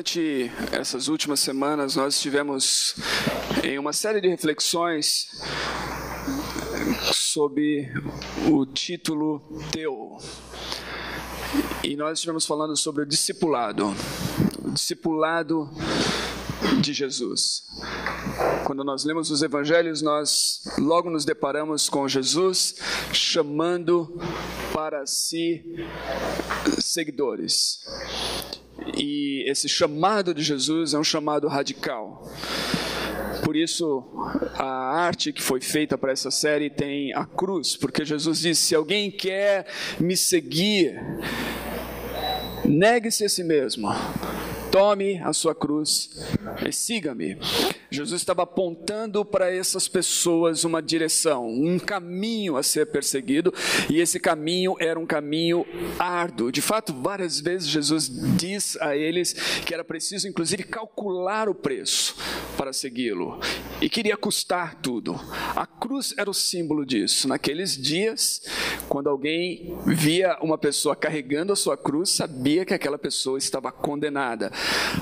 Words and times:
Durante 0.00 0.50
essas 0.72 1.08
últimas 1.08 1.40
semanas, 1.40 1.94
nós 1.94 2.14
estivemos 2.14 2.94
em 3.62 3.78
uma 3.78 3.92
série 3.92 4.18
de 4.18 4.28
reflexões 4.28 5.28
sob 7.12 7.86
o 8.50 8.64
título 8.64 9.42
Teu. 9.70 10.16
E 11.84 11.96
nós 11.96 12.16
estivemos 12.18 12.46
falando 12.46 12.74
sobre 12.78 13.02
o 13.02 13.06
discipulado, 13.06 13.94
o 14.64 14.70
discipulado 14.70 15.68
de 16.80 16.94
Jesus. 16.94 17.64
Quando 18.64 18.82
nós 18.82 19.04
lemos 19.04 19.30
os 19.30 19.42
evangelhos, 19.42 20.00
nós 20.00 20.62
logo 20.78 21.10
nos 21.10 21.26
deparamos 21.26 21.90
com 21.90 22.08
Jesus 22.08 22.76
chamando 23.12 24.18
para 24.72 25.04
si 25.04 25.62
seguidores. 26.78 27.80
E 29.00 29.48
esse 29.50 29.66
chamado 29.66 30.34
de 30.34 30.42
Jesus 30.42 30.92
é 30.92 30.98
um 30.98 31.04
chamado 31.04 31.48
radical. 31.48 32.22
Por 33.42 33.56
isso, 33.56 34.04
a 34.54 35.00
arte 35.00 35.32
que 35.32 35.42
foi 35.42 35.60
feita 35.60 35.96
para 35.96 36.12
essa 36.12 36.30
série 36.30 36.68
tem 36.68 37.14
a 37.14 37.24
cruz, 37.24 37.76
porque 37.76 38.04
Jesus 38.04 38.40
disse: 38.40 38.60
se 38.60 38.74
alguém 38.74 39.10
quer 39.10 39.66
me 39.98 40.16
seguir, 40.16 41.00
negue-se 42.64 43.24
a 43.24 43.28
si 43.28 43.42
mesmo, 43.42 43.88
tome 44.70 45.18
a 45.18 45.32
sua 45.32 45.54
cruz 45.54 46.10
e 46.68 46.70
siga-me. 46.70 47.38
Jesus 47.90 48.20
estava 48.20 48.42
apontando 48.42 49.24
para 49.24 49.52
essas 49.52 49.88
pessoas 49.88 50.64
uma 50.64 50.80
direção, 50.80 51.48
um 51.48 51.78
caminho 51.78 52.56
a 52.56 52.62
ser 52.62 52.86
perseguido, 52.86 53.52
e 53.88 54.00
esse 54.00 54.20
caminho 54.20 54.76
era 54.78 54.98
um 54.98 55.06
caminho 55.06 55.66
árduo. 55.98 56.52
De 56.52 56.62
fato, 56.62 56.92
várias 56.92 57.40
vezes 57.40 57.68
Jesus 57.68 58.08
diz 58.36 58.76
a 58.80 58.96
eles 58.96 59.32
que 59.64 59.74
era 59.74 59.84
preciso, 59.84 60.28
inclusive, 60.28 60.62
calcular 60.64 61.48
o 61.48 61.54
preço 61.54 62.16
para 62.56 62.72
segui-lo, 62.72 63.40
e 63.80 63.88
queria 63.88 64.16
custar 64.16 64.76
tudo. 64.76 65.18
A 65.56 65.66
cruz 65.66 66.14
era 66.16 66.30
o 66.30 66.34
símbolo 66.34 66.84
disso. 66.84 67.26
Naqueles 67.26 67.76
dias, 67.76 68.42
quando 68.88 69.08
alguém 69.08 69.76
via 69.86 70.38
uma 70.42 70.58
pessoa 70.58 70.94
carregando 70.94 71.52
a 71.52 71.56
sua 71.56 71.76
cruz, 71.76 72.10
sabia 72.10 72.64
que 72.64 72.74
aquela 72.74 72.98
pessoa 72.98 73.38
estava 73.38 73.72
condenada 73.72 74.52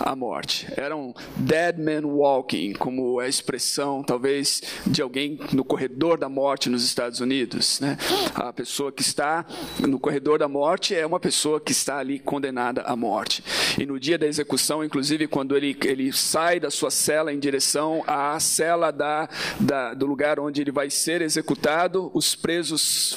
à 0.01 0.15
morte. 0.15 0.67
Era 0.77 0.97
um 0.97 1.13
dead 1.37 1.79
man 1.79 2.07
walking, 2.07 2.75
como 2.79 3.21
é 3.21 3.27
a 3.27 3.29
expressão, 3.29 4.03
talvez, 4.03 4.63
de 4.87 5.03
alguém 5.03 5.39
no 5.53 5.65
corredor 5.65 6.19
da 6.19 6.29
morte 6.29 6.71
nos 6.71 6.85
Estados 6.85 7.21
Unidos. 7.21 7.81
Né? 7.81 7.99
A 8.35 8.53
pessoa 8.53 8.91
que 8.93 9.03
está 9.03 9.45
no 9.81 9.99
corredor 9.99 10.39
da 10.39 10.49
morte 10.49 10.95
é 10.95 11.05
uma 11.07 11.21
pessoa 11.21 11.61
que 11.61 11.73
está 11.73 11.99
ali 11.99 12.19
condenada 12.19 12.83
à 12.83 12.97
morte. 12.97 13.43
E 13.79 13.85
no 13.85 13.99
dia 13.99 14.17
da 14.17 14.27
execução, 14.27 14.85
inclusive, 14.85 15.27
quando 15.27 15.57
ele, 15.57 15.77
ele 15.85 16.13
sai 16.13 16.61
da 16.61 16.71
sua 16.71 16.91
cela 16.91 17.33
em 17.33 17.39
direção 17.39 18.03
à 18.07 18.39
cela 18.41 18.91
da, 18.91 19.29
da, 19.59 19.95
do 19.95 20.07
lugar 20.07 20.39
onde 20.41 20.61
ele 20.61 20.73
vai 20.73 20.91
ser 20.91 21.23
executado, 21.23 22.11
os 22.15 22.35
presos 22.35 23.17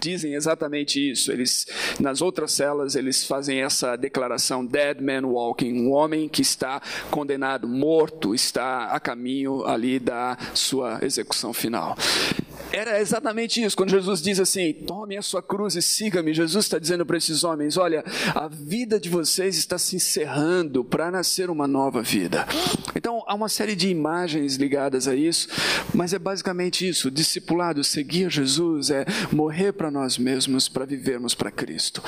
dizem 0.00 0.34
exatamente 0.34 1.10
isso. 1.10 1.30
Eles, 1.30 1.66
nas 2.00 2.20
outras 2.20 2.52
celas, 2.52 2.94
eles 2.94 3.24
fazem 3.24 3.62
essa 3.62 3.96
declaração: 3.96 4.64
dead 4.64 5.00
man 5.00 5.26
walking, 5.26 5.72
um 5.72 5.92
homem 5.92 6.28
que 6.28 6.42
está 6.42 6.80
condenado, 7.10 7.68
morto, 7.68 8.34
está 8.34 8.86
a 8.86 9.00
caminho 9.00 9.64
ali 9.66 9.98
da 9.98 10.36
sua 10.54 10.98
execução 11.02 11.52
final. 11.52 11.96
Era 12.76 13.00
exatamente 13.00 13.64
isso. 13.64 13.74
Quando 13.74 13.88
Jesus 13.88 14.20
diz 14.20 14.38
assim: 14.38 14.70
tome 14.70 15.16
a 15.16 15.22
sua 15.22 15.42
cruz 15.42 15.74
e 15.76 15.80
siga-me, 15.80 16.34
Jesus 16.34 16.66
está 16.66 16.78
dizendo 16.78 17.06
para 17.06 17.16
esses 17.16 17.42
homens: 17.42 17.78
olha, 17.78 18.04
a 18.34 18.48
vida 18.48 19.00
de 19.00 19.08
vocês 19.08 19.56
está 19.56 19.78
se 19.78 19.96
encerrando 19.96 20.84
para 20.84 21.10
nascer 21.10 21.48
uma 21.48 21.66
nova 21.66 22.02
vida. 22.02 22.46
Então, 22.94 23.24
há 23.26 23.34
uma 23.34 23.48
série 23.48 23.74
de 23.74 23.88
imagens 23.88 24.56
ligadas 24.56 25.08
a 25.08 25.16
isso, 25.16 25.48
mas 25.94 26.12
é 26.12 26.18
basicamente 26.18 26.86
isso: 26.86 27.10
discipulado, 27.10 27.82
seguir 27.82 28.30
Jesus, 28.30 28.90
é 28.90 29.06
morrer 29.32 29.72
para 29.72 29.90
nós 29.90 30.18
mesmos 30.18 30.68
para 30.68 30.84
vivermos 30.84 31.34
para 31.34 31.50
Cristo 31.50 32.02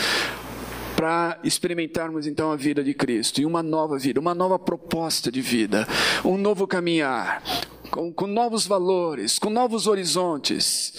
para 0.98 1.38
experimentarmos 1.44 2.26
então 2.26 2.50
a 2.50 2.56
vida 2.56 2.82
de 2.82 2.92
Cristo 2.92 3.40
e 3.40 3.46
uma 3.46 3.62
nova 3.62 3.96
vida, 3.96 4.18
uma 4.18 4.34
nova 4.34 4.58
proposta 4.58 5.30
de 5.30 5.40
vida, 5.40 5.86
um 6.24 6.36
novo 6.36 6.66
caminhar, 6.66 7.40
com, 7.88 8.12
com 8.12 8.26
novos 8.26 8.66
valores, 8.66 9.38
com 9.38 9.48
novos 9.48 9.86
horizontes, 9.86 10.92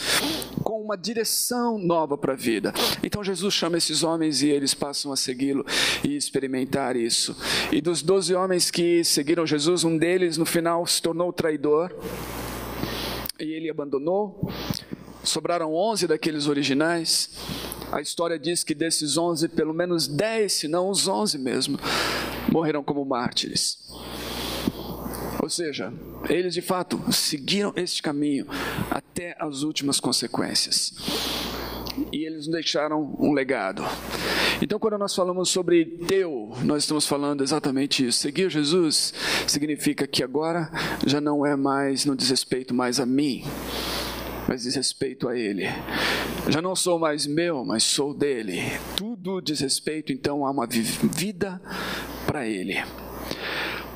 com 0.64 0.82
uma 0.82 0.96
direção 0.96 1.78
nova 1.78 2.18
para 2.18 2.32
a 2.32 2.36
vida. 2.38 2.74
Então 3.04 3.22
Jesus 3.22 3.54
chama 3.54 3.78
esses 3.78 4.02
homens 4.02 4.42
e 4.42 4.48
eles 4.48 4.74
passam 4.74 5.12
a 5.12 5.18
segui-lo 5.18 5.66
e 6.02 6.16
experimentar 6.16 6.96
isso. 6.96 7.36
E 7.70 7.82
dos 7.82 8.02
doze 8.02 8.34
homens 8.34 8.72
que 8.72 9.04
seguiram 9.04 9.46
Jesus, 9.46 9.84
um 9.84 9.98
deles 9.98 10.38
no 10.38 10.46
final 10.46 10.88
se 10.88 11.02
tornou 11.02 11.34
traidor 11.34 11.94
e 13.38 13.52
ele 13.52 13.70
abandonou. 13.70 14.50
Sobraram 15.26 15.74
onze 15.74 16.08
daqueles 16.08 16.48
originais. 16.48 17.30
A 17.92 18.02
história 18.02 18.38
diz 18.38 18.64
que 18.64 18.76
desses 18.76 19.18
onze, 19.18 19.48
pelo 19.48 19.74
menos 19.74 20.08
dez, 20.08 20.54
se 20.54 20.68
não 20.68 20.90
os 20.90 21.08
onze 21.08 21.38
mesmo, 21.40 21.80
morreram 22.52 22.84
como 22.84 23.04
mártires. 23.04 23.80
Ou 25.42 25.50
seja, 25.50 25.92
eles 26.30 26.54
de 26.54 26.62
fato 26.62 27.02
seguiram 27.12 27.74
este 27.76 28.04
caminho 28.04 28.46
até 28.92 29.36
as 29.40 29.64
últimas 29.64 30.00
consequências. 30.00 30.94
E 32.14 32.26
eles 32.26 32.48
deixaram 32.48 33.16
um 33.20 33.34
legado. 33.34 33.84
Então, 34.62 34.78
quando 34.78 34.98
nós 34.98 35.16
falamos 35.16 35.50
sobre 35.50 35.86
teu, 35.86 36.52
nós 36.64 36.84
estamos 36.84 37.08
falando 37.08 37.44
exatamente 37.44 38.06
isso. 38.06 38.20
Seguir 38.20 38.50
Jesus 38.50 39.14
significa 39.48 40.06
que 40.06 40.24
agora 40.24 40.70
já 41.08 41.20
não 41.20 41.46
é 41.46 41.56
mais, 41.56 42.06
não 42.06 42.16
diz 42.16 42.30
respeito 42.30 42.74
mais 42.74 43.00
a 43.00 43.06
mim, 43.06 43.44
mas 44.50 44.64
diz 44.64 44.74
respeito 44.74 45.30
a 45.30 45.38
Ele. 45.38 45.66
Já 46.48 46.60
não 46.60 46.76
sou 46.76 46.98
mais 46.98 47.28
meu, 47.28 47.64
mas 47.64 47.84
sou 47.84 48.16
dele. 48.16 48.60
Tudo 48.98 49.40
diz 49.40 49.60
respeito 49.60 50.12
então 50.12 50.44
a 50.44 50.50
uma 50.50 50.66
vida 50.66 51.62
para 52.26 52.48
Ele. 52.48 52.84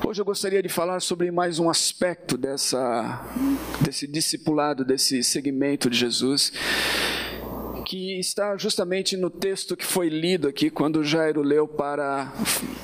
Hoje 0.05 0.21
eu 0.21 0.25
gostaria 0.25 0.61
de 0.61 0.69
falar 0.69 0.99
sobre 0.99 1.31
mais 1.31 1.57
um 1.57 1.71
aspecto 1.71 2.37
dessa, 2.37 3.25
desse 3.81 4.05
discipulado, 4.05 4.85
desse 4.85 5.23
segmento 5.23 5.89
de 5.89 5.97
Jesus, 5.97 6.53
que 7.87 8.19
está 8.19 8.55
justamente 8.55 9.17
no 9.17 9.31
texto 9.31 9.75
que 9.75 9.85
foi 9.85 10.07
lido 10.07 10.47
aqui 10.47 10.69
quando 10.69 11.03
Jairo 11.03 11.41
leu 11.41 11.67
para 11.67 12.31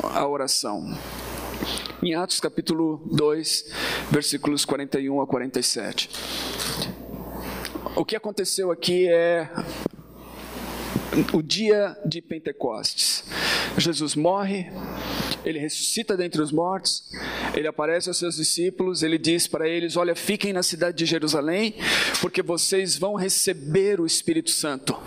a 0.02 0.28
oração. 0.28 0.92
Em 2.02 2.16
Atos 2.16 2.40
capítulo 2.40 3.00
2, 3.12 3.66
versículos 4.10 4.66
41 4.66 5.22
a 5.22 5.28
47. 5.28 6.10
O 7.96 8.04
que 8.04 8.16
aconteceu 8.16 8.72
aqui 8.72 9.08
é 9.08 9.50
o 11.34 11.42
dia 11.42 11.98
de 12.06 12.22
Pentecostes. 12.22 13.24
Jesus 13.78 14.16
morre, 14.16 14.72
ele 15.46 15.60
ressuscita 15.60 16.18
dentre 16.18 16.42
os 16.42 16.52
mortos, 16.52 17.04
ele 17.56 17.68
aparece 17.68 18.10
aos 18.10 18.18
seus 18.18 18.36
discípulos, 18.36 19.04
ele 19.04 19.18
diz 19.18 19.48
para 19.48 19.68
eles: 19.68 19.96
Olha, 19.96 20.16
fiquem 20.16 20.54
na 20.54 20.64
cidade 20.64 20.98
de 20.98 21.06
Jerusalém, 21.06 21.76
porque 22.22 22.42
vocês 22.42 22.98
vão 22.98 23.16
receber 23.16 24.00
o 24.00 24.06
Espírito 24.06 24.50
Santo. 24.50 24.98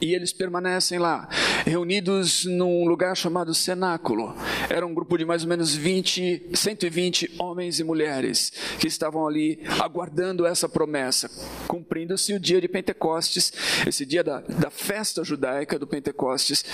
E 0.00 0.14
eles 0.14 0.32
permanecem 0.32 0.98
lá, 0.98 1.28
reunidos 1.64 2.44
num 2.44 2.86
lugar 2.86 3.16
chamado 3.16 3.54
cenáculo. 3.54 4.36
Era 4.68 4.86
um 4.86 4.92
grupo 4.92 5.16
de 5.16 5.24
mais 5.24 5.42
ou 5.42 5.48
menos 5.48 5.74
20, 5.74 6.50
120 6.52 7.34
homens 7.38 7.80
e 7.80 7.84
mulheres 7.84 8.52
que 8.78 8.86
estavam 8.86 9.26
ali 9.26 9.60
aguardando 9.80 10.46
essa 10.46 10.68
promessa. 10.68 11.30
Cumprindo-se 11.66 12.34
o 12.34 12.40
dia 12.40 12.60
de 12.60 12.68
Pentecostes, 12.68 13.52
esse 13.86 14.04
dia 14.04 14.22
da, 14.22 14.40
da 14.40 14.70
festa 14.70 15.24
judaica 15.24 15.78
do 15.78 15.86
Pentecostes, 15.86 16.64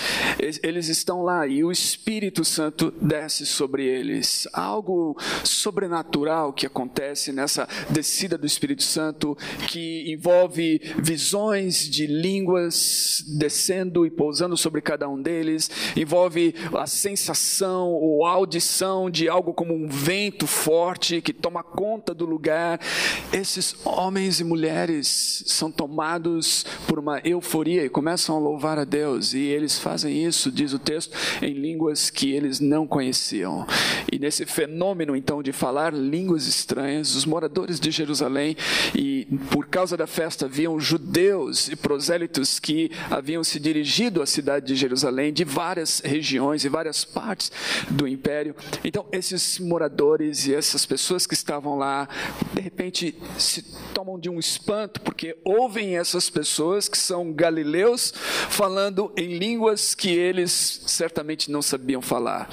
eles 0.61 0.89
estão 0.89 1.23
lá 1.23 1.47
e 1.47 1.63
o 1.63 1.71
Espírito 1.71 2.43
Santo 2.43 2.91
desce 3.01 3.45
sobre 3.45 3.85
eles. 3.85 4.47
Algo 4.51 5.17
sobrenatural 5.45 6.51
que 6.51 6.65
acontece 6.65 7.31
nessa 7.31 7.67
descida 7.89 8.37
do 8.37 8.45
Espírito 8.45 8.83
Santo 8.83 9.37
que 9.69 10.11
envolve 10.11 10.81
visões 10.97 11.89
de 11.89 12.05
línguas 12.05 13.12
descendo 13.21 14.05
e 14.05 14.11
pousando 14.11 14.55
sobre 14.57 14.81
cada 14.81 15.07
um 15.07 15.21
deles, 15.21 15.69
envolve 15.95 16.55
a 16.77 16.87
sensação 16.87 17.89
ou 17.89 18.25
audição 18.25 19.09
de 19.09 19.27
algo 19.27 19.53
como 19.53 19.73
um 19.73 19.87
vento 19.87 20.47
forte 20.47 21.21
que 21.21 21.33
toma 21.33 21.63
conta 21.63 22.13
do 22.13 22.25
lugar. 22.25 22.79
Esses 23.31 23.75
homens 23.85 24.39
e 24.39 24.43
mulheres 24.43 25.43
são 25.47 25.71
tomados 25.71 26.65
por 26.87 26.99
uma 26.99 27.19
euforia 27.23 27.83
e 27.85 27.89
começam 27.89 28.35
a 28.35 28.39
louvar 28.39 28.77
a 28.77 28.83
Deus, 28.83 29.33
e 29.33 29.39
eles 29.39 29.79
fazem 29.79 30.25
isso, 30.25 30.51
diz 30.51 30.73
o 30.73 30.79
texto, 30.79 31.15
em 31.41 31.53
línguas 31.53 32.09
que 32.09 32.31
eles 32.31 32.59
não 32.59 32.87
conheciam. 32.87 33.65
E 34.11 34.19
nesse 34.19 34.45
fenômeno 34.45 35.15
então 35.15 35.41
de 35.41 35.51
falar 35.51 35.93
línguas 35.93 36.47
estranhas, 36.47 37.15
os 37.15 37.25
moradores 37.25 37.79
de 37.79 37.91
Jerusalém 37.91 38.55
e 38.95 39.25
por 39.49 39.67
causa 39.67 39.97
da 39.97 40.07
festa 40.07 40.45
haviam 40.45 40.79
judeus 40.79 41.67
e 41.67 41.75
prosélitos 41.75 42.59
que 42.59 42.91
haviam 43.09 43.43
se 43.43 43.59
dirigido 43.59 44.21
à 44.21 44.25
cidade 44.25 44.67
de 44.67 44.75
Jerusalém 44.75 45.33
de 45.33 45.43
várias 45.43 45.99
regiões 45.99 46.63
e 46.63 46.69
várias 46.69 47.03
partes 47.03 47.51
do 47.89 48.07
império. 48.07 48.55
Então, 48.83 49.05
esses 49.11 49.59
moradores 49.59 50.47
e 50.47 50.53
essas 50.53 50.85
pessoas 50.85 51.25
que 51.25 51.33
estavam 51.33 51.77
lá, 51.77 52.07
de 52.53 52.61
repente, 52.61 53.15
se 53.37 53.63
tomam 53.93 54.19
de 54.19 54.29
um 54.29 54.39
espanto, 54.39 55.01
porque 55.01 55.37
ouvem 55.43 55.97
essas 55.97 56.29
pessoas 56.29 56.87
que 56.87 56.97
são 56.97 57.31
galileus 57.31 58.13
falando 58.49 59.11
em 59.17 59.37
línguas 59.37 59.93
que 59.95 60.09
eles 60.09 60.81
certamente 60.85 61.51
não 61.51 61.61
sabiam 61.61 62.01
falar. 62.01 62.49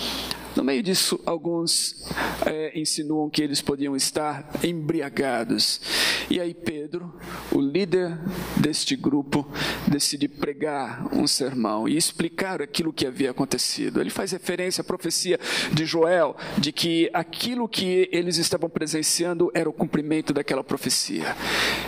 No 0.57 0.65
meio 0.65 0.83
disso, 0.83 1.21
alguns 1.25 2.05
é, 2.45 2.79
insinuam 2.79 3.31
que 3.31 3.41
eles 3.43 3.63
podiam 3.63 3.95
estar 3.95 4.51
embriagados. 4.65 5.81
E 6.29 6.41
aí, 6.41 6.53
Pedro, 6.55 7.15
o 7.53 7.61
líder 7.61 8.19
deste 8.57 8.97
grupo, 8.97 9.47
decide 9.87 10.29
pregar 10.29 11.09
um 11.15 11.27
sermão 11.27 11.89
e 11.89 11.97
explicar 11.97 12.61
aquilo 12.61 12.93
que 12.93 13.07
havia 13.07 13.31
acontecido. 13.31 14.01
Ele 14.01 14.11
faz 14.11 14.33
referência 14.33 14.83
à 14.83 14.85
profecia 14.85 15.39
de 15.73 15.85
Joel, 15.85 16.37
de 16.59 16.73
que 16.73 17.09
aquilo 17.13 17.69
que 17.69 18.09
eles 18.13 18.37
estavam 18.37 18.69
presenciando 18.69 19.51
era 19.55 19.69
o 19.69 19.73
cumprimento 19.73 20.33
daquela 20.33 20.65
profecia. 20.65 21.37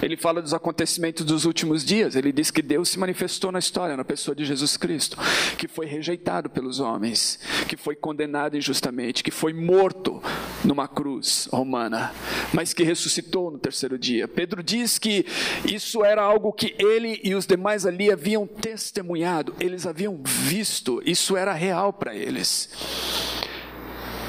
Ele 0.01 0.17
fala 0.17 0.41
dos 0.41 0.55
acontecimentos 0.55 1.25
dos 1.25 1.45
últimos 1.45 1.85
dias. 1.85 2.15
Ele 2.15 2.33
diz 2.33 2.51
que 2.51 2.63
Deus 2.63 2.89
se 2.89 2.99
manifestou 2.99 3.51
na 3.51 3.59
história, 3.59 3.97
na 3.97 4.05
pessoa 4.05 4.35
de 4.35 4.45
Jesus 4.45 4.77
Cristo, 4.77 5.17
que 5.59 5.67
foi 5.67 5.87
rejeitado 5.87 6.49
pelos 6.49 6.81
homens, 6.81 7.39
que 7.69 7.77
foi 7.77 7.97
condenado 7.97 8.52
condenado 8.53 8.57
injustamente, 8.57 9.25
que 9.25 9.31
foi 9.31 9.53
morto 9.53 10.23
numa 10.65 10.87
cruz 10.87 11.49
romana, 11.51 12.13
mas 12.53 12.75
que 12.75 12.85
ressuscitou 12.85 13.51
no 13.51 13.59
terceiro 13.59 13.99
dia. 13.99 14.29
Pedro 14.29 14.63
diz 14.63 14.99
que 14.99 15.25
isso 15.65 16.05
era 16.05 16.23
algo 16.23 16.53
que 16.53 16.75
ele 16.79 17.21
e 17.25 17.35
os 17.35 17.47
demais 17.47 17.87
ali 17.87 18.13
haviam 18.13 18.47
testemunhado, 18.47 19.55
eles 19.59 19.87
haviam 19.87 20.21
visto, 20.25 21.03
isso 21.05 21.37
era 21.37 21.53
real 21.53 21.93
para 21.93 22.15
eles. 22.15 22.69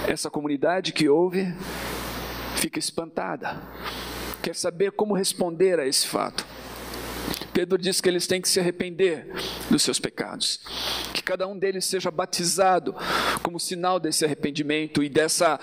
Essa 0.08 0.30
comunidade 0.30 0.92
que 0.92 1.08
ouve 1.08 1.54
fica 2.56 2.80
espantada, 2.80 3.62
quer 4.42 4.56
saber 4.56 4.92
como 4.92 5.14
responder 5.14 5.80
a 5.80 5.88
esse 5.88 6.08
fato. 6.08 6.46
Pedro 7.54 7.78
diz 7.78 8.02
que 8.02 8.10
eles 8.10 8.26
têm 8.26 8.42
que 8.42 8.50
se 8.50 8.60
arrepender 8.60 9.28
dos 9.70 9.84
seus 9.84 10.00
pecados, 10.00 10.60
que 11.14 11.22
cada 11.22 11.48
um 11.48 11.58
deles 11.58 11.86
seja 11.86 12.10
batizado 12.10 12.96
como 13.44 13.60
sinal 13.60 14.00
desse 14.00 14.26
arrependimento 14.26 15.04
e 15.04 15.10
dessa, 15.10 15.60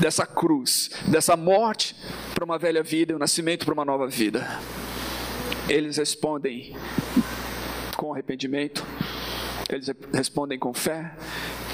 dessa 0.00 0.26
cruz, 0.26 0.90
dessa 1.06 1.36
morte 1.36 1.94
para 2.34 2.44
uma 2.44 2.58
velha 2.58 2.82
vida 2.82 3.12
e 3.12 3.14
o 3.14 3.18
nascimento 3.18 3.64
para 3.64 3.74
uma 3.74 3.84
nova 3.84 4.08
vida. 4.08 4.46
Eles 5.68 5.96
respondem 5.96 6.74
com 7.96 8.12
arrependimento, 8.12 8.84
eles 9.68 9.90
respondem 10.12 10.58
com 10.58 10.74
fé, 10.74 11.14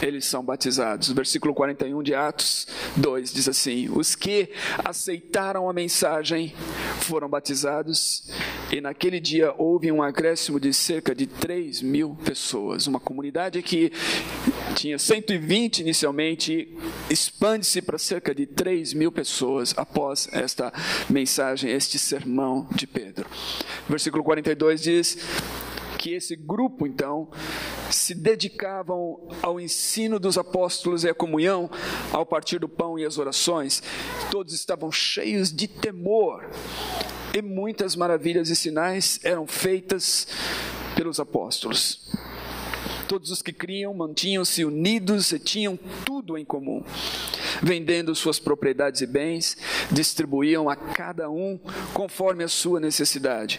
eles 0.04 0.26
são 0.26 0.44
batizados. 0.44 1.10
Versículo 1.10 1.54
41 1.54 2.02
de 2.02 2.14
Atos 2.14 2.66
2 2.96 3.32
diz 3.32 3.48
assim: 3.48 3.88
Os 3.88 4.14
que 4.14 4.50
aceitaram 4.84 5.68
a 5.68 5.72
mensagem 5.72 6.54
foram 7.00 7.28
batizados, 7.28 8.28
e 8.70 8.80
naquele 8.80 9.18
dia 9.18 9.54
houve 9.56 9.90
um 9.90 10.02
acréscimo 10.02 10.60
de 10.60 10.72
cerca 10.72 11.14
de 11.14 11.26
3 11.26 11.80
mil 11.80 12.14
pessoas. 12.24 12.86
Uma 12.86 13.00
comunidade 13.00 13.62
que 13.62 13.90
tinha 14.74 14.98
120 14.98 15.80
inicialmente, 15.80 16.76
expande-se 17.08 17.80
para 17.80 17.98
cerca 17.98 18.34
de 18.34 18.46
3 18.46 18.92
mil 18.92 19.10
pessoas 19.10 19.72
após 19.76 20.28
esta 20.32 20.72
mensagem, 21.08 21.70
este 21.70 21.98
sermão 21.98 22.68
de 22.74 22.86
Pedro. 22.86 23.26
Versículo 23.88 24.22
42 24.22 24.82
diz 24.82 25.18
que 26.04 26.12
esse 26.12 26.36
grupo, 26.36 26.86
então, 26.86 27.30
se 27.90 28.14
dedicavam 28.14 29.26
ao 29.40 29.58
ensino 29.58 30.20
dos 30.20 30.36
apóstolos 30.36 31.02
e 31.02 31.08
à 31.08 31.14
comunhão, 31.14 31.70
ao 32.12 32.26
partir 32.26 32.58
do 32.58 32.68
pão 32.68 32.98
e 32.98 33.06
às 33.06 33.16
orações. 33.16 33.82
Todos 34.30 34.52
estavam 34.52 34.92
cheios 34.92 35.50
de 35.50 35.66
temor, 35.66 36.46
e 37.34 37.40
muitas 37.40 37.96
maravilhas 37.96 38.50
e 38.50 38.54
sinais 38.54 39.18
eram 39.24 39.46
feitas 39.46 40.28
pelos 40.94 41.18
apóstolos. 41.18 42.12
Todos 43.08 43.30
os 43.30 43.40
que 43.40 43.52
criam 43.52 43.94
mantinham-se 43.94 44.62
unidos 44.62 45.32
e 45.32 45.38
tinham 45.38 45.78
tudo 46.04 46.36
em 46.36 46.44
comum. 46.44 46.84
Vendendo 47.62 48.14
suas 48.14 48.38
propriedades 48.38 49.00
e 49.00 49.06
bens, 49.06 49.56
distribuíam 49.90 50.68
a 50.68 50.76
cada 50.76 51.30
um 51.30 51.58
conforme 51.94 52.44
a 52.44 52.48
sua 52.48 52.78
necessidade. 52.78 53.58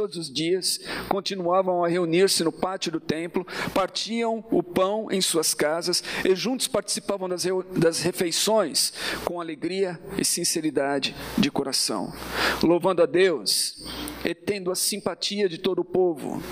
Todos 0.00 0.16
os 0.16 0.32
dias 0.32 0.80
continuavam 1.10 1.84
a 1.84 1.88
reunir-se 1.88 2.42
no 2.42 2.50
pátio 2.50 2.90
do 2.90 2.98
templo, 2.98 3.46
partiam 3.74 4.42
o 4.50 4.62
pão 4.62 5.08
em 5.10 5.20
suas 5.20 5.52
casas 5.52 6.02
e 6.24 6.34
juntos 6.34 6.66
participavam 6.66 7.28
das, 7.28 7.44
das 7.76 8.00
refeições 8.00 8.94
com 9.26 9.42
alegria 9.42 10.00
e 10.16 10.24
sinceridade 10.24 11.14
de 11.36 11.50
coração, 11.50 12.14
louvando 12.62 13.02
a 13.02 13.06
Deus 13.06 13.84
e 14.24 14.34
tendo 14.34 14.70
a 14.70 14.74
simpatia 14.74 15.50
de 15.50 15.58
todo 15.58 15.80
o 15.80 15.84
povo. 15.84 16.42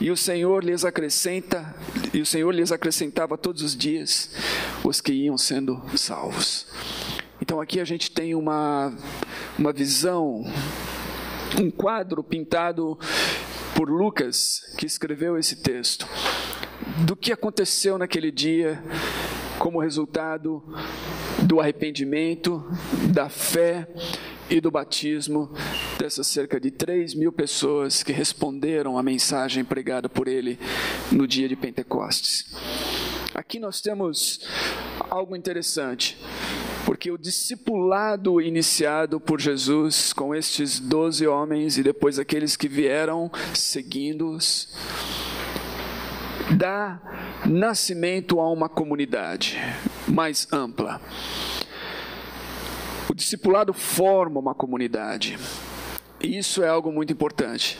E 0.00 0.10
o 0.10 0.16
Senhor 0.16 0.64
lhes 0.64 0.84
acrescenta, 0.84 1.72
e 2.12 2.20
o 2.20 2.26
Senhor 2.26 2.50
lhes 2.50 2.72
acrescentava 2.72 3.38
todos 3.38 3.62
os 3.62 3.76
dias 3.76 4.28
os 4.82 5.00
que 5.00 5.12
iam 5.12 5.38
sendo 5.38 5.80
salvos. 5.96 6.66
Então 7.40 7.60
aqui 7.60 7.78
a 7.78 7.84
gente 7.84 8.10
tem 8.10 8.34
uma, 8.34 8.92
uma 9.56 9.72
visão, 9.72 10.42
um 11.60 11.70
quadro 11.70 12.22
pintado 12.22 12.98
por 13.74 13.88
Lucas, 13.88 14.74
que 14.76 14.84
escreveu 14.84 15.38
esse 15.38 15.56
texto, 15.56 16.06
do 17.06 17.14
que 17.14 17.32
aconteceu 17.32 17.96
naquele 17.96 18.30
dia 18.30 18.82
como 19.58 19.80
resultado 19.80 20.62
do 21.42 21.60
arrependimento, 21.60 22.64
da 23.12 23.28
fé 23.28 23.88
e 24.50 24.60
do 24.60 24.70
batismo 24.70 25.52
dessas 25.98 26.26
cerca 26.26 26.58
de 26.60 26.70
3 26.70 27.14
mil 27.14 27.32
pessoas 27.32 28.02
que 28.02 28.12
responderam 28.12 28.96
à 28.96 29.02
mensagem 29.02 29.64
pregada 29.64 30.08
por 30.08 30.26
ele 30.26 30.58
no 31.12 31.26
dia 31.26 31.48
de 31.48 31.56
Pentecostes. 31.56 32.46
Aqui 33.34 33.58
nós 33.60 33.80
temos 33.80 34.40
algo 35.10 35.36
interessante, 35.36 36.16
porque 36.88 37.10
o 37.10 37.18
discipulado 37.18 38.40
iniciado 38.40 39.20
por 39.20 39.38
Jesus 39.38 40.10
com 40.14 40.34
estes 40.34 40.80
doze 40.80 41.26
homens 41.26 41.76
e 41.76 41.82
depois 41.82 42.18
aqueles 42.18 42.56
que 42.56 42.66
vieram 42.66 43.30
seguindo-os, 43.52 44.74
dá 46.56 46.98
nascimento 47.44 48.40
a 48.40 48.50
uma 48.50 48.70
comunidade 48.70 49.58
mais 50.08 50.50
ampla. 50.50 50.98
O 53.10 53.14
discipulado 53.14 53.74
forma 53.74 54.40
uma 54.40 54.54
comunidade. 54.54 55.38
E 56.18 56.38
isso 56.38 56.62
é 56.62 56.68
algo 56.68 56.90
muito 56.90 57.12
importante. 57.12 57.78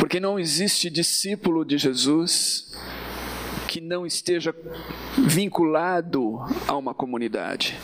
Porque 0.00 0.18
não 0.18 0.40
existe 0.40 0.90
discípulo 0.90 1.64
de 1.64 1.78
Jesus 1.78 2.72
que 3.72 3.80
não 3.80 4.04
esteja 4.04 4.54
vinculado 5.16 6.40
a 6.68 6.76
uma 6.76 6.92
comunidade. 6.92 7.74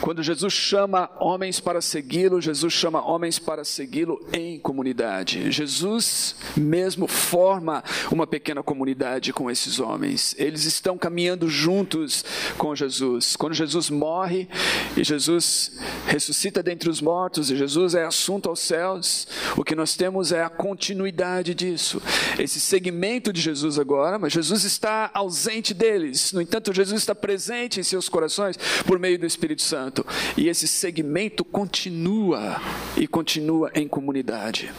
Quando 0.00 0.22
Jesus 0.22 0.52
chama 0.52 1.10
homens 1.18 1.60
para 1.60 1.80
segui-lo, 1.80 2.40
Jesus 2.40 2.72
chama 2.72 3.04
homens 3.04 3.38
para 3.38 3.64
segui-lo 3.64 4.24
em 4.32 4.58
comunidade. 4.58 5.50
Jesus 5.50 6.36
mesmo 6.56 7.06
forma 7.06 7.82
uma 8.10 8.26
pequena 8.26 8.62
comunidade 8.62 9.32
com 9.32 9.50
esses 9.50 9.80
homens. 9.80 10.34
Eles 10.38 10.64
estão 10.64 10.96
caminhando 10.96 11.48
juntos 11.48 12.24
com 12.56 12.74
Jesus. 12.74 13.36
Quando 13.36 13.54
Jesus 13.54 13.90
morre 13.90 14.48
e 14.96 15.02
Jesus 15.02 15.78
ressuscita 16.06 16.62
dentre 16.62 16.88
os 16.88 17.00
mortos 17.00 17.50
e 17.50 17.56
Jesus 17.56 17.94
é 17.94 18.04
assunto 18.04 18.48
aos 18.48 18.60
céus, 18.60 19.26
o 19.56 19.64
que 19.64 19.74
nós 19.74 19.96
temos 19.96 20.32
é 20.32 20.42
a 20.42 20.48
continuidade 20.48 21.54
disso. 21.54 22.00
Esse 22.38 22.60
segmento 22.60 23.32
de 23.32 23.40
Jesus 23.40 23.78
agora, 23.78 24.18
mas 24.18 24.32
Jesus 24.32 24.64
está 24.64 25.10
ausente 25.12 25.74
deles. 25.74 26.32
No 26.32 26.40
entanto, 26.40 26.72
Jesus 26.72 27.00
está 27.00 27.14
presente 27.14 27.80
em 27.80 27.82
seus 27.82 28.08
corações 28.08 28.56
por 28.86 28.98
meio 28.98 29.18
do 29.18 29.26
Espírito 29.26 29.62
Santo. 29.62 29.87
Santo. 29.88 30.06
E 30.36 30.48
esse 30.48 30.68
segmento 30.68 31.44
continua 31.44 32.60
e 32.96 33.06
continua 33.06 33.70
em 33.74 33.88
comunidade. 33.88 34.70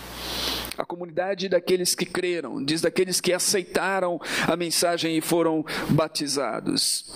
A 0.77 0.85
comunidade 0.85 1.49
daqueles 1.49 1.95
que 1.95 2.05
creram, 2.05 2.63
diz 2.63 2.81
daqueles 2.81 3.19
que 3.19 3.33
aceitaram 3.33 4.21
a 4.47 4.55
mensagem 4.55 5.17
e 5.17 5.21
foram 5.21 5.65
batizados. 5.89 7.11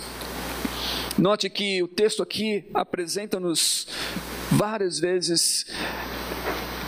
Note 1.17 1.49
que 1.49 1.81
o 1.83 1.87
texto 1.87 2.23
aqui 2.23 2.65
apresenta-nos 2.73 3.87
várias 4.51 4.99
vezes 4.99 5.65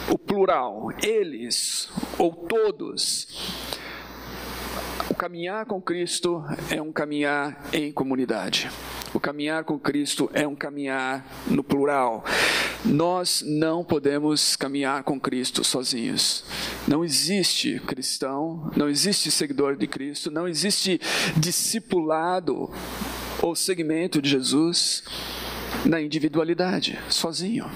o 0.10 0.18
plural, 0.18 0.92
eles 1.04 1.88
ou 2.18 2.34
todos. 2.34 3.28
O 5.10 5.14
caminhar 5.14 5.66
com 5.66 5.80
Cristo 5.80 6.44
é 6.70 6.82
um 6.82 6.92
caminhar 6.92 7.64
em 7.72 7.92
comunidade. 7.92 8.70
O 9.16 9.20
caminhar 9.20 9.64
com 9.64 9.80
Cristo 9.80 10.30
é 10.34 10.46
um 10.46 10.54
caminhar 10.54 11.26
no 11.48 11.64
plural. 11.64 12.26
Nós 12.84 13.42
não 13.48 13.82
podemos 13.82 14.58
caminhar 14.58 15.04
com 15.04 15.18
Cristo 15.18 15.64
sozinhos. 15.64 16.44
Não 16.86 17.02
existe 17.02 17.80
cristão, 17.88 18.70
não 18.76 18.90
existe 18.90 19.32
seguidor 19.32 19.78
de 19.78 19.88
Cristo, 19.88 20.30
não 20.30 20.50
existe 20.50 21.00
discipulado 21.38 22.70
ou 23.42 23.56
segmento 23.56 24.22
de 24.22 24.32
Jesus 24.32 25.02
na 25.86 26.02
individualidade, 26.02 27.00
sozinho. 27.08 27.72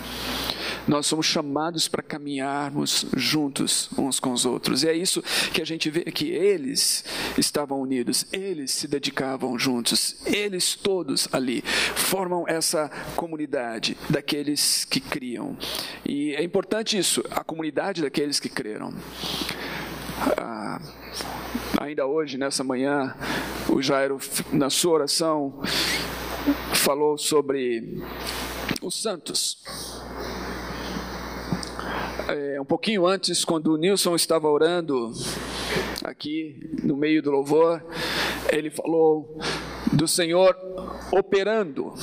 Nós 0.90 1.06
somos 1.06 1.28
chamados 1.28 1.88
para 1.88 2.02
caminharmos 2.02 3.06
juntos 3.16 3.92
uns 3.96 4.20
com 4.20 4.32
os 4.32 4.44
outros. 4.44 4.82
E 4.82 4.90
é 4.90 4.94
isso 4.94 5.22
que 5.54 5.62
a 5.62 5.66
gente 5.66 5.88
vê 5.88 6.02
que 6.06 6.30
eles 6.32 7.06
estavam 7.38 7.80
unidos, 7.80 8.26
eles 8.34 8.72
se 8.72 8.88
dedicavam 8.88 9.58
juntos, 9.60 10.16
eles 10.26 10.74
todos 10.74 11.28
ali 11.32 11.62
formam 11.62 12.44
essa 12.48 12.90
comunidade 13.16 13.96
daqueles 14.10 14.84
que 14.84 15.00
criam. 15.00 15.56
E 16.04 16.34
é 16.34 16.42
importante 16.44 16.98
isso, 16.98 17.24
a 17.30 17.44
comunidade 17.44 18.02
daqueles 18.02 18.40
que 18.40 18.50
creram. 18.50 18.92
Ah, 20.40 20.82
ainda 21.80 22.08
hoje, 22.08 22.36
nessa 22.36 22.64
manhã, 22.64 23.16
o 23.70 23.80
Jairo, 23.80 24.18
na 24.52 24.72
sua 24.72 24.94
oração, 24.94 25.62
falou 26.74 27.16
sobre 27.16 28.02
os 28.82 29.00
santos 29.00 29.62
é, 32.34 32.62
um 32.62 32.66
pouquinho 32.66 33.06
antes, 33.06 33.44
quando 33.44 33.74
o 33.74 33.78
Nilson 33.78 34.16
estava 34.16 34.48
orando 34.48 35.12
aqui 36.04 36.60
no 36.84 36.96
meio 36.96 37.22
do 37.22 37.32
louvor, 37.32 37.84
ele 38.52 38.70
falou 38.70 39.38
do 39.92 40.08
Senhor 40.08 40.56
operando. 41.12 41.94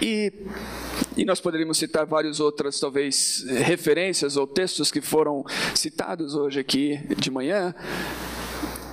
E, 0.00 0.32
e 1.16 1.24
nós 1.24 1.40
poderíamos 1.40 1.78
citar 1.78 2.06
várias 2.06 2.40
outras, 2.40 2.78
talvez, 2.78 3.44
referências 3.48 4.36
ou 4.36 4.46
textos 4.46 4.90
que 4.90 5.00
foram 5.00 5.44
citados 5.74 6.34
hoje 6.34 6.60
aqui 6.60 6.98
de 7.16 7.30
manhã, 7.30 7.74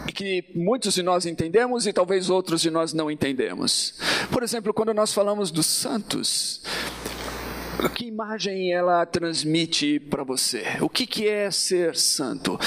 e 0.08 0.12
que 0.12 0.46
muitos 0.56 0.94
de 0.94 1.04
nós 1.04 1.26
entendemos 1.26 1.86
e 1.86 1.94
talvez 1.94 2.30
outros 2.30 2.62
de 2.62 2.70
nós 2.70 2.94
não 2.94 3.10
entendemos. 3.10 3.94
Por 4.32 4.44
exemplo, 4.44 4.74
quando 4.74 4.94
nós 4.94 5.14
falamos 5.14 5.52
dos 5.52 5.68
santos, 5.68 6.62
que 7.90 8.06
imagem 8.06 8.72
ela 8.72 9.06
transmite 9.06 10.00
para 10.00 10.24
você? 10.24 10.64
O 10.82 10.90
que, 10.90 11.08
que 11.08 11.28
é 11.28 11.50
ser 11.50 11.96
santo? 11.96 12.60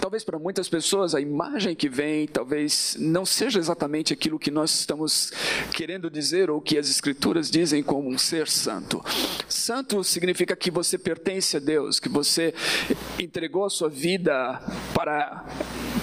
Talvez 0.00 0.24
para 0.24 0.38
muitas 0.38 0.68
pessoas 0.68 1.14
a 1.14 1.20
imagem 1.20 1.74
que 1.74 1.88
vem 1.88 2.26
talvez 2.26 2.96
não 2.98 3.26
seja 3.26 3.58
exatamente 3.58 4.12
aquilo 4.12 4.38
que 4.38 4.50
nós 4.50 4.74
estamos 4.74 5.32
querendo 5.74 6.10
dizer 6.10 6.50
ou 6.50 6.60
que 6.60 6.78
as 6.78 6.88
escrituras 6.88 7.50
dizem 7.50 7.82
como 7.82 8.08
um 8.08 8.18
ser 8.18 8.48
santo. 8.48 9.04
Santo 9.48 10.02
significa 10.02 10.56
que 10.56 10.70
você 10.70 10.96
pertence 10.96 11.56
a 11.56 11.60
Deus, 11.60 12.00
que 12.00 12.08
você 12.08 12.54
entregou 13.18 13.64
a 13.64 13.70
sua 13.70 13.88
vida 13.88 14.60
para 14.94 15.44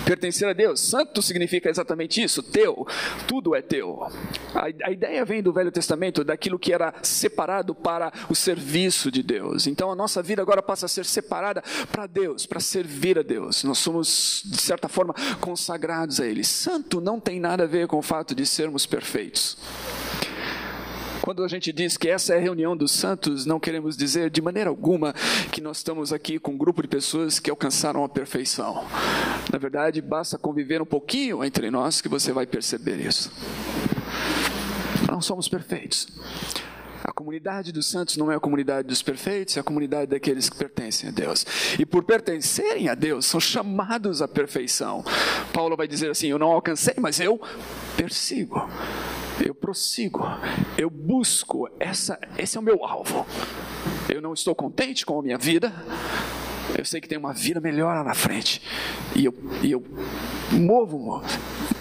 pertencer 0.05 0.47
a 0.47 0.53
Deus. 0.53 0.79
Santo 0.79 1.21
significa 1.21 1.69
exatamente 1.69 2.21
isso, 2.21 2.41
teu, 2.41 2.87
tudo 3.27 3.55
é 3.55 3.61
teu. 3.61 4.07
A, 4.53 4.87
a 4.87 4.91
ideia 4.91 5.23
vem 5.25 5.41
do 5.41 5.53
Velho 5.53 5.71
Testamento, 5.71 6.23
daquilo 6.23 6.59
que 6.59 6.73
era 6.73 6.93
separado 7.03 7.75
para 7.75 8.11
o 8.29 8.35
serviço 8.59 9.09
de 9.09 9.23
Deus. 9.23 9.67
Então 9.67 9.89
a 9.89 9.95
nossa 9.95 10.21
vida 10.21 10.41
agora 10.41 10.61
passa 10.61 10.85
a 10.85 10.89
ser 10.89 11.05
separada 11.05 11.63
para 11.91 12.05
Deus, 12.05 12.45
para 12.45 12.59
servir 12.59 13.17
a 13.17 13.21
Deus. 13.21 13.63
Nós 13.63 13.79
somos, 13.79 14.43
de 14.45 14.61
certa 14.61 14.89
forma, 14.89 15.15
consagrados 15.39 16.19
a 16.19 16.25
Ele. 16.25 16.43
Santo 16.43 16.99
não 16.99 17.19
tem 17.19 17.39
nada 17.39 17.63
a 17.63 17.67
ver 17.67 17.87
com 17.87 17.97
o 17.97 18.01
fato 18.01 18.35
de 18.35 18.45
sermos 18.45 18.85
perfeitos. 18.85 19.57
Quando 21.21 21.43
a 21.43 21.47
gente 21.47 21.71
diz 21.71 21.95
que 21.95 22.09
essa 22.09 22.33
é 22.33 22.37
a 22.37 22.41
reunião 22.41 22.75
dos 22.75 22.91
santos, 22.91 23.45
não 23.45 23.59
queremos 23.59 23.95
dizer 23.95 24.29
de 24.29 24.41
maneira 24.41 24.69
alguma 24.69 25.13
que 25.51 25.61
nós 25.61 25.77
estamos 25.77 26.11
aqui 26.11 26.39
com 26.39 26.51
um 26.51 26.57
grupo 26.57 26.81
de 26.81 26.87
pessoas 26.87 27.39
que 27.39 27.49
alcançaram 27.49 28.03
a 28.03 28.09
perfeição. 28.09 28.85
Na 29.51 29.59
verdade, 29.59 30.01
basta 30.01 30.37
conviver 30.37 30.81
um 30.81 30.85
pouquinho 30.85 31.43
entre 31.43 31.69
nós 31.69 32.01
que 32.01 32.09
você 32.09 32.31
vai 32.31 32.45
perceber 32.45 32.99
isso. 32.99 33.31
Não 35.07 35.21
somos 35.21 35.47
perfeitos. 35.47 36.07
A 37.09 37.11
comunidade 37.11 37.71
dos 37.71 37.87
santos 37.87 38.17
não 38.17 38.31
é 38.31 38.35
a 38.35 38.39
comunidade 38.39 38.87
dos 38.87 39.01
perfeitos, 39.01 39.57
é 39.57 39.59
a 39.59 39.63
comunidade 39.63 40.11
daqueles 40.11 40.47
que 40.47 40.55
pertencem 40.55 41.09
a 41.09 41.11
Deus. 41.11 41.43
E 41.79 41.83
por 41.83 42.03
pertencerem 42.03 42.87
a 42.87 42.93
Deus, 42.93 43.25
são 43.25 43.39
chamados 43.39 44.21
à 44.21 44.27
perfeição. 44.27 45.03
Paulo 45.51 45.75
vai 45.75 45.87
dizer 45.87 46.11
assim: 46.11 46.27
Eu 46.27 46.37
não 46.37 46.51
alcancei, 46.51 46.93
mas 46.99 47.19
eu 47.19 47.41
persigo 47.97 48.69
eu 49.41 49.55
prossigo, 49.55 50.21
eu 50.77 50.89
busco, 50.89 51.69
essa, 51.79 52.19
esse 52.37 52.57
é 52.57 52.59
o 52.59 52.63
meu 52.63 52.83
alvo. 52.83 53.25
Eu 54.09 54.21
não 54.21 54.33
estou 54.33 54.53
contente 54.53 55.05
com 55.05 55.17
a 55.17 55.23
minha 55.23 55.37
vida, 55.37 55.73
eu 56.77 56.83
sei 56.83 56.99
que 56.99 57.07
tem 57.07 57.17
uma 57.17 57.31
vida 57.31 57.61
melhor 57.61 57.95
lá 57.95 58.03
na 58.03 58.13
frente, 58.13 58.61
e 59.15 59.23
eu, 59.23 59.33
e 59.63 59.71
eu 59.71 59.81
movo 60.51 61.23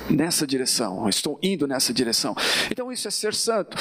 nessa 0.09 0.47
direção, 0.47 1.09
estou 1.09 1.37
indo 1.43 1.67
nessa 1.67 1.93
direção. 1.93 2.37
Então, 2.71 2.93
isso 2.93 3.09
é 3.09 3.11
ser 3.11 3.35
santo. 3.35 3.77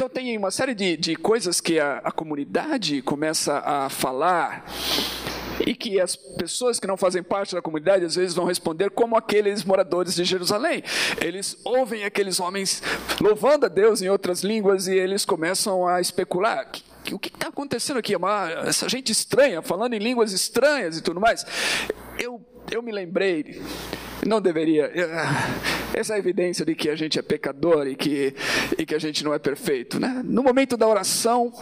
Então, 0.00 0.08
tem 0.08 0.34
uma 0.34 0.50
série 0.50 0.74
de, 0.74 0.96
de 0.96 1.14
coisas 1.14 1.60
que 1.60 1.78
a, 1.78 1.98
a 1.98 2.10
comunidade 2.10 3.02
começa 3.02 3.58
a 3.58 3.90
falar 3.90 4.64
e 5.66 5.74
que 5.74 6.00
as 6.00 6.16
pessoas 6.16 6.80
que 6.80 6.86
não 6.86 6.96
fazem 6.96 7.22
parte 7.22 7.54
da 7.54 7.60
comunidade 7.60 8.06
às 8.06 8.14
vezes 8.14 8.34
vão 8.34 8.46
responder 8.46 8.88
como 8.88 9.14
aqueles 9.14 9.62
moradores 9.62 10.14
de 10.14 10.24
Jerusalém. 10.24 10.82
Eles 11.20 11.58
ouvem 11.62 12.04
aqueles 12.04 12.40
homens 12.40 12.82
louvando 13.20 13.66
a 13.66 13.68
Deus 13.68 14.00
em 14.00 14.08
outras 14.08 14.42
línguas 14.42 14.88
e 14.88 14.94
eles 14.94 15.26
começam 15.26 15.86
a 15.86 16.00
especular. 16.00 16.66
O 17.12 17.18
que 17.18 17.28
está 17.28 17.48
acontecendo 17.48 17.98
aqui? 17.98 18.16
Uma, 18.16 18.50
essa 18.66 18.88
gente 18.88 19.12
estranha, 19.12 19.60
falando 19.60 19.92
em 19.92 19.98
línguas 19.98 20.32
estranhas 20.32 20.96
e 20.96 21.02
tudo 21.02 21.20
mais. 21.20 21.44
Eu, 22.18 22.40
eu 22.70 22.82
me 22.82 22.90
lembrei 22.90 23.60
não 24.26 24.40
deveria. 24.40 24.92
Essa 25.92 26.14
é 26.14 26.16
a 26.16 26.18
evidência 26.18 26.64
de 26.64 26.74
que 26.74 26.88
a 26.88 26.96
gente 26.96 27.18
é 27.18 27.22
pecador 27.22 27.86
e 27.86 27.94
que, 27.94 28.34
e 28.78 28.86
que 28.86 28.94
a 28.94 28.98
gente 28.98 29.24
não 29.24 29.34
é 29.34 29.38
perfeito. 29.38 29.98
Né? 29.98 30.22
No 30.24 30.42
momento 30.42 30.76
da 30.76 30.86
oração, 30.86 31.52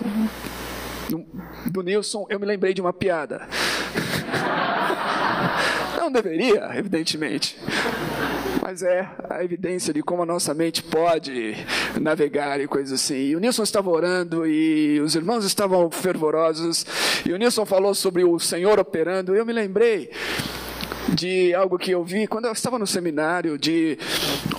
do 1.67 1.83
Nilson, 1.83 2.27
eu 2.29 2.39
me 2.39 2.47
lembrei 2.47 2.75
de 2.75 2.81
uma 2.81 2.93
piada. 2.93 3.49
Não 5.99 6.13
deveria, 6.13 6.71
evidentemente. 6.75 7.59
Mas 8.63 8.83
é 8.83 9.09
a 9.29 9.43
evidência 9.43 9.93
de 9.93 10.03
como 10.03 10.23
a 10.23 10.27
nossa 10.27 10.55
mente 10.55 10.83
pode 10.83 11.55
navegar 12.01 12.61
e 12.61 12.67
coisas 12.67 13.01
assim. 13.01 13.29
E 13.29 13.37
o 13.37 13.39
Nilson 13.39 13.63
estava 13.63 13.91
orando 13.91 14.47
e 14.47 15.01
os 15.01 15.15
irmãos 15.15 15.45
estavam 15.45 15.91
fervorosos. 15.91 16.87
E 17.27 17.33
o 17.33 17.37
Nilson 17.37 17.67
falou 17.67 17.95
sobre 17.95 18.25
o 18.25 18.39
Senhor 18.39 18.79
operando. 18.79 19.35
E 19.35 19.39
eu 19.39 19.47
me 19.47 19.53
lembrei 19.53 20.11
de 21.15 21.55
algo 21.55 21.79
que 21.79 21.91
eu 21.91 22.05
vi 22.05 22.27
quando 22.27 22.47
eu 22.47 22.53
estava 22.53 22.79
no 22.79 22.87
seminário, 22.87 23.59
de 23.59 23.99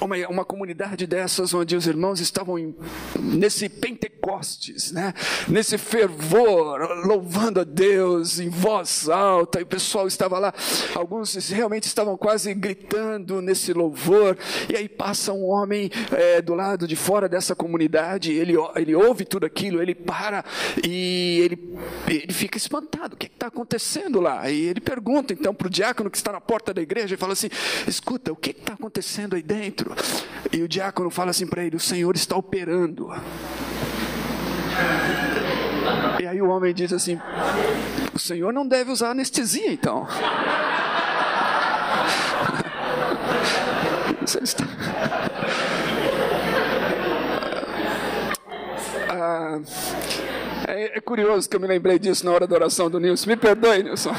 uma, 0.01 0.15
uma 0.27 0.45
comunidade 0.45 1.05
dessas 1.05 1.53
onde 1.53 1.75
os 1.75 1.87
irmãos 1.87 2.19
estavam 2.19 2.57
em, 2.57 2.75
nesse 3.19 3.69
Pentecostes, 3.69 4.91
né? 4.91 5.13
nesse 5.47 5.77
fervor, 5.77 7.05
louvando 7.05 7.59
a 7.59 7.63
Deus 7.63 8.39
em 8.39 8.49
voz 8.49 9.09
alta, 9.09 9.59
e 9.59 9.63
o 9.63 9.67
pessoal 9.67 10.07
estava 10.07 10.39
lá, 10.39 10.53
alguns 10.95 11.35
realmente 11.49 11.83
estavam 11.83 12.17
quase 12.17 12.53
gritando 12.53 13.41
nesse 13.41 13.73
louvor, 13.73 14.37
e 14.69 14.75
aí 14.75 14.89
passa 14.89 15.33
um 15.33 15.45
homem 15.45 15.89
é, 16.11 16.41
do 16.41 16.55
lado 16.55 16.87
de 16.87 16.95
fora 16.95 17.29
dessa 17.29 17.55
comunidade, 17.55 18.31
ele, 18.31 18.55
ele 18.75 18.95
ouve 18.95 19.25
tudo 19.25 19.45
aquilo, 19.45 19.81
ele 19.81 19.95
para 19.95 20.43
e 20.83 21.39
ele, 21.41 21.77
ele 22.07 22.33
fica 22.33 22.57
espantado, 22.57 23.15
o 23.15 23.17
que 23.17 23.27
está 23.27 23.47
acontecendo 23.47 24.19
lá? 24.19 24.49
E 24.49 24.65
ele 24.65 24.81
pergunta 24.81 25.33
então 25.33 25.53
para 25.53 25.67
o 25.67 25.69
diácono 25.69 26.09
que 26.09 26.17
está 26.17 26.31
na 26.31 26.38
na 26.39 26.41
porta 26.41 26.73
da 26.73 26.81
igreja 26.81 27.15
e 27.15 27.17
fala 27.17 27.33
assim: 27.33 27.49
escuta, 27.85 28.31
o 28.31 28.35
que 28.35 28.51
está 28.51 28.73
acontecendo 28.73 29.35
aí 29.35 29.43
dentro? 29.43 29.93
E 30.51 30.63
o 30.63 30.67
diácono 30.67 31.09
fala 31.09 31.31
assim 31.31 31.45
para 31.45 31.63
ele: 31.63 31.75
o 31.75 31.79
Senhor 31.79 32.15
está 32.15 32.37
operando. 32.37 33.09
E 36.19 36.25
aí 36.25 36.41
o 36.41 36.47
homem 36.49 36.73
diz 36.73 36.93
assim: 36.93 37.19
o 38.13 38.19
Senhor 38.19 38.53
não 38.53 38.65
deve 38.65 38.91
usar 38.91 39.11
anestesia 39.11 39.71
então. 39.71 40.07
Está. 44.41 44.63
Ah, 49.11 49.59
é, 50.67 50.97
é, 50.97 51.01
curioso 51.01 51.49
que 51.49 51.55
eu 51.55 51.59
me 51.59 51.67
lembrei 51.67 51.97
disso 51.97 52.23
na 52.23 52.31
hora 52.31 52.45
da 52.45 52.55
oração 52.55 52.89
do 52.89 52.99
Nilson. 52.99 53.27
Me 53.27 53.35
perdoe, 53.35 53.83
Nilson. 53.83 54.13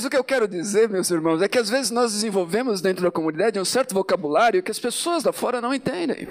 Mas 0.00 0.06
o 0.06 0.08
que 0.08 0.16
eu 0.16 0.24
quero 0.24 0.48
dizer, 0.48 0.88
meus 0.88 1.10
irmãos, 1.10 1.42
é 1.42 1.46
que 1.46 1.58
às 1.58 1.68
vezes 1.68 1.90
nós 1.90 2.14
desenvolvemos 2.14 2.80
dentro 2.80 3.02
da 3.04 3.10
comunidade 3.10 3.60
um 3.60 3.66
certo 3.66 3.92
vocabulário 3.92 4.62
que 4.62 4.70
as 4.70 4.78
pessoas 4.78 5.22
da 5.22 5.30
fora 5.30 5.60
não 5.60 5.74
entendem. 5.74 6.26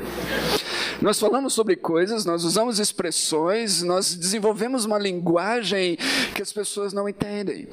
Nós 0.99 1.19
falamos 1.19 1.53
sobre 1.53 1.75
coisas, 1.75 2.25
nós 2.25 2.43
usamos 2.43 2.79
expressões, 2.79 3.83
nós 3.83 4.15
desenvolvemos 4.15 4.85
uma 4.85 4.97
linguagem 4.97 5.99
que 6.33 6.41
as 6.41 6.51
pessoas 6.51 6.93
não 6.93 7.07
entendem. 7.07 7.67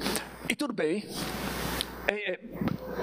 E 0.47 0.55
tudo 0.55 0.71
bem. 0.71 1.03
é, 2.07 2.33
é, 2.33 2.39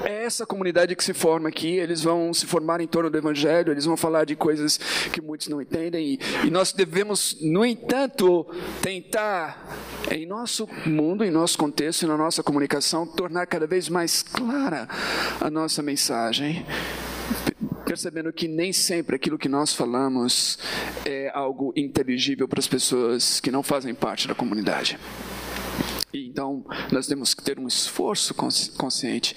é, 0.05 0.25
essa 0.25 0.47
comunidade 0.47 0.95
que 0.95 1.03
se 1.03 1.15
forma 1.15 1.49
aqui. 1.49 1.77
Eles 1.77 2.03
vão 2.03 2.33
se 2.33 2.47
formar 2.47 2.81
em 2.81 2.87
torno 2.87 3.11
do 3.11 3.19
Evangelho, 3.19 3.73
eles 3.73 3.85
vão 3.85 3.97
falar 3.97 4.25
de 4.25 4.37
coisas 4.37 4.79
que 5.13 5.21
muitos 5.21 5.49
não 5.49 5.61
entendem. 5.61 6.19
E, 6.45 6.51
nós 6.51 6.73
devemos, 6.73 7.39
no 7.41 7.65
entanto, 7.65 8.47
tentar, 8.81 9.67
em 10.11 10.27
nosso 10.27 10.69
mundo, 10.87 11.25
em 11.25 11.31
nosso 11.31 11.59
contexto 11.59 12.03
e 12.03 12.07
na 12.07 12.17
nossa 12.17 12.43
comunicação, 12.43 13.07
tornar 13.07 13.47
cada 13.47 13.67
vez 13.67 13.89
mais 13.89 14.23
clara 14.23 14.89
a 15.41 15.51
nossa 15.51 15.83
mensagem 15.83 16.65
percebendo 17.87 18.33
que 18.33 18.49
nem 18.49 18.73
sempre 18.73 19.17
aquilo 19.17 19.39
que 19.39 19.49
nós 19.49 19.75
falamos 19.75 20.59
é 21.05 21.31
algo 21.35 21.73
inteligível 21.77 22.49
para 22.49 22.59
as 22.59 22.67
pessoas 22.67 23.41
que 23.41 23.51
não 23.51 23.63
fazem 23.63 23.95
parte 23.95 24.27
da 24.27 24.35
comunidade. 24.35 24.99
Então, 26.13 26.65
nós 26.91 27.07
temos 27.07 27.35
que 27.35 27.43
ter 27.43 27.59
um 27.59 27.67
esforço 27.67 28.35
consciente 28.35 29.37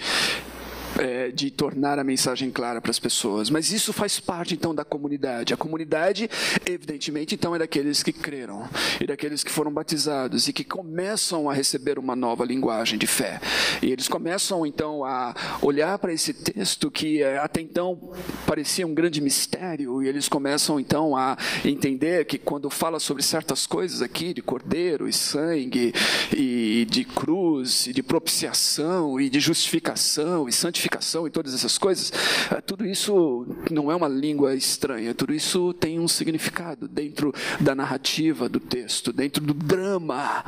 é, 0.97 1.31
de 1.31 1.51
tornar 1.51 1.99
a 1.99 2.03
mensagem 2.03 2.49
clara 2.49 2.81
para 2.81 2.91
as 2.91 2.99
pessoas. 2.99 3.49
Mas 3.49 3.71
isso 3.71 3.93
faz 3.93 4.19
parte 4.19 4.53
então 4.53 4.73
da 4.73 4.83
comunidade. 4.83 5.53
A 5.53 5.57
comunidade, 5.57 6.29
evidentemente, 6.65 7.35
então 7.35 7.55
é 7.55 7.59
daqueles 7.59 8.03
que 8.03 8.11
creram 8.11 8.67
e 8.99 9.05
daqueles 9.05 9.43
que 9.43 9.51
foram 9.51 9.71
batizados 9.71 10.47
e 10.47 10.53
que 10.53 10.63
começam 10.63 11.49
a 11.49 11.53
receber 11.53 11.99
uma 11.99 12.15
nova 12.15 12.43
linguagem 12.43 12.97
de 12.97 13.07
fé. 13.07 13.39
E 13.81 13.91
eles 13.91 14.07
começam 14.07 14.65
então 14.65 15.05
a 15.05 15.33
olhar 15.61 15.97
para 15.99 16.13
esse 16.13 16.33
texto 16.33 16.89
que 16.89 17.21
é, 17.21 17.37
até 17.37 17.61
então 17.61 18.11
parecia 18.45 18.85
um 18.85 18.93
grande 18.93 19.21
mistério 19.21 20.01
e 20.01 20.07
eles 20.07 20.27
começam 20.27 20.79
então 20.79 21.15
a 21.15 21.37
entender 21.63 22.25
que 22.25 22.37
quando 22.37 22.69
fala 22.69 22.99
sobre 22.99 23.23
certas 23.23 23.65
coisas 23.65 24.01
aqui 24.01 24.33
de 24.33 24.41
cordeiro 24.41 25.07
e 25.07 25.13
sangue 25.13 25.93
e 26.35 26.85
de 26.89 27.03
cruz 27.03 27.87
e 27.87 27.93
de 27.93 28.01
propiciação 28.01 29.19
e 29.19 29.29
de 29.29 29.39
justificação 29.39 30.47
e 30.47 30.51
santificação 30.51 30.86
e 31.27 31.29
todas 31.29 31.53
essas 31.53 31.77
coisas, 31.77 32.11
eh, 32.51 32.61
tudo 32.61 32.85
isso 32.85 33.45
não 33.69 33.91
é 33.91 33.95
uma 33.95 34.07
língua 34.07 34.55
estranha, 34.55 35.13
tudo 35.13 35.33
isso 35.33 35.73
tem 35.73 35.99
um 35.99 36.07
significado 36.07 36.87
dentro 36.87 37.33
da 37.59 37.75
narrativa 37.75 38.49
do 38.49 38.59
texto, 38.59 39.13
dentro 39.13 39.43
do 39.43 39.53
drama 39.53 40.43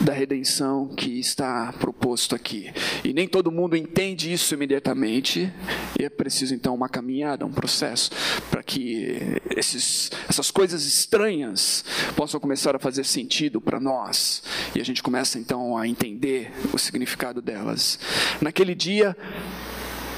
da 0.00 0.12
redenção 0.12 0.88
que 0.88 1.18
está 1.18 1.72
proposto 1.72 2.34
aqui. 2.34 2.72
E 3.04 3.12
nem 3.12 3.26
todo 3.26 3.50
mundo 3.50 3.76
entende 3.76 4.32
isso 4.32 4.54
imediatamente, 4.54 5.52
e 5.98 6.04
é 6.04 6.08
preciso 6.08 6.54
então 6.54 6.74
uma 6.74 6.88
caminhada, 6.88 7.46
um 7.46 7.52
processo, 7.52 8.10
para 8.50 8.62
que 8.62 9.40
esses, 9.56 10.10
essas 10.28 10.50
coisas 10.50 10.84
estranhas 10.84 11.84
possam 12.14 12.38
começar 12.38 12.76
a 12.76 12.78
fazer 12.78 13.04
sentido 13.04 13.60
para 13.60 13.80
nós, 13.80 14.42
e 14.74 14.80
a 14.80 14.84
gente 14.84 15.02
começa 15.02 15.38
então 15.38 15.76
a 15.76 15.86
entender 15.86 16.52
o 16.72 16.78
significado 16.78 17.40
delas. 17.40 17.98
Naquele 18.40 18.74
dia, 18.74 19.16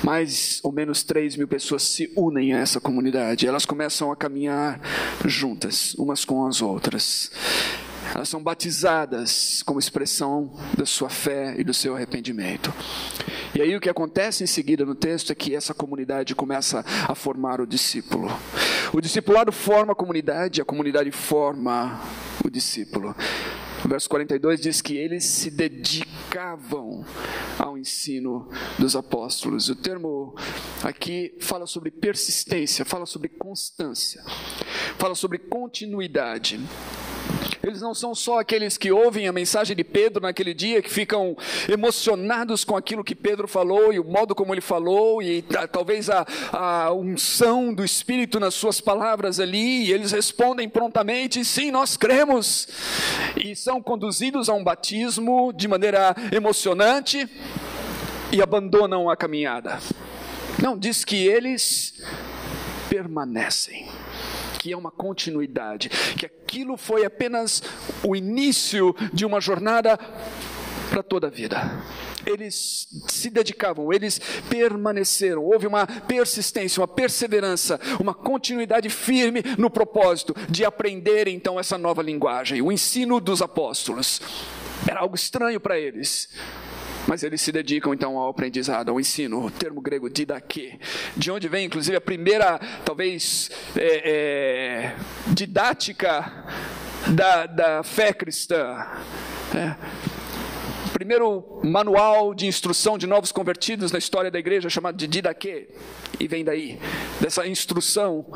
mais 0.02 0.60
ou 0.62 0.72
menos 0.72 1.02
3 1.02 1.36
mil 1.36 1.48
pessoas 1.48 1.82
se 1.82 2.12
unem 2.16 2.54
a 2.54 2.58
essa 2.58 2.80
comunidade. 2.80 3.46
Elas 3.46 3.66
começam 3.66 4.10
a 4.12 4.16
caminhar 4.16 4.80
juntas, 5.24 5.94
umas 5.94 6.24
com 6.24 6.46
as 6.46 6.62
outras. 6.62 7.30
Elas 8.14 8.28
são 8.28 8.42
batizadas 8.42 9.62
como 9.64 9.78
expressão 9.78 10.50
da 10.76 10.86
sua 10.86 11.10
fé 11.10 11.54
e 11.58 11.64
do 11.64 11.74
seu 11.74 11.94
arrependimento. 11.94 12.72
E 13.54 13.60
aí 13.60 13.76
o 13.76 13.80
que 13.80 13.88
acontece 13.88 14.44
em 14.44 14.46
seguida 14.46 14.84
no 14.84 14.94
texto 14.94 15.30
é 15.30 15.34
que 15.34 15.54
essa 15.54 15.74
comunidade 15.74 16.34
começa 16.34 16.84
a 17.06 17.14
formar 17.14 17.60
o 17.60 17.66
discípulo. 17.66 18.30
O 18.92 19.00
discipulado 19.00 19.52
forma 19.52 19.92
a 19.92 19.96
comunidade, 19.96 20.60
a 20.60 20.64
comunidade 20.64 21.10
forma 21.10 22.00
o 22.44 22.50
discípulo. 22.50 23.14
Verso 23.88 24.06
42 24.10 24.60
diz 24.60 24.82
que 24.82 24.98
eles 24.98 25.24
se 25.24 25.50
dedicavam 25.50 27.06
ao 27.58 27.78
ensino 27.78 28.46
dos 28.78 28.94
apóstolos. 28.94 29.70
O 29.70 29.74
termo 29.74 30.36
aqui 30.82 31.34
fala 31.40 31.66
sobre 31.66 31.90
persistência, 31.90 32.84
fala 32.84 33.06
sobre 33.06 33.30
constância, 33.30 34.22
fala 34.98 35.14
sobre 35.14 35.38
continuidade. 35.38 36.60
Eles 37.68 37.82
não 37.82 37.94
são 37.94 38.14
só 38.14 38.40
aqueles 38.40 38.78
que 38.78 38.90
ouvem 38.90 39.28
a 39.28 39.32
mensagem 39.32 39.76
de 39.76 39.84
Pedro 39.84 40.22
naquele 40.22 40.54
dia, 40.54 40.80
que 40.80 40.88
ficam 40.88 41.36
emocionados 41.68 42.64
com 42.64 42.74
aquilo 42.74 43.04
que 43.04 43.14
Pedro 43.14 43.46
falou 43.46 43.92
e 43.92 44.00
o 44.00 44.04
modo 44.04 44.34
como 44.34 44.54
ele 44.54 44.62
falou, 44.62 45.22
e 45.22 45.44
talvez 45.70 46.08
a, 46.08 46.26
a 46.50 46.90
unção 46.94 47.74
do 47.74 47.84
Espírito 47.84 48.40
nas 48.40 48.54
suas 48.54 48.80
palavras 48.80 49.38
ali, 49.38 49.84
e 49.84 49.92
eles 49.92 50.12
respondem 50.12 50.66
prontamente: 50.66 51.44
sim, 51.44 51.70
nós 51.70 51.94
cremos, 51.94 52.68
e 53.36 53.54
são 53.54 53.82
conduzidos 53.82 54.48
a 54.48 54.54
um 54.54 54.64
batismo 54.64 55.52
de 55.52 55.68
maneira 55.68 56.16
emocionante 56.32 57.28
e 58.32 58.40
abandonam 58.40 59.10
a 59.10 59.16
caminhada. 59.16 59.78
Não, 60.58 60.74
diz 60.74 61.04
que 61.04 61.26
eles 61.26 61.92
permanecem 62.88 63.87
que 64.58 64.72
é 64.72 64.76
uma 64.76 64.90
continuidade, 64.90 65.88
que 65.88 66.26
aquilo 66.26 66.76
foi 66.76 67.04
apenas 67.04 67.62
o 68.02 68.16
início 68.16 68.94
de 69.12 69.24
uma 69.24 69.40
jornada 69.40 69.98
para 70.90 71.02
toda 71.02 71.26
a 71.28 71.30
vida. 71.30 71.58
Eles 72.26 72.88
se 73.06 73.30
dedicavam, 73.30 73.92
eles 73.92 74.20
permaneceram. 74.50 75.44
Houve 75.44 75.66
uma 75.66 75.86
persistência, 75.86 76.80
uma 76.80 76.88
perseverança, 76.88 77.80
uma 78.00 78.12
continuidade 78.12 78.90
firme 78.90 79.42
no 79.56 79.70
propósito 79.70 80.34
de 80.48 80.64
aprender 80.64 81.28
então 81.28 81.58
essa 81.58 81.78
nova 81.78 82.02
linguagem, 82.02 82.60
o 82.60 82.72
ensino 82.72 83.20
dos 83.20 83.40
apóstolos. 83.40 84.20
Era 84.86 85.00
algo 85.00 85.14
estranho 85.14 85.60
para 85.60 85.78
eles, 85.78 86.28
mas 87.08 87.22
eles 87.22 87.40
se 87.40 87.50
dedicam 87.50 87.94
então 87.94 88.18
ao 88.18 88.28
aprendizado, 88.28 88.90
ao 88.90 89.00
ensino, 89.00 89.46
o 89.46 89.50
termo 89.50 89.80
grego 89.80 90.10
didaquê, 90.10 90.78
de 91.16 91.30
onde 91.30 91.48
vem 91.48 91.64
inclusive 91.64 91.96
a 91.96 92.00
primeira, 92.00 92.60
talvez, 92.84 93.50
é, 93.74 94.10
é, 94.92 94.96
didática 95.28 96.44
da, 97.08 97.46
da 97.46 97.82
fé 97.82 98.12
cristã. 98.12 98.86
É. 99.56 99.74
Primeiro 100.92 101.60
manual 101.64 102.34
de 102.34 102.46
instrução 102.46 102.98
de 102.98 103.06
novos 103.06 103.32
convertidos 103.32 103.90
na 103.90 103.98
história 103.98 104.30
da 104.30 104.38
igreja, 104.38 104.68
chamado 104.68 104.96
de 104.96 105.06
Didaquê, 105.06 105.68
e 106.20 106.26
vem 106.26 106.44
daí, 106.44 106.78
dessa 107.20 107.46
instrução 107.46 108.26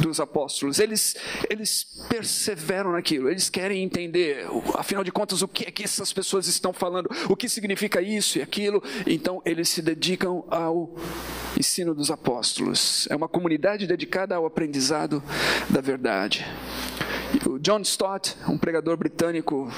dos 0.00 0.20
apóstolos. 0.20 0.78
Eles, 0.78 1.16
eles 1.48 1.84
perseveram 2.08 2.92
naquilo, 2.92 3.28
eles 3.28 3.50
querem 3.50 3.82
entender, 3.82 4.46
afinal 4.74 5.04
de 5.04 5.12
contas, 5.12 5.42
o 5.42 5.48
que 5.48 5.64
é 5.64 5.70
que 5.70 5.84
essas 5.84 6.12
pessoas 6.12 6.46
estão 6.46 6.72
falando, 6.72 7.10
o 7.28 7.36
que 7.36 7.48
significa 7.48 8.00
isso 8.00 8.38
e 8.38 8.42
aquilo, 8.42 8.82
então 9.06 9.42
eles 9.44 9.68
se 9.68 9.82
dedicam 9.82 10.44
ao 10.48 10.94
ensino 11.58 11.94
dos 11.94 12.10
apóstolos. 12.10 13.06
É 13.10 13.16
uma 13.16 13.28
comunidade 13.28 13.86
dedicada 13.86 14.34
ao 14.34 14.46
aprendizado 14.46 15.22
da 15.68 15.80
verdade. 15.80 16.46
O 17.48 17.58
John 17.58 17.80
Stott, 17.80 18.36
um 18.48 18.58
pregador 18.58 18.96
britânico, 18.96 19.70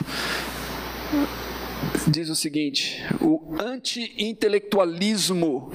diz 2.06 2.28
o 2.28 2.36
seguinte: 2.36 3.02
o 3.20 3.56
anti-intelectualismo 3.60 5.72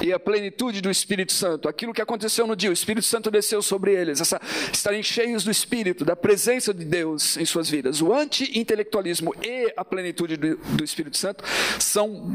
e 0.00 0.12
a 0.12 0.18
plenitude 0.18 0.80
do 0.80 0.90
Espírito 0.90 1.32
Santo, 1.32 1.68
aquilo 1.68 1.92
que 1.92 2.02
aconteceu 2.02 2.46
no 2.46 2.56
dia, 2.56 2.70
o 2.70 2.72
Espírito 2.72 3.06
Santo 3.06 3.30
desceu 3.30 3.62
sobre 3.62 3.94
eles, 3.94 4.20
essa, 4.20 4.40
estarem 4.72 5.02
cheios 5.02 5.44
do 5.44 5.50
Espírito, 5.50 6.04
da 6.04 6.14
presença 6.14 6.74
de 6.74 6.84
Deus 6.84 7.36
em 7.36 7.44
suas 7.44 7.70
vidas. 7.70 8.00
O 8.00 8.12
anti-intelectualismo 8.12 9.34
e 9.42 9.72
a 9.76 9.84
plenitude 9.84 10.36
do, 10.36 10.56
do 10.56 10.84
Espírito 10.84 11.16
Santo 11.16 11.44
são 11.78 12.26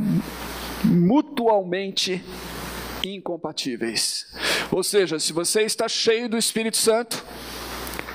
mutualmente 0.83 2.23
incompatíveis. 3.03 4.27
Ou 4.71 4.83
seja, 4.83 5.19
se 5.19 5.33
você 5.33 5.63
está 5.63 5.87
cheio 5.87 6.29
do 6.29 6.37
Espírito 6.37 6.77
Santo, 6.77 7.23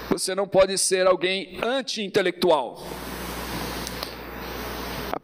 você 0.09 0.35
não 0.35 0.47
pode 0.47 0.79
ser 0.79 1.07
alguém 1.07 1.59
anti-intelectual 1.63 2.87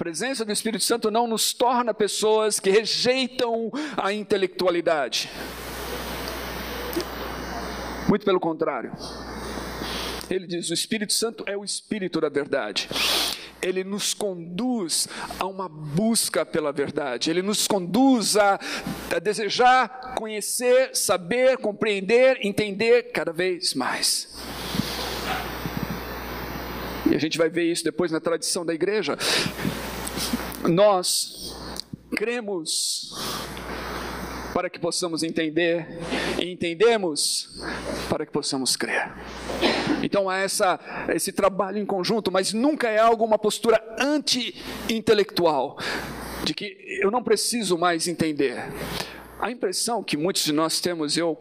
presença 0.02 0.44
do 0.44 0.50
Espírito 0.50 0.82
Santo 0.82 1.12
não 1.12 1.28
nos 1.28 1.52
torna 1.52 1.94
pessoas 1.94 2.58
que 2.58 2.70
rejeitam 2.70 3.70
a 3.96 4.12
intelectualidade. 4.12 5.30
Muito 8.08 8.24
pelo 8.24 8.40
contrário. 8.40 8.92
Ele 10.28 10.48
diz: 10.48 10.70
o 10.70 10.74
Espírito 10.74 11.12
Santo 11.12 11.44
é 11.46 11.56
o 11.56 11.62
Espírito 11.62 12.20
da 12.20 12.28
verdade. 12.28 12.88
Ele 13.62 13.84
nos 13.84 14.12
conduz 14.12 15.06
a 15.38 15.46
uma 15.46 15.68
busca 15.68 16.44
pela 16.44 16.72
verdade, 16.72 17.30
ele 17.30 17.40
nos 17.40 17.68
conduz 17.68 18.36
a, 18.36 18.58
a 19.14 19.20
desejar 19.20 20.16
conhecer, 20.16 20.96
saber, 20.96 21.58
compreender, 21.58 22.40
entender 22.42 23.12
cada 23.12 23.32
vez 23.32 23.72
mais. 23.72 24.28
E 27.08 27.14
a 27.14 27.20
gente 27.20 27.38
vai 27.38 27.48
ver 27.48 27.70
isso 27.70 27.84
depois 27.84 28.10
na 28.10 28.18
tradição 28.18 28.66
da 28.66 28.74
igreja 28.74 29.16
nós 30.68 31.57
cremos 32.14 33.12
para 34.53 34.68
que 34.68 34.79
possamos 34.79 35.22
entender 35.22 35.87
e 36.38 36.53
entendemos 36.53 37.48
para 38.09 38.27
que 38.27 38.33
possamos 38.33 38.77
crer. 38.77 39.11
Então 40.03 40.29
há 40.29 40.38
essa, 40.38 40.79
esse 41.09 41.33
trabalho 41.33 41.79
em 41.79 41.87
conjunto, 41.87 42.31
mas 42.31 42.53
nunca 42.53 42.88
é 42.88 42.98
algo, 42.98 43.25
uma 43.25 43.38
postura 43.38 43.83
anti-intelectual. 43.98 45.79
de 46.44 46.55
que 46.55 46.77
eu 47.01 47.11
não 47.11 47.22
preciso 47.22 47.79
mais 47.79 48.09
entender. 48.09 48.57
A 49.40 49.51
impressão 49.51 50.03
que 50.03 50.16
muitos 50.16 50.44
de 50.44 50.53
nós 50.53 50.81
temos, 50.81 51.16
eu 51.16 51.38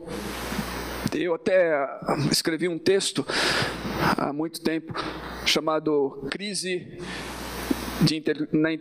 eu 1.13 1.33
até 1.33 1.73
escrevi 2.31 2.69
um 2.69 2.79
texto 2.79 3.25
há 4.17 4.31
muito 4.31 4.61
tempo 4.61 4.93
chamado 5.45 6.25
Crise 6.31 6.97
de, 8.03 8.23
na 8.51 8.71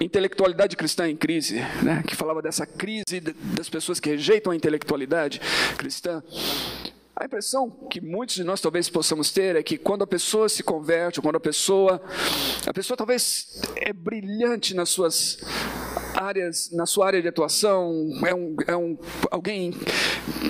intelectualidade 0.00 0.76
cristã 0.76 1.08
em 1.08 1.16
crise, 1.16 1.60
né, 1.82 2.02
que 2.06 2.14
falava 2.14 2.42
dessa 2.42 2.66
crise 2.66 3.20
das 3.56 3.68
pessoas 3.68 4.00
que 4.00 4.10
rejeitam 4.10 4.52
a 4.52 4.56
intelectualidade 4.56 5.40
cristã. 5.76 6.22
A 7.16 7.26
impressão 7.26 7.70
que 7.70 8.00
muitos 8.00 8.34
de 8.34 8.42
nós 8.42 8.60
talvez 8.60 8.88
possamos 8.88 9.30
ter 9.30 9.54
é 9.54 9.62
que 9.62 9.78
quando 9.78 10.02
a 10.02 10.06
pessoa 10.06 10.48
se 10.48 10.64
converte, 10.64 11.20
quando 11.20 11.36
a 11.36 11.40
pessoa, 11.40 12.02
a 12.66 12.72
pessoa 12.72 12.96
talvez 12.96 13.62
é 13.76 13.92
brilhante 13.92 14.74
nas 14.74 14.88
suas 14.88 15.38
áreas, 16.12 16.70
na 16.72 16.86
sua 16.86 17.06
área 17.06 17.22
de 17.22 17.28
atuação, 17.28 18.10
é 18.26 18.34
um, 18.34 18.56
é 18.66 18.76
um 18.76 18.98
alguém 19.30 19.72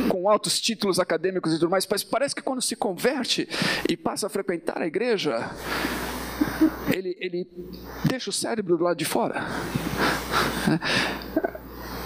com 0.09 0.29
altos 0.29 0.59
títulos 0.59 0.99
acadêmicos 0.99 1.53
e 1.53 1.59
tudo 1.59 1.71
mais, 1.71 1.87
mas 1.87 2.03
parece 2.03 2.35
que 2.35 2.43
quando 2.43 2.63
se 2.63 2.75
converte 2.75 3.47
e 3.87 3.95
passa 3.95 4.27
a 4.27 4.31
frequentar 4.31 4.81
a 4.81 4.87
igreja, 4.87 5.51
ele, 6.93 7.17
ele 7.21 7.49
deixa 8.05 8.31
o 8.31 8.33
cérebro 8.33 8.77
do 8.77 8.85
lado 8.85 8.97
de 8.97 9.05
fora. 9.05 9.45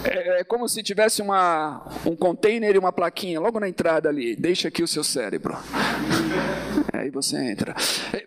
É, 0.03 0.39
é 0.39 0.43
como 0.43 0.67
se 0.69 0.81
tivesse 0.81 1.21
uma, 1.21 1.85
um 2.05 2.15
container 2.15 2.73
e 2.73 2.77
uma 2.77 2.91
plaquinha 2.91 3.39
logo 3.39 3.59
na 3.59 3.67
entrada 3.67 4.07
ali. 4.07 4.35
Deixa 4.35 4.69
aqui 4.69 4.81
o 4.81 4.87
seu 4.87 5.03
cérebro. 5.03 5.57
Aí 6.93 7.09
você 7.09 7.37
entra. 7.37 7.75
É, 8.13 8.25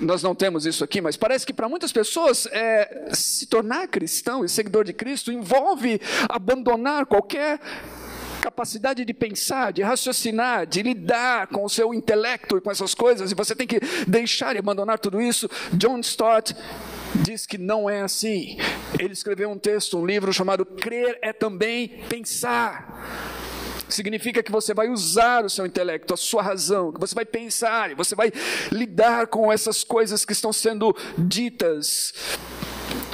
nós 0.00 0.22
não 0.22 0.34
temos 0.34 0.66
isso 0.66 0.82
aqui, 0.82 1.00
mas 1.00 1.16
parece 1.16 1.46
que 1.46 1.52
para 1.52 1.68
muitas 1.68 1.92
pessoas 1.92 2.46
é, 2.50 3.10
se 3.12 3.46
tornar 3.46 3.86
cristão 3.88 4.44
e 4.44 4.48
seguidor 4.48 4.84
de 4.84 4.92
Cristo 4.92 5.30
envolve 5.30 6.00
abandonar 6.28 7.06
qualquer 7.06 7.60
capacidade 8.46 9.04
de 9.04 9.12
pensar, 9.12 9.72
de 9.72 9.82
raciocinar, 9.82 10.66
de 10.66 10.80
lidar 10.80 11.48
com 11.48 11.64
o 11.64 11.68
seu 11.68 11.92
intelecto 11.92 12.56
e 12.56 12.60
com 12.60 12.70
essas 12.70 12.94
coisas, 12.94 13.32
e 13.32 13.34
você 13.34 13.56
tem 13.56 13.66
que 13.66 13.80
deixar 14.06 14.54
e 14.54 14.58
abandonar 14.60 15.00
tudo 15.00 15.20
isso. 15.20 15.50
John 15.72 15.98
Stott 15.98 16.54
diz 17.16 17.44
que 17.44 17.58
não 17.58 17.90
é 17.90 18.02
assim. 18.02 18.56
Ele 19.00 19.12
escreveu 19.12 19.50
um 19.50 19.58
texto, 19.58 19.98
um 19.98 20.06
livro 20.06 20.32
chamado 20.32 20.64
Crer 20.64 21.18
é 21.22 21.32
também 21.32 22.04
pensar. 22.08 23.02
Significa 23.88 24.44
que 24.44 24.52
você 24.52 24.72
vai 24.72 24.88
usar 24.90 25.44
o 25.44 25.50
seu 25.50 25.66
intelecto, 25.66 26.14
a 26.14 26.16
sua 26.16 26.42
razão, 26.42 26.92
que 26.92 27.00
você 27.00 27.16
vai 27.16 27.24
pensar, 27.24 27.96
você 27.96 28.14
vai 28.14 28.32
lidar 28.70 29.26
com 29.26 29.52
essas 29.52 29.82
coisas 29.82 30.24
que 30.24 30.32
estão 30.32 30.52
sendo 30.52 30.96
ditas 31.18 32.12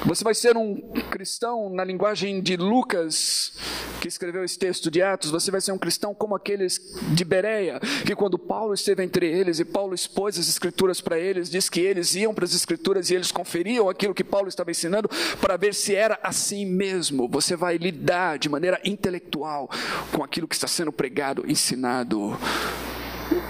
você 0.04 0.24
vai 0.24 0.34
ser 0.34 0.56
um 0.56 0.80
cristão 1.10 1.70
na 1.70 1.84
linguagem 1.84 2.40
de 2.40 2.56
Lucas, 2.56 3.52
que 4.00 4.08
escreveu 4.08 4.42
esse 4.42 4.58
texto 4.58 4.90
de 4.90 5.00
Atos. 5.00 5.30
Você 5.30 5.50
vai 5.50 5.60
ser 5.60 5.70
um 5.72 5.78
cristão 5.78 6.12
como 6.12 6.34
aqueles 6.34 6.80
de 7.12 7.24
Bereia, 7.24 7.78
que 8.04 8.14
quando 8.16 8.38
Paulo 8.38 8.74
esteve 8.74 9.04
entre 9.04 9.26
eles 9.26 9.60
e 9.60 9.64
Paulo 9.64 9.94
expôs 9.94 10.38
as 10.38 10.48
escrituras 10.48 11.00
para 11.00 11.18
eles, 11.18 11.48
diz 11.48 11.68
que 11.68 11.80
eles 11.80 12.14
iam 12.14 12.34
para 12.34 12.44
as 12.44 12.54
escrituras 12.54 13.10
e 13.10 13.14
eles 13.14 13.30
conferiam 13.30 13.88
aquilo 13.88 14.14
que 14.14 14.24
Paulo 14.24 14.48
estava 14.48 14.70
ensinando 14.70 15.08
para 15.40 15.56
ver 15.56 15.72
se 15.74 15.94
era 15.94 16.18
assim 16.22 16.66
mesmo. 16.66 17.28
Você 17.28 17.54
vai 17.54 17.76
lidar 17.76 18.38
de 18.38 18.48
maneira 18.48 18.80
intelectual 18.84 19.70
com 20.10 20.24
aquilo 20.24 20.48
que 20.48 20.54
está 20.54 20.66
sendo 20.66 20.90
pregado, 20.90 21.48
ensinado. 21.48 22.36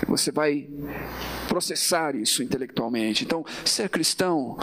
Você 0.07 0.31
vai 0.31 0.69
processar 1.49 2.15
isso 2.15 2.43
intelectualmente. 2.43 3.25
Então, 3.25 3.45
ser 3.65 3.89
cristão 3.89 4.59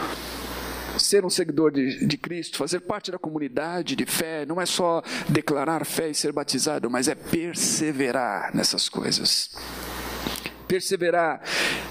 ser 1.00 1.24
um 1.24 1.30
seguidor 1.30 1.72
de, 1.72 2.06
de 2.06 2.16
Cristo, 2.18 2.58
fazer 2.58 2.80
parte 2.80 3.10
da 3.10 3.18
comunidade 3.18 3.96
de 3.96 4.06
fé, 4.06 4.44
não 4.46 4.60
é 4.60 4.66
só 4.66 5.02
declarar 5.28 5.84
fé 5.84 6.10
e 6.10 6.14
ser 6.14 6.32
batizado, 6.32 6.90
mas 6.90 7.08
é 7.08 7.14
perseverar 7.14 8.54
nessas 8.54 8.88
coisas 8.88 9.50
perseverar 10.70 11.42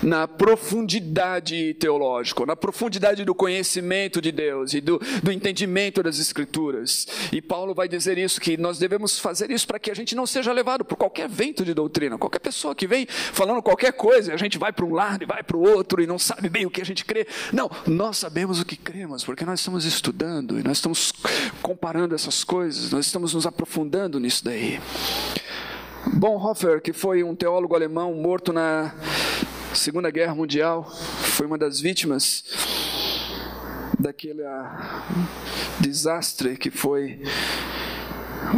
na 0.02 0.26
profundidade 0.26 1.74
teológica, 1.74 2.46
na 2.46 2.56
profundidade 2.56 3.26
do 3.26 3.36
conhecimento 3.36 4.22
de 4.22 4.32
Deus 4.32 4.74
e 4.74 4.80
do, 4.80 5.02
do 5.22 5.34
entendimento 5.34 6.02
das 6.02 6.18
Escrituras. 6.18 7.06
E 7.30 7.42
Paulo 7.42 7.76
vai 7.76 7.90
dizer 7.90 8.18
isso, 8.18 8.40
que 8.40 8.56
nós 8.56 8.80
devemos 8.80 9.20
fazer 9.20 9.52
isso 9.52 9.68
para 9.68 9.80
que 9.80 9.92
a 9.92 9.94
gente 9.94 10.16
não 10.16 10.26
seja 10.26 10.54
levado 10.54 10.86
por 10.86 10.96
qualquer 10.96 11.28
vento 11.28 11.66
de 11.66 11.74
doutrina, 11.74 12.18
qualquer 12.18 12.40
pessoa 12.40 12.74
que 12.74 12.88
vem 12.88 13.06
falando 13.06 13.62
qualquer 13.62 13.92
coisa, 13.92 14.34
a 14.34 14.38
gente 14.38 14.58
vai 14.58 14.72
para 14.72 14.86
um 14.86 14.94
lado 14.94 15.24
e 15.24 15.26
vai 15.26 15.44
para 15.44 15.58
o 15.58 15.62
outro 15.62 16.02
e 16.02 16.08
não 16.08 16.18
sabe 16.18 16.48
bem 16.48 16.66
o 16.66 16.70
que 16.70 16.82
a 16.82 16.86
gente 16.86 17.04
crê. 17.04 17.28
Não, 17.52 17.70
nós 17.86 18.16
sabemos 18.16 18.62
o 18.62 18.66
que 18.66 18.78
cremos, 18.78 19.26
porque 19.26 19.44
nós 19.44 19.60
estamos 19.60 19.84
estudando 19.84 20.58
e 20.58 20.64
nós 20.64 20.78
estamos 20.78 21.12
comparando 21.62 22.16
essas 22.16 22.46
coisas, 22.46 22.92
nós 22.92 23.08
estamos 23.08 23.34
nos 23.34 23.46
aprofundando 23.46 24.22
nisso 24.22 24.46
daí. 24.46 24.80
Bonhoeffer, 26.08 26.82
que 26.82 26.94
foi 26.94 27.24
um 27.24 27.36
teólogo 27.36 27.76
alemão 27.76 28.14
morto 28.14 28.54
na 28.54 28.94
Segunda 29.74 30.10
Guerra 30.10 30.34
Mundial, 30.34 30.90
foi 30.90 31.46
uma 31.46 31.58
das 31.58 31.82
vítimas 31.82 32.44
daquele 34.00 34.44
ah, 34.44 35.04
desastre 35.80 36.56
que 36.56 36.72
foi 36.72 37.22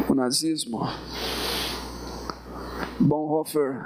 o 0.08 0.14
nazismo. 0.14 0.88
Bonhoeffer, 3.00 3.82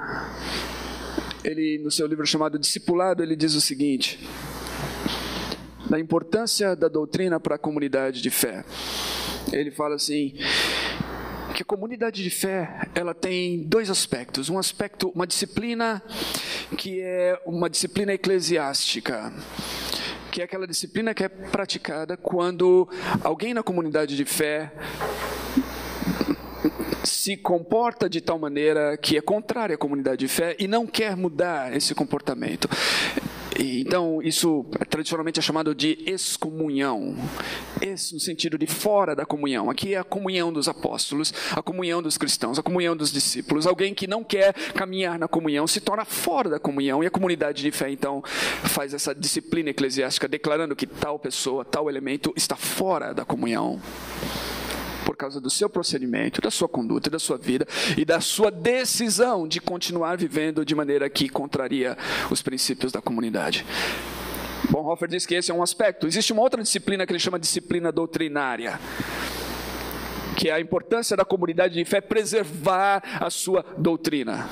ele 1.43 1.79
no 1.81 1.89
seu 1.89 2.07
livro 2.07 2.25
chamado 2.25 2.59
Discipulado, 2.59 3.23
ele 3.23 3.37
diz 3.37 3.55
o 3.55 3.61
seguinte: 3.61 4.19
da 5.89 5.97
importância 5.97 6.75
da 6.75 6.89
doutrina 6.89 7.39
para 7.39 7.55
a 7.55 7.59
comunidade 7.59 8.21
de 8.21 8.29
fé. 8.29 8.65
Ele 9.51 9.71
fala 9.71 9.95
assim: 9.95 10.33
que 11.55 11.63
a 11.63 11.65
comunidade 11.65 12.21
de 12.21 12.29
fé 12.29 12.85
ela 12.93 13.13
tem 13.13 13.63
dois 13.63 13.89
aspectos. 13.89 14.49
Um 14.49 14.59
aspecto, 14.59 15.09
uma 15.15 15.25
disciplina 15.25 16.03
que 16.77 16.99
é 17.01 17.41
uma 17.45 17.69
disciplina 17.69 18.13
eclesiástica 18.13 19.33
que 20.31 20.41
é 20.41 20.43
aquela 20.43 20.67
disciplina 20.67 21.13
que 21.13 21.23
é 21.23 21.29
praticada 21.29 22.17
quando 22.17 22.89
alguém 23.23 23.53
na 23.53 23.63
comunidade 23.63 24.17
de 24.17 24.25
fé 24.25 24.69
se 27.05 27.37
comporta 27.37 28.09
de 28.09 28.19
tal 28.19 28.37
maneira 28.37 28.97
que 28.97 29.15
é 29.15 29.21
contrária 29.21 29.75
à 29.75 29.77
comunidade 29.77 30.17
de 30.17 30.27
fé 30.27 30.53
e 30.59 30.67
não 30.67 30.85
quer 30.85 31.15
mudar 31.15 31.73
esse 31.73 31.95
comportamento. 31.95 32.67
Então, 33.57 34.21
isso 34.21 34.65
tradicionalmente 34.89 35.39
é 35.39 35.41
chamado 35.41 35.73
de 35.73 35.97
excomunhão. 36.05 37.15
Esse 37.81 38.13
no 38.13 38.19
sentido 38.19 38.57
de 38.57 38.67
fora 38.67 39.15
da 39.15 39.25
comunhão. 39.25 39.69
Aqui 39.69 39.93
é 39.93 39.97
a 39.97 40.03
comunhão 40.03 40.51
dos 40.51 40.67
apóstolos, 40.67 41.33
a 41.51 41.61
comunhão 41.61 42.01
dos 42.01 42.17
cristãos, 42.17 42.59
a 42.59 42.63
comunhão 42.63 42.95
dos 42.95 43.11
discípulos. 43.11 43.65
Alguém 43.65 43.93
que 43.93 44.07
não 44.07 44.23
quer 44.23 44.53
caminhar 44.73 45.17
na 45.17 45.27
comunhão 45.27 45.67
se 45.67 45.79
torna 45.79 46.03
fora 46.03 46.49
da 46.49 46.59
comunhão 46.59 47.03
e 47.03 47.07
a 47.07 47.11
comunidade 47.11 47.61
de 47.61 47.71
fé 47.71 47.89
então 47.89 48.21
faz 48.63 48.93
essa 48.93 49.15
disciplina 49.15 49.69
eclesiástica 49.69 50.27
declarando 50.27 50.75
que 50.75 50.85
tal 50.85 51.17
pessoa, 51.17 51.63
tal 51.63 51.89
elemento 51.89 52.33
está 52.35 52.55
fora 52.55 53.13
da 53.13 53.23
comunhão 53.23 53.79
por 55.05 55.15
causa 55.15 55.39
do 55.39 55.49
seu 55.49 55.69
procedimento, 55.69 56.41
da 56.41 56.51
sua 56.51 56.67
conduta, 56.67 57.09
da 57.09 57.19
sua 57.19 57.37
vida 57.37 57.65
e 57.95 58.03
da 58.03 58.19
sua 58.19 58.49
decisão 58.49 59.47
de 59.47 59.61
continuar 59.61 60.17
vivendo 60.17 60.65
de 60.65 60.73
maneira 60.73 61.09
que 61.09 61.29
contraria 61.29 61.95
os 62.31 62.41
princípios 62.41 62.91
da 62.91 63.01
comunidade. 63.01 63.65
Bonhoeffer 64.69 65.07
diz 65.07 65.25
que 65.25 65.35
esse 65.35 65.51
é 65.51 65.53
um 65.53 65.61
aspecto. 65.61 66.07
Existe 66.07 66.33
uma 66.33 66.41
outra 66.41 66.61
disciplina 66.61 67.05
que 67.05 67.11
ele 67.11 67.19
chama 67.19 67.37
de 67.37 67.43
disciplina 67.43 67.91
doutrinária 67.91 68.79
que 70.35 70.49
é 70.49 70.53
a 70.53 70.59
importância 70.59 71.15
da 71.15 71.23
comunidade 71.23 71.75
de 71.75 71.85
fé 71.85 72.01
preservar 72.01 73.01
a 73.21 73.29
sua 73.29 73.65
doutrina 73.77 74.49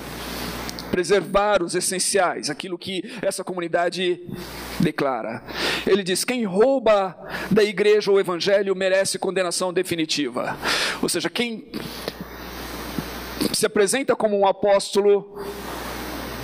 preservar 0.94 1.64
os 1.64 1.74
essenciais, 1.74 2.52
aquilo 2.52 2.78
que 2.78 3.02
essa 3.20 3.44
comunidade 3.44 4.22
declara. 4.84 5.44
Ele 5.88 6.04
diz: 6.04 6.24
quem 6.24 6.46
rouba 6.46 7.18
da 7.50 7.64
igreja 7.64 8.12
o 8.12 8.20
evangelho 8.20 8.76
merece 8.76 9.18
condenação 9.18 9.74
definitiva. 9.74 10.58
Ou 11.02 11.10
seja, 11.10 11.30
quem 11.30 11.72
se 13.54 13.66
apresenta 13.66 14.16
como 14.16 14.38
um 14.38 14.46
apóstolo 14.46 15.40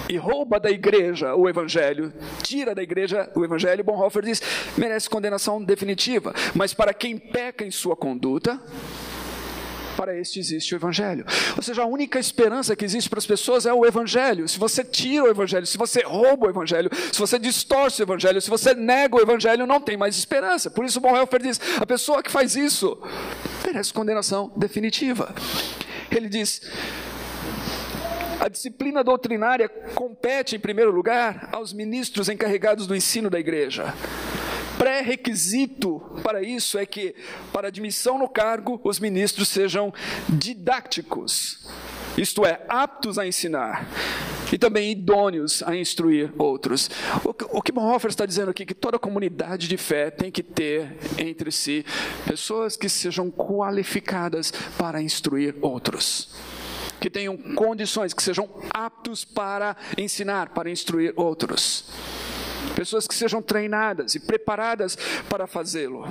e 0.10 0.18
rouba 0.18 0.60
da 0.60 0.72
igreja 0.72 1.36
o 1.36 1.48
evangelho, 1.48 2.12
tira 2.42 2.74
da 2.74 2.82
igreja 2.82 3.32
o 3.36 3.46
evangelho, 3.46 3.84
Bonhoeffer 3.84 4.24
diz, 4.24 4.42
merece 4.76 5.08
condenação 5.08 5.64
definitiva. 5.64 6.34
Mas 6.56 6.74
para 6.74 6.94
quem 6.94 7.18
peca 7.18 7.64
em 7.64 7.70
sua 7.70 7.96
conduta, 7.96 8.60
para 10.00 10.18
este 10.18 10.40
existe 10.40 10.74
o 10.74 10.78
Evangelho. 10.78 11.26
Ou 11.58 11.62
seja, 11.62 11.84
a 11.84 11.86
única 11.86 12.18
esperança 12.18 12.74
que 12.74 12.86
existe 12.86 13.10
para 13.10 13.20
as 13.20 13.26
pessoas 13.26 13.66
é 13.66 13.74
o 13.74 13.86
Evangelho. 13.86 14.48
Se 14.48 14.58
você 14.58 14.82
tira 14.82 15.26
o 15.26 15.28
Evangelho, 15.28 15.66
se 15.66 15.78
você 15.78 16.02
rouba 16.06 16.48
o 16.48 16.50
Evangelho, 16.50 16.90
se 17.12 17.20
você 17.20 17.38
distorce 17.38 18.02
o 18.02 18.06
Evangelho, 18.06 18.42
se 18.42 18.50
você 18.50 18.74
nega 18.74 19.18
o 19.18 19.20
Evangelho, 19.20 19.68
não 19.68 19.82
tem 19.82 19.98
mais 19.98 20.18
esperança. 20.18 20.72
Por 20.72 20.86
isso, 20.86 21.02
Bonhoeffer 21.02 21.42
diz: 21.42 21.60
a 21.78 21.86
pessoa 21.86 22.24
que 22.24 22.32
faz 22.32 22.56
isso 22.56 22.98
merece 23.66 23.92
condenação 23.92 24.50
definitiva. 24.56 25.36
Ele 26.10 26.30
diz. 26.30 26.62
A 28.40 28.48
disciplina 28.48 29.04
doutrinária 29.04 29.68
compete, 29.94 30.56
em 30.56 30.60
primeiro 30.60 30.92
lugar, 30.92 31.50
aos 31.52 31.74
ministros 31.74 32.30
encarregados 32.30 32.88
do 32.88 32.96
ensino 32.96 33.30
da 33.30 33.38
igreja. 33.38 33.94
Pré-requisito 34.80 36.00
para 36.24 36.42
isso 36.42 36.78
é 36.78 36.86
que, 36.86 37.14
para 37.52 37.68
admissão 37.68 38.18
no 38.18 38.30
cargo, 38.30 38.80
os 38.82 38.98
ministros 38.98 39.50
sejam 39.50 39.94
didáticos, 40.30 41.68
isto 42.18 42.46
é, 42.46 42.62
aptos 42.70 43.20
a 43.20 43.28
ensinar 43.28 43.86
e 44.52 44.58
também 44.58 44.92
idôneos 44.92 45.62
a 45.64 45.76
instruir 45.76 46.34
outros. 46.38 46.90
O 47.52 47.62
que 47.62 47.72
Bonhoeffer 47.72 48.10
está 48.10 48.26
dizendo 48.26 48.50
aqui 48.50 48.64
é 48.64 48.66
que 48.66 48.74
toda 48.74 48.98
comunidade 48.98 49.68
de 49.68 49.78
fé 49.78 50.10
tem 50.10 50.32
que 50.32 50.42
ter 50.42 50.98
entre 51.18 51.52
si 51.52 51.86
pessoas 52.26 52.76
que 52.76 52.90
sejam 52.90 53.30
qualificadas 53.30 54.52
para 54.78 55.02
instruir 55.02 55.56
outros. 55.62 56.30
Que 57.00 57.10
tenham 57.10 57.38
condições, 57.38 58.14
que 58.14 58.24
sejam 58.24 58.50
aptos 58.74 59.24
para 59.24 59.78
ensinar, 59.98 60.50
para 60.50 60.70
instruir 60.70 61.14
outros. 61.16 61.86
Pessoas 62.76 63.08
que 63.08 63.16
sejam 63.16 63.42
treinadas 63.42 64.16
e 64.16 64.20
preparadas 64.20 64.98
para 65.30 65.48
fazê-lo. 65.48 66.08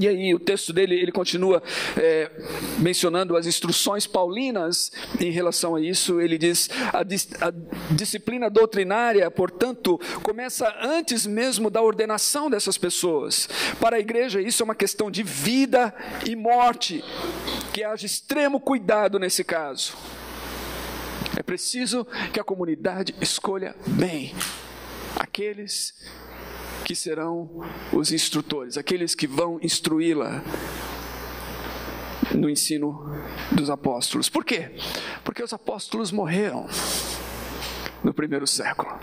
E 0.00 0.08
aí 0.08 0.34
o 0.34 0.38
texto 0.38 0.72
dele 0.72 0.94
ele 0.94 1.12
continua 1.12 1.62
é, 1.96 2.30
mencionando 2.78 3.36
as 3.36 3.46
instruções 3.46 4.06
paulinas 4.06 4.90
em 5.20 5.30
relação 5.30 5.76
a 5.76 5.80
isso. 5.80 6.20
Ele 6.20 6.36
diz 6.36 6.68
a, 6.92 7.02
dis, 7.02 7.28
a 7.40 7.52
disciplina 7.92 8.50
doutrinária, 8.50 9.30
portanto, 9.30 10.00
começa 10.22 10.74
antes 10.82 11.24
mesmo 11.26 11.70
da 11.70 11.80
ordenação 11.80 12.50
dessas 12.50 12.76
pessoas. 12.76 13.48
Para 13.78 13.96
a 13.96 14.00
igreja 14.00 14.40
isso 14.40 14.62
é 14.62 14.64
uma 14.64 14.74
questão 14.74 15.10
de 15.10 15.22
vida 15.22 15.94
e 16.26 16.34
morte, 16.34 17.04
que 17.72 17.84
haja 17.84 18.06
extremo 18.06 18.58
cuidado 18.58 19.18
nesse 19.18 19.44
caso. 19.44 19.94
É 21.36 21.42
preciso 21.42 22.06
que 22.32 22.40
a 22.40 22.44
comunidade 22.44 23.14
escolha 23.20 23.74
bem 23.86 24.34
aqueles 25.16 25.94
que 26.84 26.94
serão 26.94 27.64
os 27.92 28.12
instrutores, 28.12 28.76
aqueles 28.76 29.14
que 29.14 29.26
vão 29.26 29.58
instruí-la 29.62 30.42
no 32.34 32.48
ensino 32.48 33.04
dos 33.50 33.70
apóstolos. 33.70 34.28
Por 34.28 34.44
quê? 34.44 34.70
Porque 35.24 35.42
os 35.42 35.52
apóstolos 35.52 36.12
morreram 36.12 36.66
no 38.04 38.14
primeiro 38.14 38.46
século. 38.46 38.98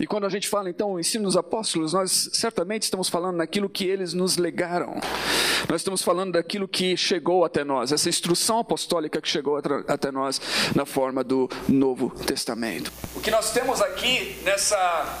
E 0.00 0.06
quando 0.06 0.26
a 0.26 0.28
gente 0.28 0.48
fala 0.48 0.70
então 0.70 0.92
o 0.92 1.00
ensino 1.00 1.24
dos 1.24 1.36
apóstolos, 1.36 1.92
nós 1.92 2.30
certamente 2.32 2.82
estamos 2.82 3.08
falando 3.08 3.36
naquilo 3.36 3.68
que 3.68 3.84
eles 3.84 4.12
nos 4.12 4.36
legaram. 4.36 5.00
Nós 5.68 5.80
estamos 5.80 6.02
falando 6.02 6.32
daquilo 6.32 6.68
que 6.68 6.96
chegou 6.96 7.44
até 7.44 7.64
nós, 7.64 7.90
essa 7.90 8.08
instrução 8.08 8.60
apostólica 8.60 9.20
que 9.20 9.28
chegou 9.28 9.60
até 9.88 10.12
nós 10.12 10.40
na 10.74 10.86
forma 10.86 11.24
do 11.24 11.48
Novo 11.68 12.10
Testamento. 12.10 12.92
O 13.16 13.20
que 13.20 13.30
nós 13.30 13.52
temos 13.52 13.80
aqui 13.80 14.38
nessa 14.44 15.20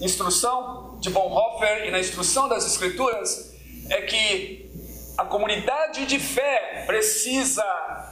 instrução 0.00 0.98
de 1.00 1.08
Bonhoeffer 1.08 1.88
e 1.88 1.90
na 1.90 1.98
instrução 1.98 2.48
das 2.48 2.66
Escrituras 2.66 3.54
é 3.88 4.02
que 4.02 4.70
a 5.16 5.24
comunidade 5.24 6.04
de 6.04 6.18
fé 6.18 6.84
precisa 6.86 7.64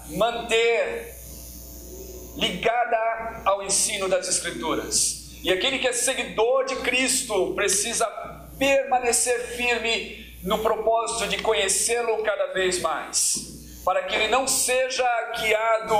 manter 0.09 1.15
ligada 2.37 3.43
ao 3.45 3.63
ensino 3.63 4.09
das 4.09 4.27
Escrituras. 4.27 5.24
E 5.45 5.53
aquele 5.53 5.79
que 5.79 5.87
é 5.87 5.93
seguidor 5.93 6.65
de 6.65 6.77
Cristo 6.77 7.53
precisa 7.55 8.07
permanecer 8.59 9.39
firme 9.49 10.39
no 10.43 10.61
propósito 10.61 11.29
de 11.29 11.43
conhecê-lo 11.43 12.23
cada 12.23 12.55
vez 12.55 12.81
mais, 12.81 13.83
para 13.85 14.05
que 14.05 14.15
ele 14.15 14.29
não 14.29 14.49
seja 14.49 15.05
guiado 15.39 15.95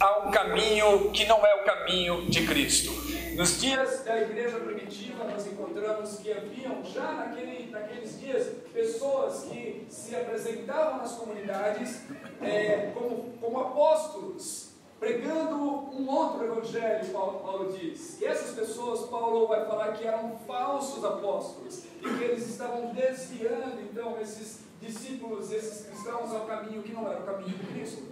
a 0.00 0.26
um 0.26 0.32
caminho 0.32 1.12
que 1.12 1.24
não 1.26 1.46
é 1.46 1.62
o 1.62 1.64
caminho 1.64 2.26
de 2.28 2.44
Cristo. 2.44 2.90
Nos 3.36 3.60
dias 3.60 4.02
da 4.04 4.20
igreja 4.20 4.58
primitiva, 4.58 5.24
nós 5.30 5.46
encontramos 5.46 6.18
que 6.18 6.32
haviam 6.32 6.82
já 6.84 7.12
naquele, 7.12 7.70
naqueles 7.70 8.20
dias 8.20 8.48
pessoas 8.74 9.44
que 9.44 9.86
se 9.88 10.16
apresentavam 10.16 10.98
nas 10.98 11.12
comunidades 11.12 12.00
é, 12.42 12.90
como, 12.92 13.32
como 13.40 13.60
apóstolos, 13.60 14.71
pregando 15.02 15.56
um 15.56 16.08
outro 16.08 16.44
evangelho, 16.44 17.12
Paulo, 17.12 17.40
Paulo 17.40 17.76
diz. 17.76 18.20
E 18.20 18.24
essas 18.24 18.54
pessoas, 18.54 19.10
Paulo 19.10 19.48
vai 19.48 19.66
falar 19.66 19.94
que 19.94 20.06
eram 20.06 20.38
falsos 20.46 21.04
apóstolos 21.04 21.82
e 22.00 22.08
que 22.08 22.22
eles 22.22 22.48
estavam 22.48 22.94
desviando 22.94 23.80
então 23.80 24.20
esses 24.20 24.60
discípulos, 24.80 25.50
esses 25.50 25.86
cristãos 25.86 26.32
ao 26.32 26.46
caminho 26.46 26.84
que 26.84 26.92
não 26.92 27.10
era 27.10 27.18
o 27.18 27.24
caminho 27.24 27.58
de 27.58 27.66
Cristo. 27.66 28.04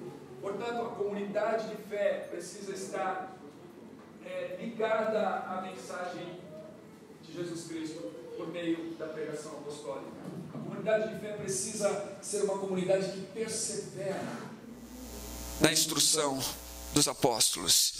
Portanto, 0.42 0.80
a 0.80 0.88
comunidade 0.96 1.68
de 1.68 1.76
fé 1.84 2.26
precisa 2.28 2.72
estar 2.72 3.36
é, 4.26 4.56
ligada 4.60 5.44
à 5.46 5.62
mensagem 5.62 6.40
de 7.22 7.32
Jesus 7.32 7.68
Cristo 7.68 8.02
por 8.36 8.48
meio 8.48 8.96
da 8.96 9.06
pregação 9.06 9.52
apostólica. 9.52 10.10
A 10.52 10.58
comunidade 10.58 11.14
de 11.14 11.20
fé 11.20 11.34
precisa 11.34 12.16
ser 12.20 12.42
uma 12.42 12.58
comunidade 12.58 13.12
que 13.12 13.20
persevera 13.26 14.50
na 15.60 15.70
instrução 15.70 16.40
dos 16.94 17.08
apóstolos 17.08 17.94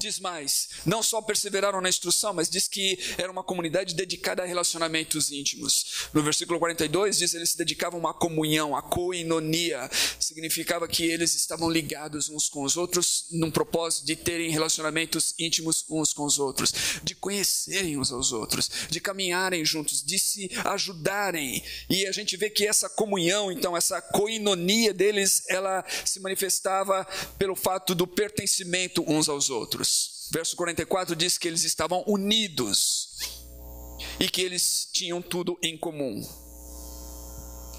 diz 0.00 0.18
mais: 0.18 0.68
não 0.84 1.02
só 1.02 1.20
perseveraram 1.20 1.80
na 1.80 1.88
instrução, 1.88 2.32
mas 2.32 2.48
diz 2.48 2.66
que 2.66 2.98
era 3.18 3.30
uma 3.30 3.44
comunidade 3.44 3.94
dedicada 3.94 4.42
a 4.42 4.46
relacionamentos 4.46 5.30
íntimos. 5.30 6.08
No 6.12 6.22
versículo 6.22 6.58
42 6.58 7.18
diz: 7.18 7.34
eles 7.34 7.50
se 7.50 7.58
dedicavam 7.58 8.00
uma 8.00 8.14
comunhão, 8.14 8.74
a 8.74 8.82
coinonia. 8.82 9.88
Significava 10.18 10.88
que 10.88 11.04
eles 11.04 11.34
estavam 11.34 11.70
ligados 11.70 12.28
uns 12.28 12.48
com 12.48 12.64
os 12.64 12.76
outros, 12.76 13.26
num 13.30 13.50
propósito 13.50 14.06
de 14.06 14.16
terem 14.16 14.50
relacionamentos 14.50 15.34
íntimos 15.38 15.84
uns 15.88 16.12
com 16.12 16.24
os 16.24 16.38
outros, 16.38 16.72
de 17.02 17.14
conhecerem 17.14 17.98
uns 17.98 18.10
aos 18.10 18.32
outros, 18.32 18.70
de 18.88 19.00
caminharem 19.00 19.64
juntos, 19.64 20.02
de 20.02 20.18
se 20.18 20.50
ajudarem. 20.64 21.62
E 21.88 22.06
a 22.06 22.12
gente 22.12 22.36
vê 22.36 22.48
que 22.48 22.66
essa 22.66 22.88
comunhão, 22.88 23.52
então, 23.52 23.76
essa 23.76 24.00
coinonia 24.00 24.94
deles, 24.94 25.42
ela 25.48 25.84
se 26.04 26.20
manifestava 26.20 27.04
pelo 27.38 27.54
fato 27.54 27.94
do 27.94 28.06
pertencimento 28.06 29.04
uns 29.06 29.28
aos 29.28 29.50
outros. 29.50 29.89
Verso 30.32 30.54
44 30.56 31.16
diz 31.16 31.36
que 31.36 31.48
eles 31.48 31.64
estavam 31.64 32.04
unidos 32.06 33.08
e 34.18 34.28
que 34.28 34.42
eles 34.42 34.88
tinham 34.92 35.20
tudo 35.20 35.58
em 35.62 35.76
comum. 35.76 36.22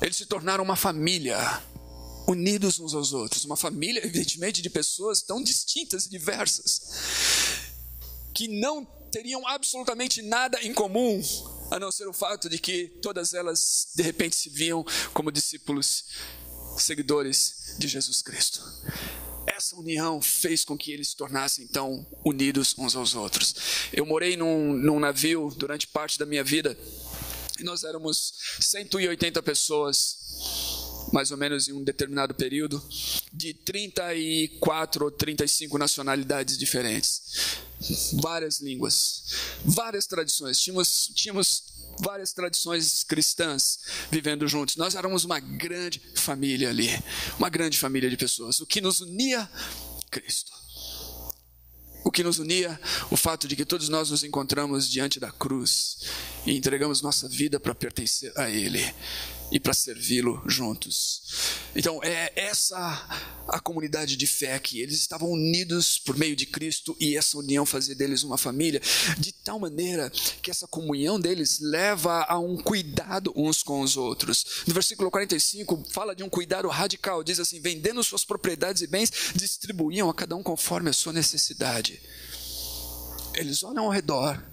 Eles 0.01 0.17
se 0.17 0.25
tornaram 0.25 0.63
uma 0.63 0.75
família, 0.75 1.37
unidos 2.27 2.79
uns 2.79 2.93
aos 2.93 3.13
outros. 3.13 3.45
Uma 3.45 3.55
família, 3.55 4.03
evidentemente, 4.03 4.61
de 4.61 4.69
pessoas 4.69 5.21
tão 5.21 5.41
distintas 5.41 6.05
e 6.05 6.09
diversas, 6.09 6.81
que 8.33 8.47
não 8.47 8.83
teriam 9.11 9.47
absolutamente 9.47 10.21
nada 10.21 10.59
em 10.63 10.73
comum, 10.73 11.21
a 11.69 11.79
não 11.79 11.91
ser 11.91 12.07
o 12.07 12.13
fato 12.13 12.49
de 12.49 12.57
que 12.57 12.87
todas 13.01 13.33
elas, 13.33 13.89
de 13.95 14.01
repente, 14.01 14.35
se 14.35 14.49
viam 14.49 14.83
como 15.13 15.31
discípulos, 15.31 16.05
seguidores 16.77 17.75
de 17.77 17.87
Jesus 17.87 18.21
Cristo. 18.21 18.61
Essa 19.47 19.75
união 19.75 20.21
fez 20.21 20.63
com 20.63 20.77
que 20.77 20.91
eles 20.91 21.09
se 21.09 21.15
tornassem 21.15 21.65
então 21.65 22.05
unidos 22.23 22.75
uns 22.77 22.95
aos 22.95 23.15
outros. 23.15 23.55
Eu 23.91 24.05
morei 24.05 24.37
num, 24.37 24.73
num 24.73 24.99
navio 24.99 25.49
durante 25.57 25.87
parte 25.87 26.17
da 26.17 26.25
minha 26.25 26.43
vida 26.43 26.77
e 27.61 27.63
nós 27.63 27.83
éramos 27.83 28.33
180 28.59 29.41
pessoas, 29.43 30.17
mais 31.13 31.29
ou 31.29 31.37
menos 31.37 31.67
em 31.67 31.73
um 31.73 31.83
determinado 31.83 32.33
período, 32.33 32.83
de 33.31 33.53
34 33.53 35.05
ou 35.05 35.11
35 35.11 35.77
nacionalidades 35.77 36.57
diferentes, 36.57 37.21
várias 38.21 38.61
línguas, 38.61 39.25
várias 39.63 40.07
tradições. 40.07 40.59
Tínhamos, 40.59 41.11
tínhamos 41.13 41.70
várias 42.01 42.33
tradições 42.33 43.03
cristãs 43.03 43.79
vivendo 44.09 44.47
juntos. 44.47 44.75
Nós 44.75 44.95
éramos 44.95 45.23
uma 45.23 45.39
grande 45.39 46.01
família 46.15 46.69
ali, 46.69 46.89
uma 47.37 47.49
grande 47.49 47.77
família 47.77 48.09
de 48.09 48.17
pessoas. 48.17 48.59
O 48.59 48.65
que 48.65 48.81
nos 48.81 49.01
unia? 49.01 49.49
Cristo. 50.09 50.51
O 52.03 52.11
que 52.11 52.23
nos 52.23 52.39
unia? 52.39 52.79
O 53.11 53.15
fato 53.15 53.47
de 53.47 53.55
que 53.55 53.63
todos 53.63 53.87
nós 53.87 54.09
nos 54.09 54.23
encontramos 54.23 54.89
diante 54.89 55.19
da 55.19 55.31
cruz 55.31 55.99
e 56.45 56.57
entregamos 56.57 57.01
nossa 57.01 57.29
vida 57.29 57.59
para 57.59 57.75
pertencer 57.75 58.33
a 58.35 58.49
Ele 58.49 58.83
e 59.51 59.59
para 59.59 59.73
servi-lo 59.73 60.41
juntos. 60.47 61.21
Então, 61.75 61.99
é 62.03 62.31
essa 62.35 62.77
a 63.47 63.59
comunidade 63.59 64.15
de 64.15 64.25
fé 64.25 64.53
aqui. 64.53 64.79
Eles 64.79 64.95
estavam 64.95 65.29
unidos 65.29 65.97
por 65.99 66.17
meio 66.17 66.35
de 66.35 66.45
Cristo 66.45 66.95
e 66.99 67.17
essa 67.17 67.37
união 67.37 67.65
fazia 67.65 67.93
deles 67.93 68.23
uma 68.23 68.37
família, 68.37 68.81
de 69.17 69.31
tal 69.33 69.59
maneira 69.59 70.09
que 70.41 70.49
essa 70.49 70.67
comunhão 70.67 71.19
deles 71.19 71.59
leva 71.59 72.23
a 72.23 72.39
um 72.39 72.57
cuidado 72.57 73.33
uns 73.35 73.61
com 73.61 73.81
os 73.81 73.97
outros. 73.97 74.63
No 74.65 74.73
versículo 74.73 75.11
45, 75.11 75.85
fala 75.89 76.15
de 76.15 76.23
um 76.23 76.29
cuidado 76.29 76.67
radical. 76.69 77.23
Diz 77.23 77.39
assim: 77.39 77.59
vendendo 77.59 78.03
suas 78.03 78.23
propriedades 78.23 78.81
e 78.81 78.87
bens, 78.87 79.11
distribuíam 79.35 80.09
a 80.09 80.13
cada 80.13 80.35
um 80.35 80.43
conforme 80.43 80.89
a 80.89 80.93
sua 80.93 81.13
necessidade. 81.13 82.01
Eles 83.33 83.63
olham 83.63 83.85
ao 83.85 83.91
redor 83.91 84.50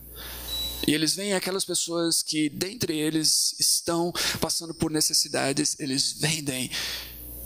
e 0.88 0.94
eles 0.94 1.14
veem 1.14 1.34
aquelas 1.34 1.66
pessoas 1.66 2.22
que, 2.22 2.48
dentre 2.48 2.96
eles, 2.96 3.54
estão 3.60 4.10
passando 4.40 4.72
por 4.72 4.90
necessidades, 4.90 5.76
eles 5.78 6.12
vendem. 6.12 6.70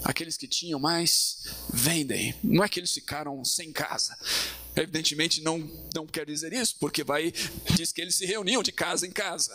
Aqueles 0.04 0.36
que 0.36 0.46
tinham 0.46 0.78
mais, 0.78 1.38
vendem. 1.72 2.36
Não 2.40 2.62
é 2.62 2.68
que 2.68 2.78
eles 2.78 2.94
ficaram 2.94 3.44
sem 3.44 3.72
casa, 3.72 4.16
Evidentemente 4.74 5.42
não, 5.42 5.58
não 5.94 6.06
quer 6.06 6.26
dizer 6.26 6.52
isso, 6.52 6.76
porque 6.80 7.04
vai 7.04 7.32
diz 7.74 7.92
que 7.92 8.00
eles 8.00 8.14
se 8.14 8.26
reuniam 8.26 8.62
de 8.62 8.72
casa 8.72 9.06
em 9.06 9.10
casa. 9.10 9.52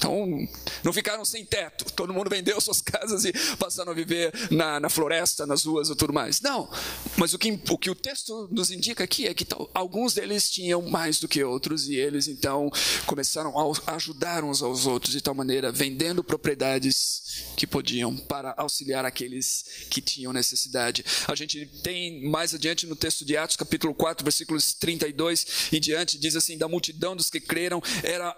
Então, 0.00 0.48
não 0.82 0.94
ficaram 0.94 1.26
sem 1.26 1.44
teto. 1.44 1.84
Todo 1.92 2.14
mundo 2.14 2.30
vendeu 2.30 2.58
suas 2.60 2.80
casas 2.80 3.26
e 3.26 3.32
passaram 3.58 3.92
a 3.92 3.94
viver 3.94 4.32
na, 4.50 4.80
na 4.80 4.88
floresta, 4.88 5.46
nas 5.46 5.64
ruas 5.64 5.90
e 5.90 5.94
tudo 5.94 6.10
mais. 6.10 6.40
Não. 6.40 6.70
Mas 7.18 7.34
o 7.34 7.38
que, 7.38 7.60
o 7.68 7.76
que 7.76 7.90
o 7.90 7.94
texto 7.94 8.48
nos 8.50 8.70
indica 8.70 9.04
aqui 9.04 9.26
é 9.26 9.34
que 9.34 9.44
tal, 9.44 9.70
alguns 9.74 10.14
deles 10.14 10.50
tinham 10.50 10.80
mais 10.80 11.20
do 11.20 11.28
que 11.28 11.44
outros 11.44 11.86
e 11.86 11.96
eles 11.96 12.28
então 12.28 12.70
começaram 13.04 13.52
a 13.86 13.94
ajudar 13.94 14.42
uns 14.42 14.62
aos 14.62 14.86
outros 14.86 15.12
de 15.12 15.20
tal 15.20 15.34
maneira, 15.34 15.70
vendendo 15.70 16.24
propriedades 16.24 17.44
que 17.56 17.66
podiam 17.66 18.16
para 18.16 18.54
auxiliar 18.56 19.04
aqueles 19.04 19.64
que 19.90 20.00
tinham 20.00 20.32
necessidade. 20.32 21.04
A 21.28 21.34
gente 21.34 21.66
tem 21.82 22.26
mais 22.30 22.54
adiante 22.54 22.86
no 22.86 22.96
texto 22.96 23.22
de 23.22 23.36
Atos, 23.36 23.56
capítulo 23.56 23.94
4, 23.94 24.24
versículos 24.30 24.72
32 24.74 25.68
e 25.72 25.80
diante, 25.80 26.18
diz 26.18 26.36
assim: 26.36 26.56
da 26.56 26.68
multidão 26.68 27.16
dos 27.16 27.28
que 27.28 27.40
creram 27.40 27.82
era 28.02 28.36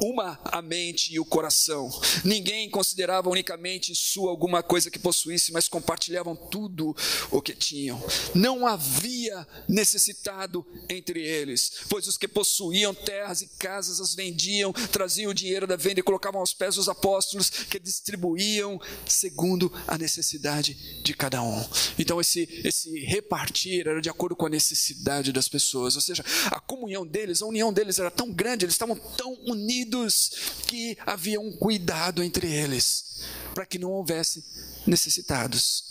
uma 0.00 0.38
a 0.44 0.62
mente 0.62 1.12
e 1.12 1.20
o 1.20 1.24
coração. 1.24 1.90
Ninguém 2.24 2.70
considerava 2.70 3.28
unicamente 3.28 3.94
sua 3.94 4.30
alguma 4.30 4.62
coisa 4.62 4.90
que 4.90 4.98
possuísse, 4.98 5.52
mas 5.52 5.68
compartilhavam 5.68 6.36
tudo 6.36 6.96
o 7.30 7.42
que 7.42 7.54
tinham. 7.54 8.02
Não 8.34 8.66
havia 8.66 9.46
necessitado 9.68 10.64
entre 10.88 11.20
eles, 11.20 11.72
pois 11.88 12.06
os 12.06 12.16
que 12.16 12.28
possuíam 12.28 12.94
terras 12.94 13.42
e 13.42 13.48
casas 13.58 14.00
as 14.00 14.14
vendiam, 14.14 14.72
traziam 14.72 15.30
o 15.30 15.34
dinheiro 15.34 15.66
da 15.66 15.76
venda 15.76 16.00
e 16.00 16.02
colocavam 16.02 16.40
aos 16.40 16.54
pés 16.54 16.76
dos 16.76 16.88
apóstolos, 16.88 17.50
que 17.50 17.78
distribuíam 17.78 18.80
segundo 19.06 19.72
a 19.86 19.98
necessidade 19.98 20.74
de 21.02 21.14
cada 21.14 21.42
um. 21.42 21.64
Então 21.98 22.20
esse 22.20 22.48
esse 22.64 22.98
repartir 23.00 23.88
era 23.88 24.00
de 24.00 24.08
acordo 24.08 24.36
com 24.36 24.46
a 24.46 24.50
necessidade 24.50 25.31
das 25.32 25.48
pessoas, 25.48 25.94
ou 25.96 26.02
seja, 26.02 26.24
a 26.46 26.60
comunhão 26.60 27.06
deles, 27.06 27.42
a 27.42 27.46
união 27.46 27.72
deles 27.72 27.98
era 27.98 28.10
tão 28.10 28.30
grande, 28.30 28.64
eles 28.64 28.74
estavam 28.74 28.96
tão 28.96 29.32
unidos 29.46 30.32
que 30.66 30.96
havia 31.06 31.40
um 31.40 31.52
cuidado 31.52 32.22
entre 32.22 32.52
eles, 32.52 33.22
para 33.54 33.66
que 33.66 33.78
não 33.78 33.90
houvesse 33.90 34.44
necessitados, 34.86 35.84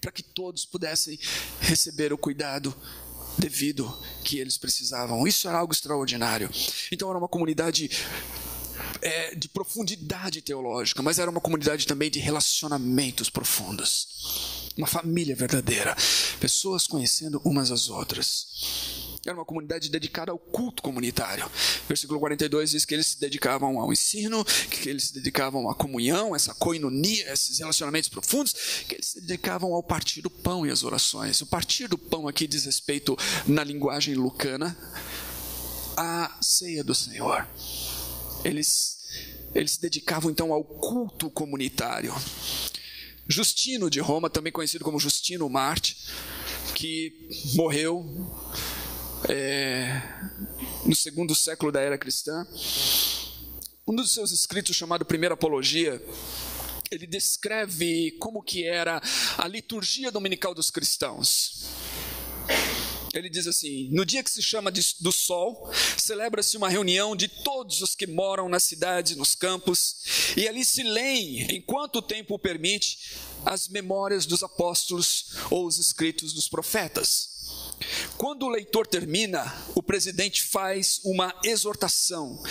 para 0.00 0.12
que 0.12 0.22
todos 0.22 0.64
pudessem 0.64 1.18
receber 1.60 2.12
o 2.12 2.18
cuidado 2.18 2.74
devido 3.38 3.96
que 4.24 4.38
eles 4.38 4.58
precisavam. 4.58 5.26
Isso 5.26 5.48
era 5.48 5.58
algo 5.58 5.72
extraordinário. 5.72 6.50
Então 6.90 7.08
era 7.08 7.18
uma 7.18 7.28
comunidade 7.28 7.90
é, 9.02 9.34
de 9.34 9.48
profundidade 9.48 10.42
teológica, 10.42 11.02
mas 11.02 11.18
era 11.18 11.30
uma 11.30 11.40
comunidade 11.40 11.86
também 11.86 12.10
de 12.10 12.18
relacionamentos 12.18 13.30
profundos. 13.30 14.59
Uma 14.80 14.86
família 14.86 15.36
verdadeira, 15.36 15.94
pessoas 16.40 16.86
conhecendo 16.86 17.38
umas 17.44 17.70
às 17.70 17.90
outras. 17.90 18.46
Era 19.26 19.36
uma 19.36 19.44
comunidade 19.44 19.90
dedicada 19.90 20.32
ao 20.32 20.38
culto 20.38 20.82
comunitário. 20.82 21.50
Versículo 21.86 22.18
42 22.18 22.70
diz 22.70 22.86
que 22.86 22.94
eles 22.94 23.08
se 23.08 23.20
dedicavam 23.20 23.78
ao 23.78 23.92
ensino, 23.92 24.42
que 24.42 24.88
eles 24.88 25.04
se 25.04 25.12
dedicavam 25.12 25.68
à 25.68 25.74
comunhão, 25.74 26.34
essa 26.34 26.54
coinonia, 26.54 27.30
esses 27.30 27.58
relacionamentos 27.58 28.08
profundos, 28.08 28.54
que 28.88 28.94
eles 28.94 29.08
se 29.08 29.20
dedicavam 29.20 29.74
ao 29.74 29.82
partir 29.82 30.22
do 30.22 30.30
pão 30.30 30.64
e 30.64 30.70
às 30.70 30.82
orações. 30.82 31.42
O 31.42 31.46
partir 31.46 31.86
do 31.86 31.98
pão 31.98 32.26
aqui 32.26 32.46
diz 32.46 32.64
respeito, 32.64 33.18
na 33.46 33.62
linguagem 33.62 34.14
lucana, 34.14 34.74
à 35.94 36.38
ceia 36.40 36.82
do 36.82 36.94
Senhor. 36.94 37.46
Eles, 38.42 38.96
eles 39.54 39.72
se 39.72 39.80
dedicavam 39.82 40.30
então 40.30 40.54
ao 40.54 40.64
culto 40.64 41.28
comunitário. 41.28 42.14
Justino 43.30 43.88
de 43.88 44.00
Roma, 44.00 44.28
também 44.28 44.52
conhecido 44.52 44.84
como 44.84 44.98
Justino 44.98 45.48
Marte, 45.48 45.96
que 46.74 47.28
morreu 47.54 48.04
é, 49.28 50.02
no 50.84 50.96
segundo 50.96 51.34
século 51.34 51.70
da 51.70 51.80
era 51.80 51.96
cristã. 51.96 52.46
Um 53.86 53.94
dos 53.94 54.12
seus 54.12 54.32
escritos, 54.32 54.74
chamado 54.74 55.04
Primeira 55.04 55.34
Apologia, 55.34 56.02
ele 56.90 57.06
descreve 57.06 58.16
como 58.18 58.42
que 58.42 58.66
era 58.66 59.00
a 59.38 59.46
liturgia 59.46 60.10
dominical 60.10 60.52
dos 60.52 60.70
cristãos. 60.70 61.79
Ele 63.12 63.28
diz 63.28 63.46
assim: 63.46 63.88
No 63.90 64.04
dia 64.04 64.22
que 64.22 64.30
se 64.30 64.42
chama 64.42 64.70
de, 64.70 64.94
do 65.00 65.10
sol, 65.10 65.70
celebra-se 65.96 66.56
uma 66.56 66.68
reunião 66.68 67.16
de 67.16 67.28
todos 67.28 67.82
os 67.82 67.94
que 67.94 68.06
moram 68.06 68.48
na 68.48 68.60
cidade, 68.60 69.16
nos 69.16 69.34
campos, 69.34 70.34
e 70.36 70.46
ali 70.46 70.64
se 70.64 70.82
leem, 70.82 71.56
enquanto 71.56 71.96
o 71.96 72.02
tempo 72.02 72.38
permite, 72.38 73.16
as 73.44 73.68
memórias 73.68 74.26
dos 74.26 74.42
apóstolos 74.42 75.36
ou 75.50 75.66
os 75.66 75.78
escritos 75.78 76.32
dos 76.32 76.48
profetas. 76.48 77.30
Quando 78.16 78.44
o 78.44 78.50
leitor 78.50 78.86
termina, 78.86 79.52
o 79.74 79.82
presidente 79.82 80.42
faz 80.42 81.00
uma 81.04 81.34
exortação 81.42 82.42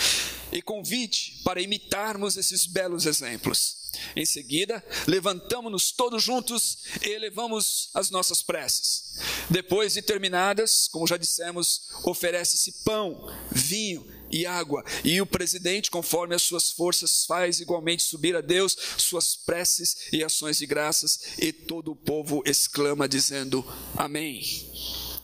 e 0.52 0.62
convite 0.62 1.40
para 1.44 1.60
imitarmos 1.60 2.36
esses 2.36 2.66
belos 2.66 3.06
exemplos. 3.06 3.80
Em 4.14 4.24
seguida, 4.24 4.84
levantamos-nos 5.06 5.90
todos 5.90 6.22
juntos 6.22 6.78
e 7.02 7.08
elevamos 7.08 7.90
as 7.94 8.10
nossas 8.10 8.42
preces. 8.42 9.18
Depois 9.48 9.94
de 9.94 10.02
terminadas, 10.02 10.88
como 10.88 11.06
já 11.06 11.16
dissemos, 11.16 11.88
oferece-se 12.04 12.84
pão, 12.84 13.26
vinho 13.50 14.06
e 14.30 14.46
água, 14.46 14.84
e 15.04 15.20
o 15.20 15.26
presidente, 15.26 15.90
conforme 15.90 16.34
as 16.34 16.42
suas 16.42 16.70
forças, 16.70 17.24
faz 17.24 17.60
igualmente 17.60 18.02
subir 18.02 18.36
a 18.36 18.40
Deus 18.40 18.76
suas 18.96 19.34
preces 19.34 19.96
e 20.12 20.22
ações 20.22 20.58
de 20.58 20.66
graças, 20.66 21.20
e 21.38 21.52
todo 21.52 21.90
o 21.90 21.96
povo 21.96 22.42
exclama 22.46 23.08
dizendo: 23.08 23.64
Amém. 23.96 24.40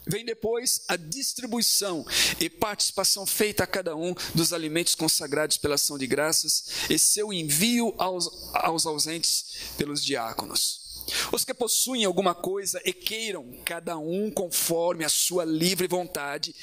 Vem 0.06 0.24
depois 0.24 0.82
a 0.86 0.94
distribuição 0.96 2.06
e 2.38 2.48
participação 2.48 3.26
feita 3.26 3.64
a 3.64 3.66
cada 3.66 3.96
um 3.96 4.14
dos 4.34 4.52
alimentos 4.52 4.94
consagrados 4.94 5.56
pela 5.56 5.74
ação 5.74 5.98
de 5.98 6.06
graças 6.06 6.64
e 6.88 6.96
seu 6.96 7.32
envio 7.32 7.92
aos, 7.98 8.54
aos 8.54 8.86
ausentes 8.86 9.72
pelos 9.76 10.04
diáconos. 10.04 11.04
Os 11.32 11.44
que 11.44 11.52
possuem 11.52 12.04
alguma 12.04 12.34
coisa 12.34 12.80
e 12.84 12.92
queiram, 12.92 13.58
cada 13.64 13.98
um 13.98 14.30
conforme 14.30 15.04
a 15.04 15.08
sua 15.08 15.44
livre 15.44 15.88
vontade, 15.88 16.54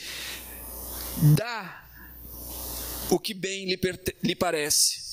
dá 1.36 1.84
o 3.10 3.20
que 3.20 3.34
bem 3.34 3.66
lhe, 3.66 3.80
lhe 4.24 4.36
parece 4.36 5.04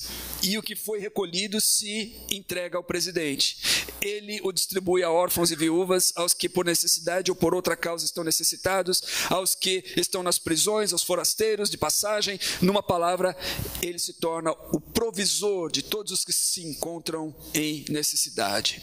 e 0.43 0.57
o 0.57 0.63
que 0.63 0.75
foi 0.75 0.99
recolhido 0.99 1.61
se 1.61 2.15
entrega 2.29 2.77
ao 2.77 2.83
presidente. 2.83 3.80
Ele 4.01 4.39
o 4.43 4.51
distribui 4.51 5.03
a 5.03 5.11
órfãos 5.11 5.51
e 5.51 5.55
viúvas, 5.55 6.11
aos 6.15 6.33
que 6.33 6.47
por 6.47 6.65
necessidade 6.65 7.31
ou 7.31 7.35
por 7.35 7.53
outra 7.53 7.75
causa 7.75 8.05
estão 8.05 8.23
necessitados, 8.23 9.01
aos 9.29 9.55
que 9.55 9.83
estão 9.97 10.23
nas 10.23 10.37
prisões, 10.37 10.93
aos 10.93 11.03
forasteiros 11.03 11.69
de 11.69 11.77
passagem. 11.77 12.39
Numa 12.61 12.83
palavra, 12.83 13.35
ele 13.81 13.99
se 13.99 14.13
torna 14.13 14.51
o 14.71 14.79
provisor 14.79 15.71
de 15.71 15.81
todos 15.81 16.11
os 16.11 16.25
que 16.25 16.33
se 16.33 16.63
encontram 16.63 17.35
em 17.53 17.85
necessidade. 17.89 18.81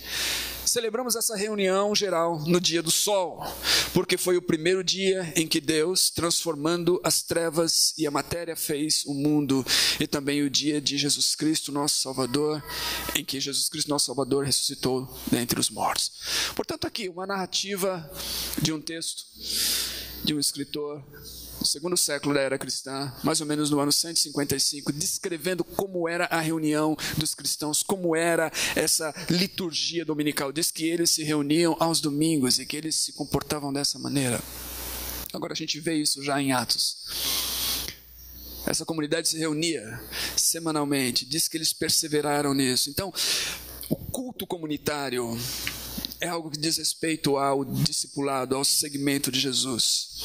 Celebramos 0.65 1.17
essa 1.17 1.35
reunião 1.35 1.95
geral 1.95 2.41
no 2.47 2.61
dia 2.61 2.83
do 2.83 2.91
sol, 2.91 3.43
porque 3.95 4.19
foi 4.19 4.37
o 4.37 4.43
primeiro 4.43 4.85
dia 4.85 5.33
em 5.35 5.47
que 5.47 5.61
Deus, 5.61 6.11
transformando 6.11 7.01
as 7.03 7.23
trevas 7.23 7.95
e 7.97 8.07
a 8.07 8.11
matéria, 8.11 8.55
fez 8.55 9.03
o 9.07 9.15
mundo, 9.15 9.65
e 9.99 10.07
também 10.07 10.43
o 10.43 10.51
dia 10.51 10.79
de 10.79 10.99
Jesus 10.99 11.35
Cristo, 11.35 11.73
nosso 11.73 12.03
Salvador, 12.03 12.63
em 13.15 13.25
que 13.25 13.41
Jesus 13.41 13.69
Cristo, 13.69 13.89
nosso 13.89 14.07
Salvador, 14.07 14.45
ressuscitou 14.45 14.98
dentre 15.31 15.61
os 15.61 15.71
mortos. 15.71 16.13
Portanto, 16.55 16.87
aqui 16.87 17.09
uma 17.09 17.27
narrativa 17.27 18.11
de 18.61 18.73
um 18.73 18.81
texto 18.81 19.25
de 20.25 20.35
um 20.35 20.41
escritor 20.41 21.05
no 21.61 21.67
segundo 21.67 21.97
século 21.97 22.35
da 22.35 22.41
era 22.41 22.59
cristã, 22.59 23.13
mais 23.25 23.41
ou 23.41 23.47
menos 23.47 23.69
no 23.69 23.81
ano 23.81 23.93
155, 23.93 24.93
descrevendo 24.93 25.65
como 25.65 26.09
era 26.09 26.27
a 26.27 26.41
reunião 26.41 26.97
dos 27.17 27.35
cristãos, 27.35 27.83
como 27.83 28.15
era 28.15 28.51
essa 28.77 29.13
liturgia 29.29 30.05
dominical. 30.05 30.53
Diz 30.53 30.71
que 30.71 30.87
eles 30.87 31.11
se 31.11 31.23
reuniam 31.25 31.77
aos 31.81 32.01
domingos 32.01 32.59
e 32.59 32.67
que 32.67 32.77
eles 32.77 32.95
se 32.95 33.13
comportavam 33.13 33.73
dessa 33.73 33.99
maneira. 33.99 34.41
Agora 35.33 35.53
a 35.53 35.57
gente 35.57 35.81
vê 35.81 35.95
isso 35.95 36.23
já 36.23 36.41
em 36.41 36.53
Atos. 36.53 36.97
Essa 38.67 38.85
comunidade 38.85 39.29
se 39.29 39.39
reunia 39.39 40.01
semanalmente, 40.37 41.25
diz 41.25 41.49
que 41.49 41.57
eles 41.57 41.73
perseveraram 41.73 42.55
nisso. 42.55 42.91
Então, 42.91 43.13
o 43.89 43.97
culto 43.97 44.47
comunitário 44.47 45.39
é 46.21 46.29
algo 46.29 46.51
que 46.51 46.59
diz 46.59 46.77
respeito 46.77 47.37
ao 47.37 47.65
discipulado, 47.65 48.57
ao 48.57 48.65
segmento 48.65 49.31
de 49.31 49.41
Jesus. 49.41 50.25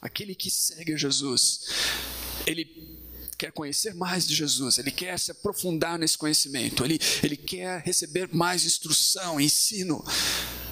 Aquele 0.00 0.34
que 0.34 0.50
segue 0.50 0.96
Jesus, 0.96 1.60
ele 2.46 2.86
quer 3.36 3.52
conhecer 3.52 3.94
mais 3.94 4.26
de 4.26 4.34
Jesus, 4.34 4.78
ele 4.78 4.90
quer 4.90 5.18
se 5.18 5.30
aprofundar 5.30 5.98
nesse 5.98 6.16
conhecimento, 6.16 6.84
ele, 6.84 6.98
ele 7.22 7.36
quer 7.36 7.82
receber 7.82 8.28
mais 8.32 8.64
instrução, 8.64 9.40
ensino 9.40 10.02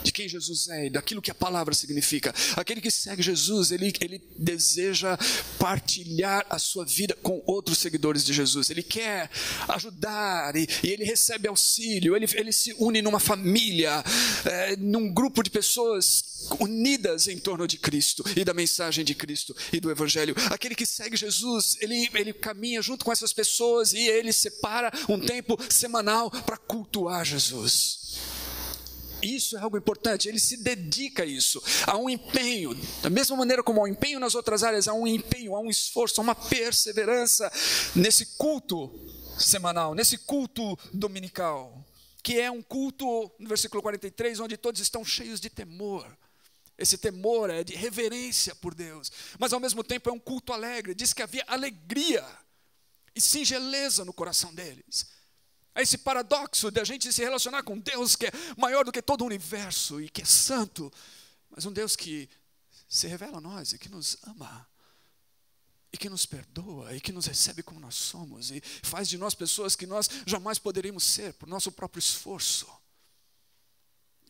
de 0.05 0.13
quem 0.13 0.29
Jesus 0.29 0.69
é 0.69 0.87
e 0.87 0.91
daquilo 0.91 1.23
que 1.23 1.31
a 1.31 1.35
palavra 1.35 1.75
significa. 1.75 2.33
Aquele 2.57 2.81
que 2.81 2.91
segue 2.91 3.23
Jesus, 3.23 3.73
ele, 3.73 3.93
ele 4.01 4.23
deseja 4.39 5.19
partilhar 5.59 6.47
a 6.51 6.59
sua 6.59 6.85
vida 6.85 7.17
com 7.23 7.43
outros 7.47 7.79
seguidores 7.79 8.25
de 8.25 8.35
Jesus. 8.35 8.69
Ele 8.69 8.83
quer 8.83 9.31
ajudar 9.69 10.55
e, 10.55 10.69
e 10.83 10.89
ele 10.91 11.05
recebe 11.05 11.49
auxílio. 11.49 12.15
Ele, 12.15 12.27
ele 12.35 12.53
se 12.53 12.77
une 12.79 13.01
numa 13.01 13.19
família, 13.19 14.05
é, 14.45 14.77
num 14.77 15.13
grupo 15.13 15.43
de 15.43 15.51
pessoas 15.51 16.51
unidas 16.61 17.27
em 17.27 17.39
torno 17.39 17.67
de 17.67 17.79
Cristo 17.79 18.23
e 18.37 18.45
da 18.45 18.53
mensagem 18.53 19.05
de 19.05 19.15
Cristo 19.15 19.57
e 19.73 19.81
do 19.81 19.91
Evangelho. 19.91 20.35
Aquele 20.51 20.75
que 20.75 20.85
segue 20.85 21.17
Jesus, 21.17 21.79
ele, 21.81 22.11
ele 22.13 22.35
caminha 22.35 22.83
junto 22.83 23.05
com 23.05 23.13
essas 23.13 23.33
pessoas 23.33 23.95
e 23.95 24.07
ele 24.07 24.33
separa 24.33 24.93
um 25.09 25.19
tempo 25.19 25.59
semanal 25.71 26.31
para 26.31 26.59
cultuar 26.59 27.25
Jesus. 27.25 28.05
Isso 29.25 29.57
é 29.57 29.61
algo 29.61 29.79
importante, 29.79 30.29
ele 30.29 30.39
se 30.39 30.59
dedica 30.59 31.23
a 31.23 31.27
isso, 31.27 31.63
a 31.87 31.97
um 31.97 32.11
empenho, 32.11 32.75
da 33.03 33.09
mesma 33.09 33.35
maneira 33.37 33.63
como 33.63 33.81
há 33.81 33.85
um 33.85 33.89
empenho 33.89 34.21
nas 34.21 34.35
outras 34.35 34.63
áreas, 34.63 34.87
há 34.87 34.93
um 34.93 35.07
empenho, 35.07 35.57
há 35.57 35.61
um 35.61 35.71
esforço, 35.71 36.21
há 36.21 36.25
uma 36.25 36.35
perseverança 36.35 37.51
nesse 37.97 38.27
culto 38.37 38.93
semanal, 39.39 39.95
nesse 39.95 40.19
culto 40.19 40.79
dominical, 40.93 41.85
que 42.23 42.39
é 42.39 42.51
um 42.51 42.63
culto, 42.63 43.33
no 43.39 43.49
versículo 43.49 43.83
43, 43.83 44.41
onde 44.41 44.59
todos 44.59 44.81
estão 44.81 45.05
cheios 45.05 45.41
de 45.41 45.49
temor. 45.49 46.07
Esse 46.77 46.99
temor 46.99 47.51
é 47.51 47.65
de 47.65 47.75
reverência 47.75 48.55
por 48.55 48.75
Deus, 48.75 49.11
mas 49.39 49.53
ao 49.53 49.61
mesmo 49.61 49.83
tempo 49.83 50.11
é 50.11 50.13
um 50.13 50.19
culto 50.19 50.53
alegre. 50.53 50.95
Diz 50.95 51.13
que 51.13 51.23
havia 51.23 51.45
alegria 51.47 52.27
e 53.15 53.21
singeleza 53.21 54.05
no 54.05 54.13
coração 54.13 54.53
deles. 54.53 55.07
É 55.75 55.83
esse 55.83 55.99
paradoxo 55.99 56.71
de 56.71 56.81
a 56.81 56.85
gente 56.85 57.13
se 57.13 57.23
relacionar 57.23 57.63
com 57.63 57.79
Deus 57.79 58.15
que 58.15 58.27
é 58.27 58.33
maior 58.57 58.85
do 58.85 58.93
que 58.93 59.03
todo 59.03 59.23
o 59.23 59.27
universo 59.27 60.01
e 60.01 60.09
que 60.09 60.23
é 60.23 60.25
santo, 60.25 60.93
mas 61.51 61.67
um 61.67 61.73
Deus 61.73 61.97
que 61.97 62.29
se 62.89 63.09
revela 63.09 63.39
a 63.39 63.41
nós 63.41 63.73
e 63.73 63.79
que 63.79 63.89
nos 63.89 64.17
ama, 64.23 64.69
e 65.93 65.97
que 65.97 66.09
nos 66.09 66.27
perdoa, 66.27 66.95
e 66.95 67.01
que 67.01 67.13
nos 67.13 67.27
recebe 67.27 67.63
como 67.63 67.81
nós 67.81 67.97
somos, 67.97 68.51
e 68.51 68.61
faz 68.83 69.09
de 69.09 69.19
nós 69.19 69.35
pessoas 69.35 69.75
que 69.75 69.87
nós 69.87 70.09
jamais 70.27 70.59
poderíamos 70.59 71.03
ser 71.03 71.35
por 71.35 71.49
nosso 71.49 71.73
próprio 71.73 71.99
esforço. 71.99 72.69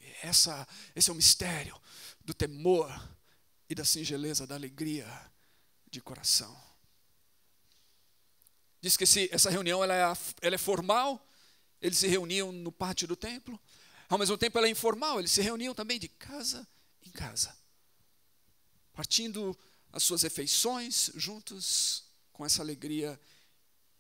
E 0.01 0.05
essa, 0.23 0.67
esse 0.95 1.11
é 1.11 1.13
o 1.13 1.17
mistério 1.17 1.79
do 2.25 2.33
temor 2.33 2.91
e 3.69 3.75
da 3.75 3.85
singeleza, 3.85 4.47
da 4.47 4.55
alegria 4.55 5.07
de 5.91 6.01
coração. 6.01 6.55
Diz 8.81 8.97
que 8.97 9.05
essa 9.31 9.51
reunião 9.51 9.83
ela 9.83 9.95
é, 9.95 10.17
ela 10.43 10.55
é 10.55 10.59
formal, 10.59 11.27
eles 11.85 11.99
se 11.99 12.09
reuniam 12.09 12.51
no 12.51 12.73
pátio 12.73 13.07
do 13.07 13.15
templo. 13.15 13.61
Ao 14.09 14.17
mesmo 14.17 14.39
tempo, 14.39 14.57
ela 14.57 14.67
é 14.67 14.71
informal, 14.71 15.19
eles 15.19 15.31
se 15.31 15.43
reuniam 15.43 15.75
também 15.75 15.99
de 15.99 16.09
casa 16.09 16.67
em 17.05 17.11
casa, 17.11 17.55
partindo 18.95 19.57
as 19.93 20.03
suas 20.03 20.23
refeições 20.23 21.11
juntos 21.15 22.05
com 22.33 22.45
essa 22.45 22.63
alegria 22.63 23.21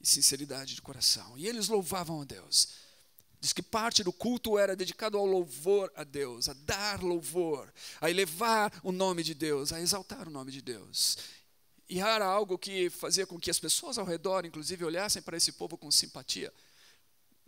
e 0.01 0.09
sinceridade 0.09 0.75
de 0.75 0.81
coração. 0.81 1.37
E 1.37 1.47
eles 1.47 1.69
louvavam 1.69 2.23
a 2.23 2.25
Deus. 2.25 2.69
Diz 3.39 3.53
que 3.53 3.63
parte 3.63 4.03
do 4.03 4.15
culto 4.15 4.59
era 4.59 4.75
dedicado 4.75 5.19
ao 5.19 5.27
louvor 5.27 5.93
a 5.95 6.05
Deus, 6.05 6.49
a 6.49 6.55
dar 6.55 7.03
louvor, 7.03 7.71
a 8.01 8.09
elevar 8.09 8.73
o 8.83 8.93
nome 8.93 9.23
de 9.23 9.35
Deus, 9.35 9.75
a 9.75 9.81
exaltar 9.81 10.27
o 10.27 10.31
nome 10.31 10.51
de 10.51 10.63
Deus. 10.63 11.19
E 11.87 12.01
era 12.01 12.25
algo 12.25 12.57
que 12.57 12.89
fazia 12.89 13.27
com 13.27 13.39
que 13.39 13.51
as 13.51 13.59
pessoas 13.59 13.99
ao 13.99 14.07
redor, 14.07 14.47
inclusive, 14.47 14.87
olhassem 14.87 15.21
para 15.21 15.37
esse 15.37 15.53
povo 15.53 15.77
com 15.77 15.91
simpatia 15.91 16.51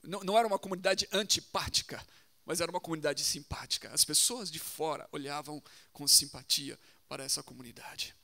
não, 0.07 0.21
não 0.21 0.39
era 0.39 0.47
uma 0.47 0.59
comunidade 0.59 1.09
antipática, 1.13 2.05
mas 2.45 2.61
era 2.61 2.71
uma 2.71 2.81
comunidade 2.81 3.25
simpática. 3.25 3.91
As 3.93 4.05
pessoas 4.05 4.51
de 4.51 4.59
fora 4.59 5.09
olhavam 5.13 5.63
com 5.93 6.07
simpatia 6.07 6.79
para 7.09 7.25
essa 7.25 7.43
comunidade. 7.43 8.15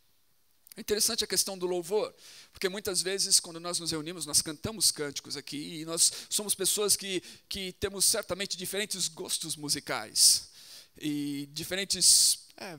É 0.76 0.80
interessante 0.80 1.22
a 1.22 1.26
questão 1.26 1.58
do 1.58 1.66
louvor, 1.66 2.14
porque 2.50 2.68
muitas 2.68 3.02
vezes, 3.02 3.38
quando 3.38 3.60
nós 3.60 3.78
nos 3.78 3.90
reunimos, 3.90 4.24
nós 4.24 4.40
cantamos 4.40 4.90
cânticos 4.90 5.36
aqui, 5.36 5.80
e 5.80 5.84
nós 5.84 6.10
somos 6.30 6.54
pessoas 6.54 6.96
que, 6.96 7.22
que 7.46 7.72
temos 7.74 8.06
certamente 8.06 8.56
diferentes 8.56 9.06
gostos 9.08 9.54
musicais, 9.54 10.48
e 10.98 11.46
diferentes 11.52 12.46
é, 12.56 12.78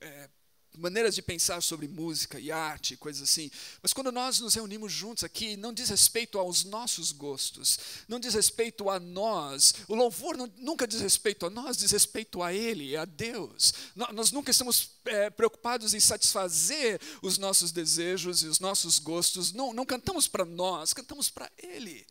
é, 0.00 0.30
maneiras 0.78 1.14
de 1.14 1.22
pensar 1.22 1.62
sobre 1.62 1.86
música 1.86 2.38
e 2.38 2.50
arte, 2.50 2.96
coisas 2.96 3.22
assim. 3.22 3.50
Mas 3.82 3.92
quando 3.92 4.10
nós 4.10 4.40
nos 4.40 4.54
reunimos 4.54 4.92
juntos 4.92 5.24
aqui, 5.24 5.56
não 5.56 5.72
diz 5.72 5.88
respeito 5.88 6.38
aos 6.38 6.64
nossos 6.64 7.12
gostos, 7.12 7.78
não 8.08 8.18
diz 8.18 8.34
respeito 8.34 8.90
a 8.90 8.98
nós. 8.98 9.74
O 9.88 9.94
louvor 9.94 10.36
não, 10.36 10.50
nunca 10.58 10.86
diz 10.86 11.00
respeito 11.00 11.46
a 11.46 11.50
nós, 11.50 11.76
diz 11.76 11.90
respeito 11.90 12.42
a 12.42 12.52
Ele, 12.52 12.96
a 12.96 13.04
Deus. 13.04 13.72
Nós 13.94 14.32
nunca 14.32 14.50
estamos 14.50 14.90
é, 15.04 15.30
preocupados 15.30 15.94
em 15.94 16.00
satisfazer 16.00 17.00
os 17.22 17.38
nossos 17.38 17.72
desejos 17.72 18.42
e 18.42 18.46
os 18.46 18.60
nossos 18.60 18.98
gostos. 18.98 19.52
Não, 19.52 19.72
não 19.72 19.86
cantamos 19.86 20.26
para 20.28 20.44
nós, 20.44 20.92
cantamos 20.92 21.30
para 21.30 21.50
Ele. 21.58 22.06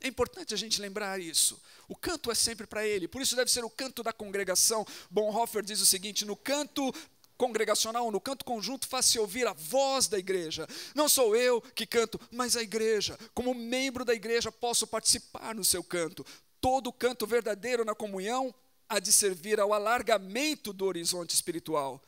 É 0.00 0.06
importante 0.06 0.54
a 0.54 0.56
gente 0.56 0.80
lembrar 0.80 1.20
isso. 1.20 1.60
O 1.88 1.96
canto 1.96 2.30
é 2.30 2.34
sempre 2.34 2.66
para 2.66 2.86
Ele, 2.86 3.08
por 3.08 3.20
isso 3.20 3.34
deve 3.34 3.50
ser 3.50 3.64
o 3.64 3.70
canto 3.70 4.02
da 4.02 4.12
congregação. 4.12 4.86
Bonhoeffer 5.10 5.62
diz 5.62 5.80
o 5.80 5.86
seguinte: 5.86 6.24
no 6.24 6.36
canto 6.36 6.94
congregacional, 7.38 8.10
no 8.10 8.20
canto 8.20 8.44
conjunto, 8.44 8.88
faz-se 8.88 9.18
ouvir 9.18 9.46
a 9.46 9.52
voz 9.52 10.08
da 10.08 10.18
igreja. 10.18 10.66
Não 10.94 11.08
sou 11.08 11.36
eu 11.36 11.62
que 11.62 11.86
canto, 11.86 12.20
mas 12.32 12.56
a 12.56 12.62
igreja. 12.62 13.16
Como 13.32 13.54
membro 13.54 14.04
da 14.04 14.12
igreja, 14.12 14.50
posso 14.50 14.86
participar 14.86 15.54
no 15.54 15.64
seu 15.64 15.82
canto. 15.82 16.26
Todo 16.60 16.92
canto 16.92 17.26
verdadeiro 17.26 17.84
na 17.84 17.94
comunhão 17.94 18.52
há 18.88 18.98
de 18.98 19.12
servir 19.12 19.60
ao 19.60 19.72
alargamento 19.72 20.72
do 20.72 20.84
horizonte 20.84 21.34
espiritual, 21.34 22.02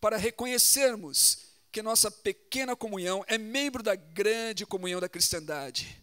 para 0.00 0.16
reconhecermos 0.16 1.38
que 1.72 1.82
nossa 1.82 2.10
pequena 2.10 2.76
comunhão 2.76 3.24
é 3.26 3.36
membro 3.36 3.82
da 3.82 3.96
grande 3.96 4.64
comunhão 4.64 5.00
da 5.00 5.08
cristandade 5.08 6.02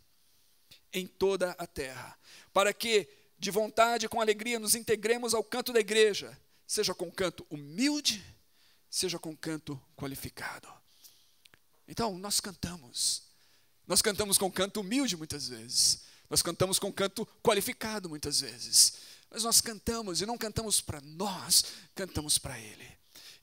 em 0.91 1.07
toda 1.07 1.51
a 1.51 1.67
terra, 1.67 2.17
para 2.51 2.73
que, 2.73 3.07
de 3.37 3.51
vontade 3.51 4.05
e 4.05 4.09
com 4.09 4.19
alegria, 4.19 4.59
nos 4.59 4.75
integremos 4.75 5.33
ao 5.33 5.43
canto 5.43 5.71
da 5.71 5.79
igreja, 5.79 6.37
seja 6.65 6.93
com 6.93 7.11
canto 7.11 7.45
humilde, 7.49 8.23
seja 8.95 9.19
com 9.19 9.35
canto 9.35 9.77
qualificado. 9.97 10.69
Então, 11.85 12.17
nós 12.17 12.39
cantamos. 12.39 13.23
Nós 13.85 14.01
cantamos 14.01 14.37
com 14.37 14.49
canto 14.49 14.79
humilde 14.79 15.17
muitas 15.17 15.49
vezes. 15.49 16.03
Nós 16.29 16.41
cantamos 16.41 16.79
com 16.79 16.93
canto 16.93 17.25
qualificado 17.43 18.07
muitas 18.07 18.39
vezes. 18.39 18.93
Mas 19.29 19.43
nós 19.43 19.59
cantamos 19.59 20.21
e 20.21 20.25
não 20.25 20.37
cantamos 20.37 20.79
para 20.79 21.01
nós, 21.01 21.65
cantamos 21.93 22.37
para 22.37 22.57
Ele. 22.57 22.89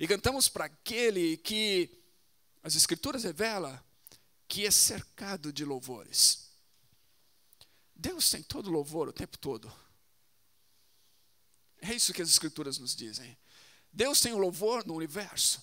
E 0.01 0.09
cantamos 0.09 0.49
para 0.49 0.65
aquele 0.65 1.37
que 1.37 2.03
as 2.63 2.75
Escrituras 2.75 3.23
revelam 3.23 3.79
que 4.49 4.65
é 4.65 4.71
cercado 4.71 5.53
de 5.53 5.67
louvores. 5.67 6.49
Deus 7.95 8.31
tem 8.31 8.43
todo 8.43 8.71
louvor 8.71 9.07
o 9.07 9.13
tempo 9.13 9.37
todo. 9.37 9.71
É 11.83 11.93
isso 11.93 12.15
que 12.15 12.23
as 12.23 12.31
Escrituras 12.31 12.79
nos 12.79 12.97
dizem. 12.97 13.37
Deus 13.93 14.21
tem 14.21 14.33
o 14.33 14.39
louvor 14.39 14.87
no 14.87 14.95
universo. 14.95 15.63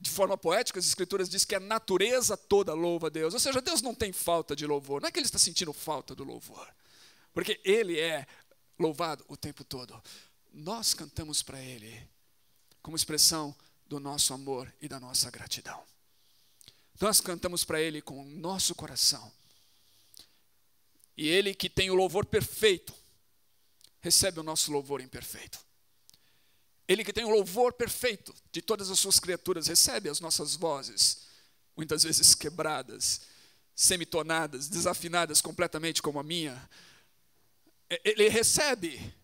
De 0.00 0.10
forma 0.10 0.36
poética, 0.36 0.80
as 0.80 0.86
escrituras 0.86 1.28
dizem 1.28 1.46
que 1.46 1.54
a 1.54 1.60
natureza 1.60 2.36
toda 2.36 2.74
louva 2.74 3.06
a 3.06 3.10
Deus. 3.10 3.34
Ou 3.34 3.38
seja, 3.38 3.60
Deus 3.60 3.80
não 3.80 3.94
tem 3.94 4.12
falta 4.12 4.56
de 4.56 4.66
louvor. 4.66 5.00
Não 5.00 5.08
é 5.08 5.12
que 5.12 5.18
ele 5.20 5.26
está 5.26 5.38
sentindo 5.38 5.72
falta 5.72 6.14
do 6.14 6.24
louvor. 6.24 6.68
Porque 7.32 7.60
ele 7.62 8.00
é 8.00 8.26
louvado 8.76 9.24
o 9.28 9.36
tempo 9.36 9.62
todo. 9.62 10.02
Nós 10.52 10.92
cantamos 10.92 11.42
para 11.42 11.60
ele 11.60 12.08
como 12.82 12.96
expressão 12.96 13.54
do 13.86 14.00
nosso 14.00 14.34
amor 14.34 14.72
e 14.80 14.88
da 14.88 14.98
nossa 14.98 15.30
gratidão. 15.30 15.80
Nós 17.00 17.20
cantamos 17.20 17.64
para 17.64 17.80
ele 17.80 18.02
com 18.02 18.20
o 18.20 18.24
nosso 18.24 18.74
coração. 18.74 19.32
E 21.16 21.28
ele 21.28 21.54
que 21.54 21.70
tem 21.70 21.90
o 21.90 21.94
louvor 21.94 22.26
perfeito, 22.26 22.92
recebe 24.00 24.40
o 24.40 24.42
nosso 24.42 24.72
louvor 24.72 25.00
imperfeito. 25.00 25.58
Ele 26.88 27.04
que 27.04 27.12
tem 27.12 27.24
o 27.24 27.30
louvor 27.30 27.72
perfeito 27.72 28.34
de 28.50 28.60
todas 28.60 28.90
as 28.90 28.98
suas 28.98 29.20
criaturas, 29.20 29.66
recebe 29.66 30.08
as 30.08 30.20
nossas 30.20 30.56
vozes, 30.56 31.18
muitas 31.76 32.02
vezes 32.02 32.34
quebradas, 32.34 33.22
semitonadas, 33.74 34.68
desafinadas 34.68 35.40
completamente 35.40 36.02
como 36.02 36.18
a 36.18 36.22
minha. 36.22 36.68
Ele 38.04 38.28
recebe 38.28 39.14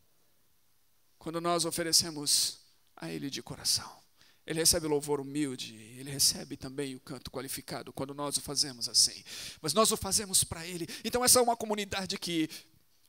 quando 1.18 1.40
nós 1.40 1.64
oferecemos 1.64 2.58
a 2.96 3.10
Ele 3.10 3.28
de 3.28 3.42
coração. 3.42 3.98
Ele 4.46 4.60
recebe 4.60 4.86
o 4.86 4.88
louvor 4.88 5.20
humilde, 5.20 5.74
ele 5.98 6.10
recebe 6.10 6.56
também 6.56 6.94
o 6.94 7.00
canto 7.00 7.30
qualificado 7.30 7.92
quando 7.92 8.14
nós 8.14 8.38
o 8.38 8.40
fazemos 8.40 8.88
assim. 8.88 9.22
Mas 9.60 9.74
nós 9.74 9.92
o 9.92 9.96
fazemos 9.96 10.42
para 10.42 10.66
Ele. 10.66 10.86
Então, 11.04 11.22
essa 11.22 11.38
é 11.38 11.42
uma 11.42 11.54
comunidade 11.54 12.16
que 12.16 12.48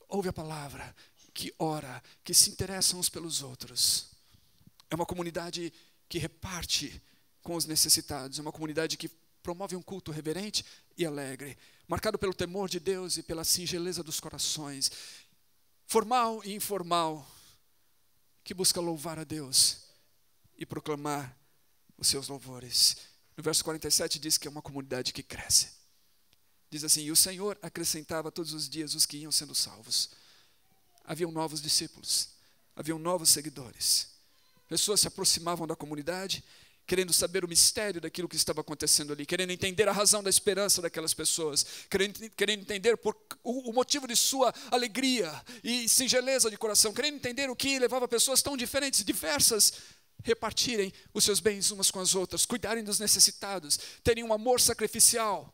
ouve 0.06 0.28
a 0.28 0.34
palavra, 0.34 0.94
que 1.32 1.54
ora, 1.58 2.02
que 2.22 2.34
se 2.34 2.50
interessa 2.50 2.94
uns 2.94 3.08
pelos 3.08 3.42
outros. 3.42 4.09
É 4.90 4.94
uma 4.94 5.06
comunidade 5.06 5.72
que 6.08 6.18
reparte 6.18 7.00
com 7.42 7.54
os 7.54 7.64
necessitados, 7.64 8.38
é 8.38 8.42
uma 8.42 8.52
comunidade 8.52 8.96
que 8.96 9.08
promove 9.42 9.76
um 9.76 9.82
culto 9.82 10.10
reverente 10.10 10.64
e 10.96 11.06
alegre, 11.06 11.56
marcado 11.88 12.18
pelo 12.18 12.34
temor 12.34 12.68
de 12.68 12.78
Deus 12.78 13.16
e 13.16 13.22
pela 13.22 13.44
singeleza 13.44 14.02
dos 14.02 14.20
corações, 14.20 14.90
formal 15.86 16.42
e 16.44 16.54
informal, 16.54 17.26
que 18.44 18.52
busca 18.52 18.80
louvar 18.80 19.18
a 19.18 19.24
Deus 19.24 19.78
e 20.58 20.66
proclamar 20.66 21.36
os 21.96 22.08
seus 22.08 22.28
louvores. 22.28 22.96
No 23.36 23.42
verso 23.42 23.64
47 23.64 24.18
diz 24.18 24.36
que 24.36 24.46
é 24.46 24.50
uma 24.50 24.62
comunidade 24.62 25.12
que 25.12 25.22
cresce. 25.22 25.70
Diz 26.68 26.84
assim: 26.84 27.02
E 27.02 27.10
o 27.10 27.16
Senhor 27.16 27.58
acrescentava 27.62 28.30
todos 28.30 28.52
os 28.52 28.68
dias 28.68 28.94
os 28.94 29.06
que 29.06 29.18
iam 29.18 29.32
sendo 29.32 29.54
salvos. 29.54 30.10
Haviam 31.04 31.32
novos 31.32 31.60
discípulos, 31.60 32.30
haviam 32.76 32.98
novos 32.98 33.30
seguidores. 33.30 34.19
Pessoas 34.70 35.00
se 35.00 35.08
aproximavam 35.08 35.66
da 35.66 35.74
comunidade, 35.74 36.44
querendo 36.86 37.12
saber 37.12 37.44
o 37.44 37.48
mistério 37.48 38.00
daquilo 38.00 38.28
que 38.28 38.36
estava 38.36 38.60
acontecendo 38.60 39.12
ali, 39.12 39.26
querendo 39.26 39.50
entender 39.50 39.88
a 39.88 39.92
razão 39.92 40.22
da 40.22 40.30
esperança 40.30 40.80
daquelas 40.80 41.12
pessoas, 41.12 41.66
querendo, 41.90 42.30
querendo 42.36 42.60
entender 42.60 42.96
por, 42.96 43.16
o, 43.42 43.70
o 43.70 43.72
motivo 43.72 44.06
de 44.06 44.14
sua 44.14 44.54
alegria 44.70 45.28
e 45.64 45.88
singeleza 45.88 46.48
de 46.48 46.56
coração, 46.56 46.92
querendo 46.92 47.16
entender 47.16 47.50
o 47.50 47.56
que 47.56 47.80
levava 47.80 48.06
pessoas 48.06 48.42
tão 48.42 48.56
diferentes, 48.56 49.04
diversas, 49.04 49.72
repartirem 50.22 50.92
os 51.12 51.24
seus 51.24 51.40
bens 51.40 51.72
umas 51.72 51.90
com 51.90 51.98
as 51.98 52.14
outras, 52.14 52.46
cuidarem 52.46 52.84
dos 52.84 53.00
necessitados, 53.00 53.76
terem 54.04 54.22
um 54.22 54.32
amor 54.32 54.60
sacrificial. 54.60 55.52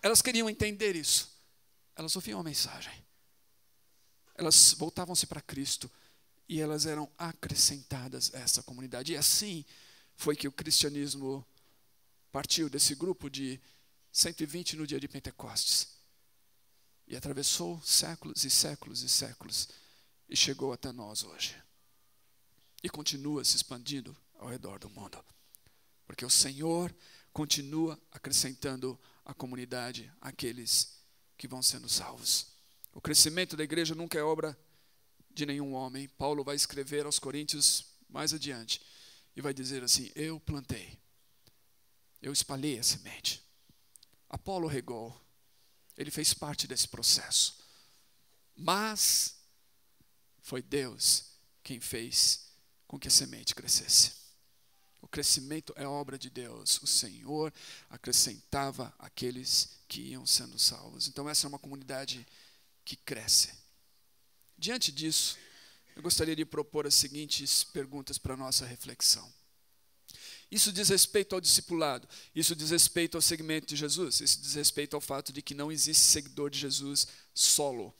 Elas 0.00 0.22
queriam 0.22 0.48
entender 0.48 0.94
isso. 0.94 1.28
Elas 1.96 2.14
ouviam 2.14 2.38
a 2.38 2.44
mensagem. 2.44 2.94
Elas 4.36 4.72
voltavam-se 4.78 5.26
para 5.26 5.40
Cristo 5.40 5.90
e 6.48 6.60
elas 6.60 6.86
eram 6.86 7.10
acrescentadas 7.16 8.34
a 8.34 8.38
essa 8.38 8.62
comunidade. 8.62 9.12
E 9.12 9.16
assim 9.16 9.64
foi 10.14 10.36
que 10.36 10.48
o 10.48 10.52
cristianismo 10.52 11.46
partiu 12.30 12.68
desse 12.68 12.94
grupo 12.94 13.28
de 13.28 13.60
120 14.10 14.76
no 14.76 14.86
dia 14.86 15.00
de 15.00 15.08
Pentecostes 15.08 15.88
e 17.06 17.16
atravessou 17.16 17.80
séculos 17.82 18.44
e 18.44 18.50
séculos 18.50 19.02
e 19.02 19.08
séculos 19.08 19.68
e 20.28 20.36
chegou 20.36 20.72
até 20.72 20.92
nós 20.92 21.24
hoje. 21.24 21.56
E 22.82 22.88
continua 22.88 23.44
se 23.44 23.56
expandindo 23.56 24.16
ao 24.38 24.48
redor 24.48 24.78
do 24.78 24.90
mundo. 24.90 25.22
Porque 26.06 26.24
o 26.24 26.30
Senhor 26.30 26.94
continua 27.32 27.98
acrescentando 28.10 28.98
à 29.24 29.32
comunidade 29.32 30.12
aqueles 30.20 30.98
que 31.36 31.48
vão 31.48 31.62
sendo 31.62 31.88
salvos. 31.88 32.48
O 32.92 33.00
crescimento 33.00 33.56
da 33.56 33.64
igreja 33.64 33.94
nunca 33.94 34.18
é 34.18 34.22
obra 34.22 34.58
de 35.34 35.46
nenhum 35.46 35.74
homem. 35.74 36.08
Paulo 36.08 36.44
vai 36.44 36.56
escrever 36.56 37.06
aos 37.06 37.18
Coríntios 37.18 37.84
mais 38.08 38.32
adiante 38.32 38.80
e 39.34 39.40
vai 39.40 39.54
dizer 39.54 39.82
assim: 39.82 40.10
Eu 40.14 40.38
plantei, 40.40 40.98
eu 42.20 42.32
espalhei 42.32 42.78
a 42.78 42.82
semente. 42.82 43.42
Apolo 44.28 44.66
regou, 44.66 45.18
ele 45.96 46.10
fez 46.10 46.32
parte 46.32 46.66
desse 46.66 46.88
processo. 46.88 47.58
Mas 48.54 49.36
foi 50.40 50.62
Deus 50.62 51.24
quem 51.62 51.80
fez 51.80 52.52
com 52.86 52.98
que 52.98 53.08
a 53.08 53.10
semente 53.10 53.54
crescesse. 53.54 54.22
O 55.00 55.08
crescimento 55.08 55.72
é 55.76 55.86
obra 55.86 56.16
de 56.16 56.30
Deus. 56.30 56.80
O 56.80 56.86
Senhor 56.86 57.52
acrescentava 57.90 58.94
aqueles 58.98 59.80
que 59.88 60.00
iam 60.00 60.24
sendo 60.24 60.58
salvos. 60.58 61.08
Então, 61.08 61.28
essa 61.28 61.46
é 61.46 61.48
uma 61.48 61.58
comunidade 61.58 62.26
que 62.84 62.96
cresce. 62.96 63.61
Diante 64.62 64.92
disso, 64.92 65.36
eu 65.96 66.02
gostaria 66.02 66.36
de 66.36 66.44
propor 66.44 66.86
as 66.86 66.94
seguintes 66.94 67.64
perguntas 67.64 68.16
para 68.16 68.34
a 68.34 68.36
nossa 68.36 68.64
reflexão. 68.64 69.28
Isso 70.52 70.72
diz 70.72 70.88
respeito 70.88 71.34
ao 71.34 71.40
discipulado, 71.40 72.08
isso 72.32 72.54
diz 72.54 72.70
respeito 72.70 73.16
ao 73.16 73.22
segmento 73.22 73.66
de 73.66 73.74
Jesus, 73.74 74.20
isso 74.20 74.40
diz 74.40 74.54
respeito 74.54 74.94
ao 74.94 75.00
fato 75.00 75.32
de 75.32 75.42
que 75.42 75.52
não 75.52 75.72
existe 75.72 76.04
seguidor 76.04 76.48
de 76.48 76.60
Jesus 76.60 77.08
solo, 77.34 77.92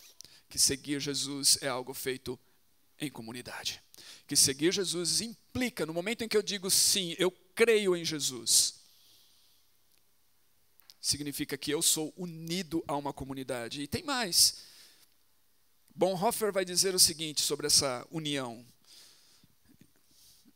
que 0.49 0.57
seguir 0.57 1.01
Jesus 1.01 1.59
é 1.61 1.67
algo 1.67 1.93
feito 1.93 2.39
em 3.01 3.11
comunidade. 3.11 3.83
Que 4.29 4.37
seguir 4.37 4.73
Jesus 4.73 5.21
implica, 5.21 5.85
no 5.85 5.93
momento 5.93 6.23
em 6.23 6.29
que 6.29 6.37
eu 6.37 6.43
digo 6.45 6.71
sim, 6.71 7.17
eu 7.19 7.33
creio 7.57 7.97
em 7.97 8.05
Jesus, 8.05 8.75
significa 11.01 11.59
que 11.59 11.73
eu 11.73 11.83
sou 11.83 12.15
unido 12.17 12.85
a 12.87 12.97
uma 12.97 13.13
comunidade. 13.13 13.83
E 13.83 13.89
tem 13.89 14.05
mais. 14.05 14.71
Bonhoeffer 15.95 16.53
vai 16.53 16.65
dizer 16.65 16.95
o 16.95 16.99
seguinte 16.99 17.43
sobre 17.43 17.67
essa 17.67 18.07
união. 18.11 18.65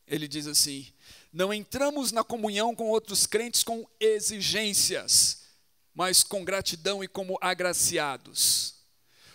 Ele 0.07 0.27
diz 0.27 0.47
assim: 0.47 0.87
Não 1.33 1.53
entramos 1.53 2.13
na 2.13 2.25
comunhão 2.25 2.75
com 2.75 2.89
outros 2.89 3.27
crentes 3.27 3.63
com 3.63 3.87
exigências, 4.01 5.43
mas 5.95 6.23
com 6.23 6.45
gratidão 6.45 7.03
e 7.03 7.09
como 7.09 7.39
agraciados. 7.41 8.75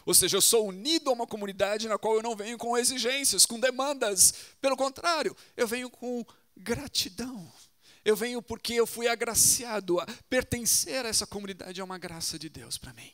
Ou 0.06 0.14
seja, 0.14 0.38
eu 0.38 0.42
sou 0.42 0.68
unido 0.68 1.10
a 1.10 1.14
uma 1.14 1.28
comunidade 1.28 1.88
na 1.88 1.98
qual 1.98 2.16
eu 2.16 2.24
não 2.24 2.36
venho 2.36 2.58
com 2.58 2.78
exigências, 2.78 3.46
com 3.46 3.60
demandas. 3.60 4.34
Pelo 4.60 4.76
contrário, 4.76 5.36
eu 5.56 5.68
venho 5.68 5.90
com 5.90 6.26
gratidão. 6.58 7.52
Eu 8.04 8.16
venho 8.16 8.42
porque 8.42 8.74
eu 8.74 8.88
fui 8.88 9.08
agraciado. 9.08 10.00
A 10.00 10.08
pertencer 10.28 11.06
a 11.06 11.10
essa 11.10 11.28
comunidade 11.28 11.80
é 11.80 11.84
uma 11.84 12.00
graça 12.00 12.40
de 12.40 12.50
Deus 12.50 12.78
para 12.78 12.94
mim. 12.94 13.12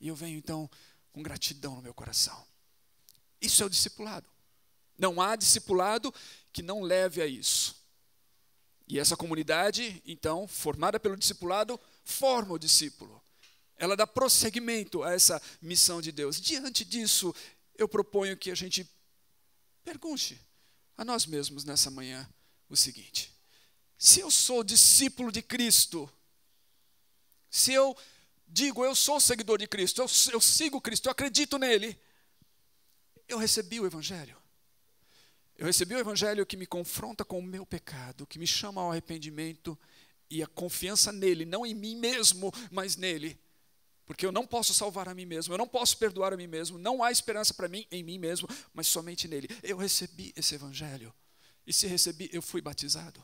E 0.00 0.08
eu 0.08 0.14
venho 0.14 0.38
então 0.38 0.70
com 1.14 1.22
gratidão 1.22 1.76
no 1.76 1.82
meu 1.82 1.94
coração. 1.94 2.44
Isso 3.40 3.62
é 3.62 3.66
o 3.66 3.70
discipulado. 3.70 4.28
Não 4.98 5.22
há 5.22 5.36
discipulado 5.36 6.12
que 6.52 6.60
não 6.60 6.82
leve 6.82 7.22
a 7.22 7.26
isso. 7.26 7.76
E 8.88 8.98
essa 8.98 9.16
comunidade, 9.16 10.02
então, 10.04 10.48
formada 10.48 10.98
pelo 10.98 11.16
discipulado, 11.16 11.80
forma 12.04 12.54
o 12.54 12.58
discípulo. 12.58 13.22
Ela 13.76 13.96
dá 13.96 14.08
prosseguimento 14.08 15.04
a 15.04 15.12
essa 15.12 15.40
missão 15.62 16.02
de 16.02 16.10
Deus. 16.10 16.40
Diante 16.40 16.84
disso, 16.84 17.32
eu 17.78 17.88
proponho 17.88 18.36
que 18.36 18.50
a 18.50 18.54
gente 18.54 18.84
pergunte 19.84 20.40
a 20.96 21.04
nós 21.04 21.26
mesmos 21.26 21.64
nessa 21.64 21.92
manhã 21.92 22.28
o 22.68 22.76
seguinte: 22.76 23.32
se 23.96 24.18
eu 24.18 24.32
sou 24.32 24.64
discípulo 24.64 25.30
de 25.30 25.42
Cristo, 25.42 26.10
se 27.48 27.72
eu 27.72 27.96
digo 28.54 28.84
eu 28.84 28.94
sou 28.94 29.18
seguidor 29.18 29.58
de 29.58 29.66
Cristo, 29.66 30.00
eu, 30.00 30.06
eu 30.32 30.40
sigo 30.40 30.80
Cristo, 30.80 31.06
eu 31.06 31.12
acredito 31.12 31.58
nele, 31.58 31.98
eu 33.28 33.36
recebi 33.36 33.80
o 33.80 33.86
Evangelho. 33.86 34.36
Eu 35.56 35.66
recebi 35.66 35.94
o 35.94 35.98
Evangelho 35.98 36.46
que 36.46 36.56
me 36.56 36.66
confronta 36.66 37.24
com 37.24 37.38
o 37.38 37.42
meu 37.42 37.66
pecado, 37.66 38.26
que 38.26 38.38
me 38.38 38.46
chama 38.46 38.80
ao 38.80 38.92
arrependimento 38.92 39.78
e 40.30 40.42
a 40.42 40.46
confiança 40.46 41.10
nele, 41.10 41.44
não 41.44 41.66
em 41.66 41.74
mim 41.74 41.96
mesmo, 41.96 42.52
mas 42.70 42.96
nele. 42.96 43.38
Porque 44.04 44.24
eu 44.24 44.32
não 44.32 44.46
posso 44.46 44.72
salvar 44.72 45.08
a 45.08 45.14
mim 45.14 45.26
mesmo, 45.26 45.52
eu 45.52 45.58
não 45.58 45.66
posso 45.66 45.96
perdoar 45.98 46.32
a 46.32 46.36
mim 46.36 46.46
mesmo, 46.46 46.78
não 46.78 47.02
há 47.02 47.10
esperança 47.10 47.54
para 47.54 47.68
mim 47.68 47.86
em 47.90 48.02
mim 48.02 48.18
mesmo, 48.18 48.48
mas 48.72 48.86
somente 48.86 49.26
nele. 49.26 49.48
Eu 49.62 49.76
recebi 49.76 50.32
esse 50.36 50.54
Evangelho. 50.54 51.12
E 51.66 51.72
se 51.72 51.86
recebi, 51.86 52.28
eu 52.32 52.42
fui 52.42 52.60
batizado. 52.60 53.22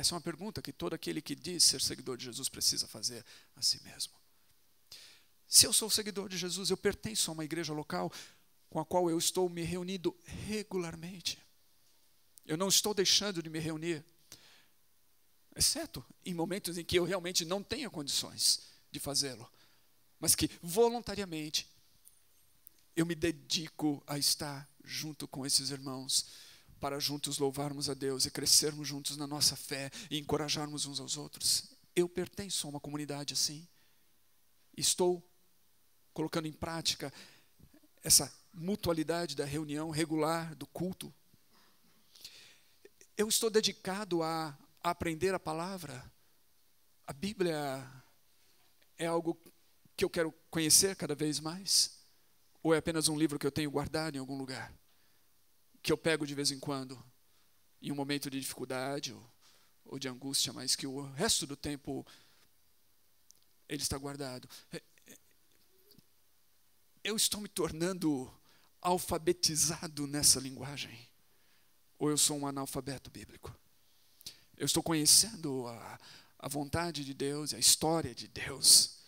Essa 0.00 0.14
é 0.14 0.16
uma 0.16 0.22
pergunta 0.22 0.62
que 0.62 0.72
todo 0.72 0.94
aquele 0.94 1.20
que 1.20 1.34
diz 1.34 1.62
ser 1.62 1.78
seguidor 1.78 2.16
de 2.16 2.24
Jesus 2.24 2.48
precisa 2.48 2.88
fazer 2.88 3.22
a 3.54 3.60
si 3.60 3.82
mesmo. 3.82 4.14
Se 5.46 5.66
eu 5.66 5.74
sou 5.74 5.90
seguidor 5.90 6.26
de 6.26 6.38
Jesus, 6.38 6.70
eu 6.70 6.76
pertenço 6.78 7.30
a 7.30 7.34
uma 7.34 7.44
igreja 7.44 7.74
local 7.74 8.10
com 8.70 8.80
a 8.80 8.84
qual 8.86 9.10
eu 9.10 9.18
estou 9.18 9.46
me 9.50 9.60
reunindo 9.62 10.16
regularmente. 10.46 11.38
Eu 12.46 12.56
não 12.56 12.68
estou 12.68 12.94
deixando 12.94 13.42
de 13.42 13.50
me 13.50 13.58
reunir, 13.58 14.02
exceto 15.54 16.02
em 16.24 16.32
momentos 16.32 16.78
em 16.78 16.84
que 16.84 16.98
eu 16.98 17.04
realmente 17.04 17.44
não 17.44 17.62
tenha 17.62 17.90
condições 17.90 18.62
de 18.90 18.98
fazê-lo, 18.98 19.52
mas 20.18 20.34
que 20.34 20.50
voluntariamente 20.62 21.68
eu 22.96 23.04
me 23.04 23.14
dedico 23.14 24.02
a 24.06 24.16
estar 24.16 24.66
junto 24.82 25.28
com 25.28 25.44
esses 25.44 25.68
irmãos 25.68 26.24
para 26.80 26.98
juntos 26.98 27.38
louvarmos 27.38 27.90
a 27.90 27.94
Deus 27.94 28.24
e 28.24 28.30
crescermos 28.30 28.88
juntos 28.88 29.16
na 29.16 29.26
nossa 29.26 29.54
fé 29.54 29.90
e 30.10 30.18
encorajarmos 30.18 30.86
uns 30.86 30.98
aos 30.98 31.16
outros. 31.16 31.70
Eu 31.94 32.08
pertenço 32.08 32.66
a 32.66 32.70
uma 32.70 32.80
comunidade 32.80 33.34
assim. 33.34 33.68
Estou 34.76 35.22
colocando 36.14 36.46
em 36.46 36.52
prática 36.52 37.12
essa 38.02 38.32
mutualidade 38.52 39.36
da 39.36 39.44
reunião 39.44 39.90
regular, 39.90 40.54
do 40.54 40.66
culto. 40.66 41.12
Eu 43.16 43.28
estou 43.28 43.50
dedicado 43.50 44.22
a, 44.22 44.56
aprender 44.82 45.34
a 45.34 45.38
palavra. 45.38 46.10
A 47.06 47.12
Bíblia 47.12 47.86
é 48.96 49.06
algo 49.06 49.38
que 49.94 50.04
eu 50.04 50.10
quero 50.10 50.32
conhecer 50.50 50.96
cada 50.96 51.14
vez 51.14 51.38
mais? 51.40 52.00
Ou 52.62 52.74
é 52.74 52.78
apenas 52.78 53.08
um 53.08 53.18
livro 53.18 53.38
que 53.38 53.46
eu 53.46 53.52
tenho 53.52 53.70
guardado 53.70 54.16
em 54.16 54.18
algum 54.18 54.38
lugar? 54.38 54.79
Que 55.82 55.92
eu 55.92 55.96
pego 55.96 56.26
de 56.26 56.34
vez 56.34 56.50
em 56.50 56.58
quando, 56.58 57.02
em 57.80 57.90
um 57.90 57.94
momento 57.94 58.30
de 58.30 58.40
dificuldade 58.40 59.12
ou, 59.12 59.32
ou 59.84 59.98
de 59.98 60.08
angústia, 60.08 60.52
mas 60.52 60.76
que 60.76 60.86
o 60.86 61.02
resto 61.12 61.46
do 61.46 61.56
tempo 61.56 62.06
ele 63.68 63.82
está 63.82 63.96
guardado. 63.96 64.48
É, 64.72 64.82
é, 65.06 65.18
eu 67.04 67.16
estou 67.16 67.40
me 67.40 67.48
tornando 67.48 68.30
alfabetizado 68.80 70.06
nessa 70.06 70.40
linguagem? 70.40 71.08
Ou 71.98 72.10
eu 72.10 72.18
sou 72.18 72.38
um 72.38 72.46
analfabeto 72.46 73.10
bíblico? 73.10 73.54
Eu 74.56 74.66
estou 74.66 74.82
conhecendo 74.82 75.66
a, 75.68 75.98
a 76.38 76.48
vontade 76.48 77.04
de 77.04 77.14
Deus, 77.14 77.54
a 77.54 77.58
história 77.58 78.14
de 78.14 78.26
Deus, 78.26 78.98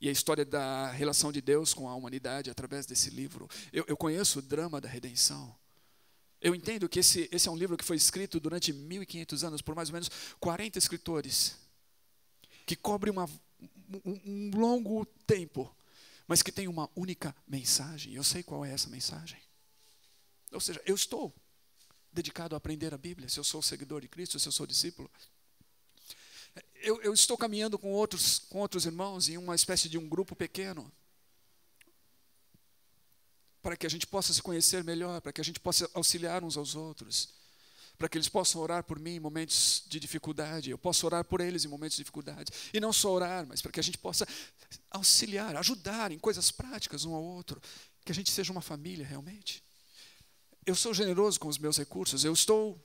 e 0.00 0.08
a 0.08 0.12
história 0.12 0.44
da 0.44 0.90
relação 0.92 1.32
de 1.32 1.40
Deus 1.40 1.74
com 1.74 1.88
a 1.88 1.94
humanidade 1.94 2.50
através 2.50 2.86
desse 2.86 3.10
livro. 3.10 3.48
Eu, 3.72 3.84
eu 3.88 3.96
conheço 3.96 4.38
o 4.38 4.42
drama 4.42 4.80
da 4.80 4.88
redenção. 4.88 5.54
Eu 6.40 6.54
entendo 6.54 6.88
que 6.88 7.00
esse, 7.00 7.28
esse 7.32 7.48
é 7.48 7.50
um 7.50 7.56
livro 7.56 7.76
que 7.76 7.84
foi 7.84 7.96
escrito 7.96 8.38
durante 8.38 8.72
1500 8.72 9.44
anos 9.44 9.62
por 9.62 9.74
mais 9.74 9.88
ou 9.88 9.94
menos 9.94 10.10
40 10.38 10.78
escritores, 10.78 11.56
que 12.64 12.76
cobre 12.76 13.10
uma, 13.10 13.28
um, 14.04 14.20
um 14.24 14.50
longo 14.54 15.04
tempo, 15.26 15.74
mas 16.26 16.42
que 16.42 16.52
tem 16.52 16.68
uma 16.68 16.88
única 16.94 17.34
mensagem. 17.46 18.14
Eu 18.14 18.22
sei 18.22 18.42
qual 18.42 18.64
é 18.64 18.72
essa 18.72 18.88
mensagem. 18.88 19.38
Ou 20.52 20.60
seja, 20.60 20.80
eu 20.86 20.94
estou 20.94 21.34
dedicado 22.12 22.54
a 22.54 22.58
aprender 22.58 22.94
a 22.94 22.98
Bíblia, 22.98 23.28
se 23.28 23.38
eu 23.38 23.44
sou 23.44 23.60
seguidor 23.60 24.00
de 24.00 24.08
Cristo, 24.08 24.38
se 24.38 24.46
eu 24.48 24.52
sou 24.52 24.66
discípulo. 24.66 25.10
Eu, 26.76 27.00
eu, 27.02 27.12
estou 27.12 27.36
caminhando 27.36 27.78
com 27.78 27.92
outros, 27.92 28.38
com 28.38 28.58
outros 28.58 28.86
irmãos 28.86 29.28
em 29.28 29.36
uma 29.36 29.54
espécie 29.54 29.88
de 29.88 29.98
um 29.98 30.08
grupo 30.08 30.34
pequeno, 30.34 30.90
para 33.62 33.76
que 33.76 33.86
a 33.86 33.90
gente 33.90 34.06
possa 34.06 34.32
se 34.32 34.42
conhecer 34.42 34.84
melhor, 34.84 35.20
para 35.20 35.32
que 35.32 35.40
a 35.40 35.44
gente 35.44 35.60
possa 35.60 35.88
auxiliar 35.94 36.44
uns 36.44 36.56
aos 36.56 36.74
outros, 36.74 37.28
para 37.98 38.08
que 38.08 38.16
eles 38.16 38.28
possam 38.28 38.60
orar 38.60 38.84
por 38.84 38.98
mim 38.98 39.16
em 39.16 39.20
momentos 39.20 39.82
de 39.88 39.98
dificuldade, 39.98 40.70
eu 40.70 40.78
posso 40.78 41.04
orar 41.04 41.24
por 41.24 41.40
eles 41.40 41.64
em 41.64 41.68
momentos 41.68 41.96
de 41.96 42.02
dificuldade, 42.02 42.52
e 42.72 42.78
não 42.78 42.92
só 42.92 43.10
orar, 43.10 43.46
mas 43.46 43.60
para 43.60 43.72
que 43.72 43.80
a 43.80 43.82
gente 43.82 43.98
possa 43.98 44.26
auxiliar, 44.90 45.56
ajudar 45.56 46.12
em 46.12 46.18
coisas 46.18 46.50
práticas 46.52 47.04
um 47.04 47.14
ao 47.14 47.22
outro, 47.22 47.60
que 48.04 48.12
a 48.12 48.14
gente 48.14 48.30
seja 48.30 48.52
uma 48.52 48.62
família 48.62 49.04
realmente. 49.04 49.62
Eu 50.64 50.76
sou 50.76 50.94
generoso 50.94 51.40
com 51.40 51.48
os 51.48 51.58
meus 51.58 51.76
recursos, 51.76 52.24
eu 52.24 52.32
estou 52.32 52.80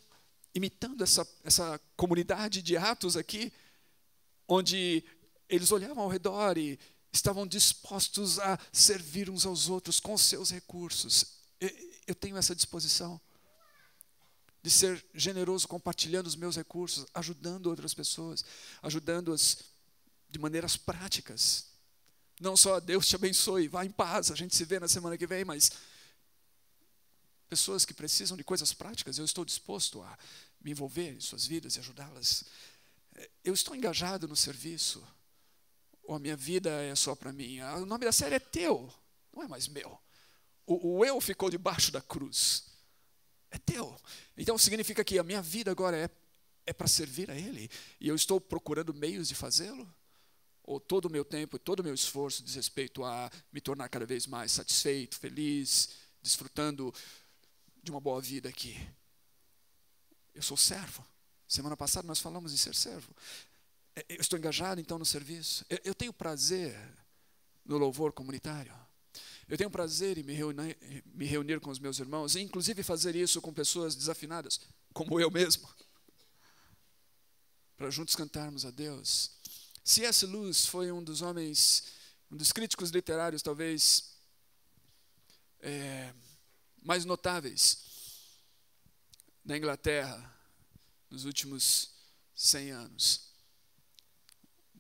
imitando 0.56 1.04
essa, 1.04 1.28
essa 1.44 1.80
comunidade 1.96 2.62
de 2.62 2.76
atos 2.78 3.16
aqui, 3.16 3.54
onde 4.48 5.04
eles 5.48 5.72
olhavam 5.72 6.04
ao 6.04 6.10
redor 6.10 6.58
e 6.58 6.80
estavam 7.14 7.46
dispostos 7.46 8.40
a 8.40 8.60
servir 8.72 9.30
uns 9.30 9.46
aos 9.46 9.70
outros 9.70 10.00
com 10.00 10.18
seus 10.18 10.50
recursos. 10.50 11.38
Eu 12.08 12.16
tenho 12.16 12.36
essa 12.36 12.56
disposição 12.56 13.22
de 14.64 14.72
ser 14.72 15.06
generoso 15.14 15.68
compartilhando 15.68 16.26
os 16.26 16.36
meus 16.36 16.56
recursos, 16.56 17.06
ajudando 17.14 17.68
outras 17.68 17.94
pessoas, 17.94 18.44
ajudando-as 18.82 19.60
de 20.30 20.40
maneiras 20.40 20.76
práticas. 20.76 21.68
Não 22.40 22.58
só 22.58 22.80
Deus 22.80 23.08
te 23.08 23.16
abençoe, 23.16 23.68
vá 23.68 23.86
em 23.86 23.92
paz, 23.92 24.32
a 24.32 24.36
gente 24.36 24.56
se 24.56 24.66
vê 24.66 24.80
na 24.80 24.88
semana 24.88 25.18
que 25.18 25.28
vem, 25.28 25.46
mas 25.46 25.72
pessoas 27.48 27.86
que 27.86 27.94
precisam 27.94 28.36
de 28.36 28.44
coisas 28.44 28.74
práticas, 28.74 29.20
eu 29.20 29.26
estou 29.26 29.46
disposto 29.46 30.02
a 30.02 30.18
me 30.60 30.72
envolver 30.72 31.14
em 31.14 31.20
suas 31.20 31.46
vidas 31.46 31.76
e 31.76 31.80
ajudá-las. 31.80 32.46
Eu 33.44 33.54
estou 33.54 33.76
engajado 33.76 34.28
no 34.28 34.36
serviço, 34.36 35.06
ou 36.04 36.16
a 36.16 36.20
minha 36.20 36.36
vida 36.36 36.70
é 36.70 36.96
só 36.96 37.16
para 37.16 37.32
mim? 37.32 37.60
Ah, 37.60 37.78
o 37.78 37.86
nome 37.86 38.06
da 38.06 38.12
série 38.12 38.36
é 38.36 38.40
teu, 38.40 38.92
não 39.34 39.44
é 39.44 39.48
mais 39.48 39.68
meu. 39.68 39.98
O, 40.66 40.98
o 40.98 41.06
eu 41.06 41.20
ficou 41.20 41.50
debaixo 41.50 41.92
da 41.92 42.02
cruz. 42.02 42.66
É 43.52 43.58
teu. 43.58 43.96
Então 44.38 44.58
significa 44.58 45.04
que 45.04 45.20
a 45.20 45.24
minha 45.24 45.42
vida 45.42 45.72
agora 45.72 45.98
é, 45.98 46.10
é 46.66 46.74
para 46.74 46.88
servir 46.88 47.30
a 47.30 47.36
Ele. 47.36 47.70
E 48.00 48.08
eu 48.08 48.16
estou 48.16 48.42
procurando 48.42 48.94
meios 48.94 49.28
de 49.28 49.36
fazê-lo? 49.36 49.88
Ou 50.64 50.80
todo 50.80 51.06
o 51.06 51.10
meu 51.10 51.26
tempo, 51.26 51.60
todo 51.60 51.82
o 51.82 51.84
meu 51.84 51.94
esforço 51.94 52.42
diz 52.42 52.56
respeito 52.56 53.04
a 53.04 53.30
me 53.52 53.60
tornar 53.60 53.90
cada 53.90 54.06
vez 54.06 54.26
mais 54.26 54.54
satisfeito, 54.54 55.18
feliz, 55.18 55.90
desfrutando 56.22 56.94
de 57.84 57.92
uma 57.92 58.00
boa 58.00 58.22
vida 58.22 58.48
aqui? 58.48 58.76
Eu 60.34 60.42
sou 60.42 60.58
servo. 60.58 61.06
Semana 61.48 61.78
passada 61.78 62.08
nós 62.08 62.20
falamos 62.20 62.54
em 62.54 62.58
ser 62.58 62.74
servo. 62.74 63.14
É, 63.96 64.06
eu 64.10 64.22
estou 64.22 64.38
engajado 64.38 64.82
então 64.82 64.98
no 64.98 65.06
serviço. 65.06 65.66
Eu 65.84 65.94
tenho 65.94 66.14
prazer 66.14 66.76
no 67.66 67.78
louvor 67.78 68.12
comunitário. 68.12 68.74
Eu 69.48 69.58
tenho 69.58 69.70
prazer 69.70 70.18
em 70.18 70.24
me 70.24 70.34
reunir, 70.34 70.78
me 71.14 71.26
reunir 71.26 71.60
com 71.60 71.70
os 71.70 71.80
meus 71.80 72.00
irmãos, 72.00 72.36
e 72.36 72.42
inclusive 72.42 72.82
fazer 72.82 73.16
isso 73.16 73.42
com 73.42 73.54
pessoas 73.54 73.96
desafinadas, 73.96 74.60
como 74.94 75.20
eu 75.20 75.30
mesmo, 75.30 75.70
para 77.78 77.90
juntos 77.90 78.16
cantarmos 78.16 78.66
a 78.66 78.72
Deus. 78.72 79.32
C.S. 79.84 80.26
Lewis 80.26 80.66
foi 80.66 80.92
um 80.92 81.04
dos 81.04 81.22
homens, 81.22 81.84
um 82.32 82.38
dos 82.38 82.52
críticos 82.52 82.90
literários, 82.90 83.42
talvez, 83.42 84.16
é, 85.60 86.14
mais 86.82 87.04
notáveis 87.04 87.84
da 89.44 89.58
Inglaterra 89.58 90.34
nos 91.10 91.26
últimos 91.26 91.92
100 92.34 92.72
anos. 92.72 93.33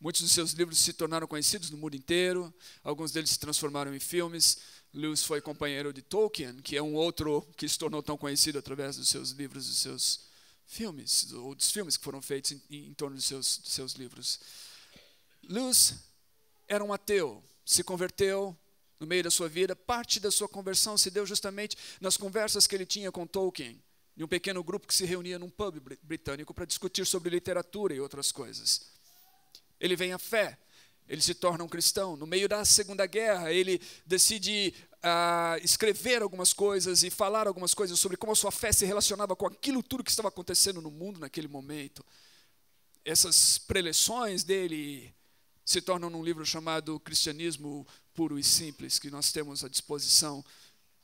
Muitos 0.03 0.21
dos 0.21 0.33
seus 0.33 0.51
livros 0.51 0.79
se 0.79 0.91
tornaram 0.91 1.25
conhecidos 1.25 1.69
no 1.69 1.77
mundo 1.77 1.95
inteiro, 1.95 2.53
alguns 2.83 3.13
deles 3.13 3.29
se 3.29 3.39
transformaram 3.39 3.95
em 3.95 4.01
filmes. 4.01 4.57
Lewis 4.93 5.23
foi 5.23 5.39
companheiro 5.39 5.93
de 5.93 6.01
Tolkien, 6.01 6.57
que 6.57 6.75
é 6.75 6.83
um 6.83 6.93
outro 6.93 7.41
que 7.55 7.65
se 7.69 7.79
tornou 7.79 8.03
tão 8.03 8.17
conhecido 8.17 8.59
através 8.59 8.97
dos 8.97 9.07
seus 9.07 9.29
livros, 9.29 9.65
dos 9.65 9.77
seus 9.77 10.25
filmes, 10.65 11.31
ou 11.31 11.55
dos 11.55 11.71
filmes 11.71 11.95
que 11.95 12.03
foram 12.03 12.21
feitos 12.21 12.51
em, 12.51 12.89
em 12.89 12.93
torno 12.93 13.15
dos 13.15 13.23
seus, 13.23 13.59
dos 13.59 13.71
seus 13.71 13.93
livros. 13.93 14.41
Lewis 15.41 15.95
era 16.67 16.83
um 16.83 16.91
ateu, 16.91 17.41
se 17.65 17.81
converteu 17.81 18.53
no 18.99 19.07
meio 19.07 19.23
da 19.23 19.31
sua 19.31 19.47
vida. 19.47 19.73
Parte 19.73 20.19
da 20.19 20.31
sua 20.31 20.49
conversão 20.49 20.97
se 20.97 21.09
deu 21.09 21.25
justamente 21.25 21.77
nas 22.01 22.17
conversas 22.17 22.67
que 22.67 22.75
ele 22.75 22.85
tinha 22.85 23.09
com 23.09 23.25
Tolkien, 23.25 23.81
em 24.17 24.23
um 24.23 24.27
pequeno 24.27 24.61
grupo 24.65 24.85
que 24.85 24.93
se 24.93 25.05
reunia 25.05 25.39
num 25.39 25.49
pub 25.49 25.79
britânico 26.01 26.53
para 26.53 26.65
discutir 26.65 27.05
sobre 27.05 27.29
literatura 27.29 27.93
e 27.95 28.01
outras 28.01 28.33
coisas 28.33 28.91
ele 29.83 29.97
vem 29.97 30.13
à 30.13 30.17
fé, 30.17 30.57
ele 31.09 31.21
se 31.21 31.33
torna 31.33 31.61
um 31.61 31.67
cristão. 31.67 32.15
No 32.15 32.25
meio 32.25 32.47
da 32.47 32.63
Segunda 32.63 33.05
Guerra, 33.05 33.51
ele 33.51 33.81
decide 34.05 34.73
uh, 34.99 35.61
escrever 35.61 36.21
algumas 36.21 36.53
coisas 36.53 37.03
e 37.03 37.09
falar 37.09 37.47
algumas 37.47 37.73
coisas 37.73 37.99
sobre 37.99 38.15
como 38.15 38.31
a 38.31 38.35
sua 38.35 38.49
fé 38.49 38.71
se 38.71 38.85
relacionava 38.85 39.35
com 39.35 39.45
aquilo 39.45 39.83
tudo 39.83 40.01
que 40.01 40.09
estava 40.09 40.29
acontecendo 40.29 40.81
no 40.81 40.89
mundo 40.89 41.19
naquele 41.19 41.49
momento. 41.49 42.01
Essas 43.03 43.57
preleções 43.57 44.45
dele 44.45 45.13
se 45.65 45.81
tornam 45.81 46.09
num 46.09 46.23
livro 46.23 46.45
chamado 46.45 46.97
Cristianismo 47.01 47.85
Puro 48.13 48.39
e 48.39 48.43
Simples, 48.43 48.99
que 48.99 49.11
nós 49.11 49.33
temos 49.33 49.65
à 49.65 49.67
disposição, 49.67 50.39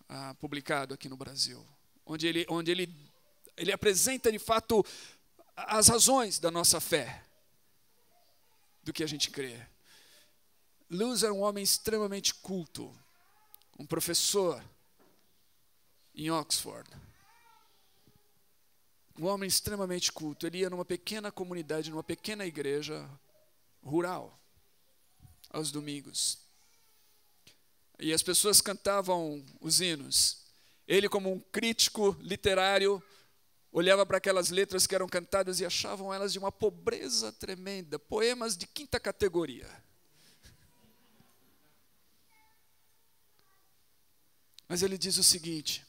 uh, 0.09 0.33
publicado 0.35 0.93
aqui 0.93 1.09
no 1.09 1.17
Brasil, 1.17 1.67
onde 2.05 2.25
ele, 2.27 2.45
onde 2.47 2.71
ele, 2.71 2.95
ele 3.57 3.73
apresenta 3.73 4.31
de 4.31 4.39
fato 4.39 4.85
as 5.53 5.89
razões 5.89 6.39
da 6.39 6.49
nossa 6.49 6.79
fé 6.79 7.25
do 8.89 8.93
que 8.93 9.03
a 9.03 9.07
gente 9.07 9.29
crê. 9.29 9.55
Lewis 10.89 11.21
era 11.21 11.31
um 11.31 11.41
homem 11.41 11.63
extremamente 11.63 12.33
culto, 12.33 12.91
um 13.77 13.85
professor 13.85 14.63
em 16.15 16.31
Oxford. 16.31 16.89
Um 19.19 19.27
homem 19.27 19.47
extremamente 19.47 20.11
culto. 20.11 20.47
Ele 20.47 20.59
ia 20.59 20.69
numa 20.71 20.85
pequena 20.85 21.31
comunidade, 21.31 21.91
numa 21.91 22.03
pequena 22.03 22.47
igreja 22.47 23.07
rural, 23.83 24.39
aos 25.51 25.71
domingos. 25.71 26.39
E 27.99 28.11
as 28.11 28.23
pessoas 28.23 28.59
cantavam 28.59 29.45
os 29.61 29.81
hinos. 29.81 30.45
Ele, 30.87 31.07
como 31.07 31.31
um 31.31 31.39
crítico 31.39 32.17
literário, 32.21 33.03
olhava 33.71 34.05
para 34.05 34.17
aquelas 34.17 34.49
letras 34.49 34.87
que 34.87 34.95
eram 34.95 35.07
cantadas 35.07 35.59
e 35.59 35.65
achavam 35.65 36.13
elas 36.13 36.33
de 36.33 36.39
uma 36.39 36.51
pobreza 36.51 37.31
tremenda, 37.31 37.99
poemas 37.99 38.57
de 38.57 38.65
quinta 38.67 38.99
categoria. 38.99 39.67
Mas 44.67 44.83
ele 44.83 44.97
diz 44.97 45.17
o 45.17 45.23
seguinte: 45.23 45.85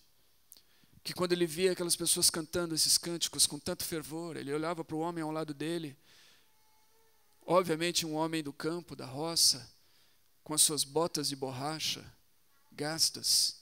que 1.03 1.13
quando 1.13 1.33
ele 1.33 1.47
via 1.47 1.73
aquelas 1.73 1.97
pessoas 1.97 2.31
cantando 2.31 2.75
esses 2.75 2.99
cânticos 2.99 3.47
com 3.47 3.59
tanto 3.59 3.85
fervor, 3.85 4.37
ele 4.37 4.53
olhava 4.53 4.85
para 4.85 4.97
o 4.97 5.01
homem 5.01 5.23
ao 5.23 5.31
lado 5.31 5.55
dele, 5.55 5.97
obviamente 7.45 8.07
um 8.07 8.15
homem 8.15 8.43
do 8.43 8.53
campo, 8.53 8.95
da 8.95 9.07
roça, 9.07 9.69
com 10.43 10.55
as 10.55 10.63
suas 10.63 10.85
botas 10.85 11.29
de 11.29 11.37
borracha 11.37 12.05
gastas, 12.73 13.61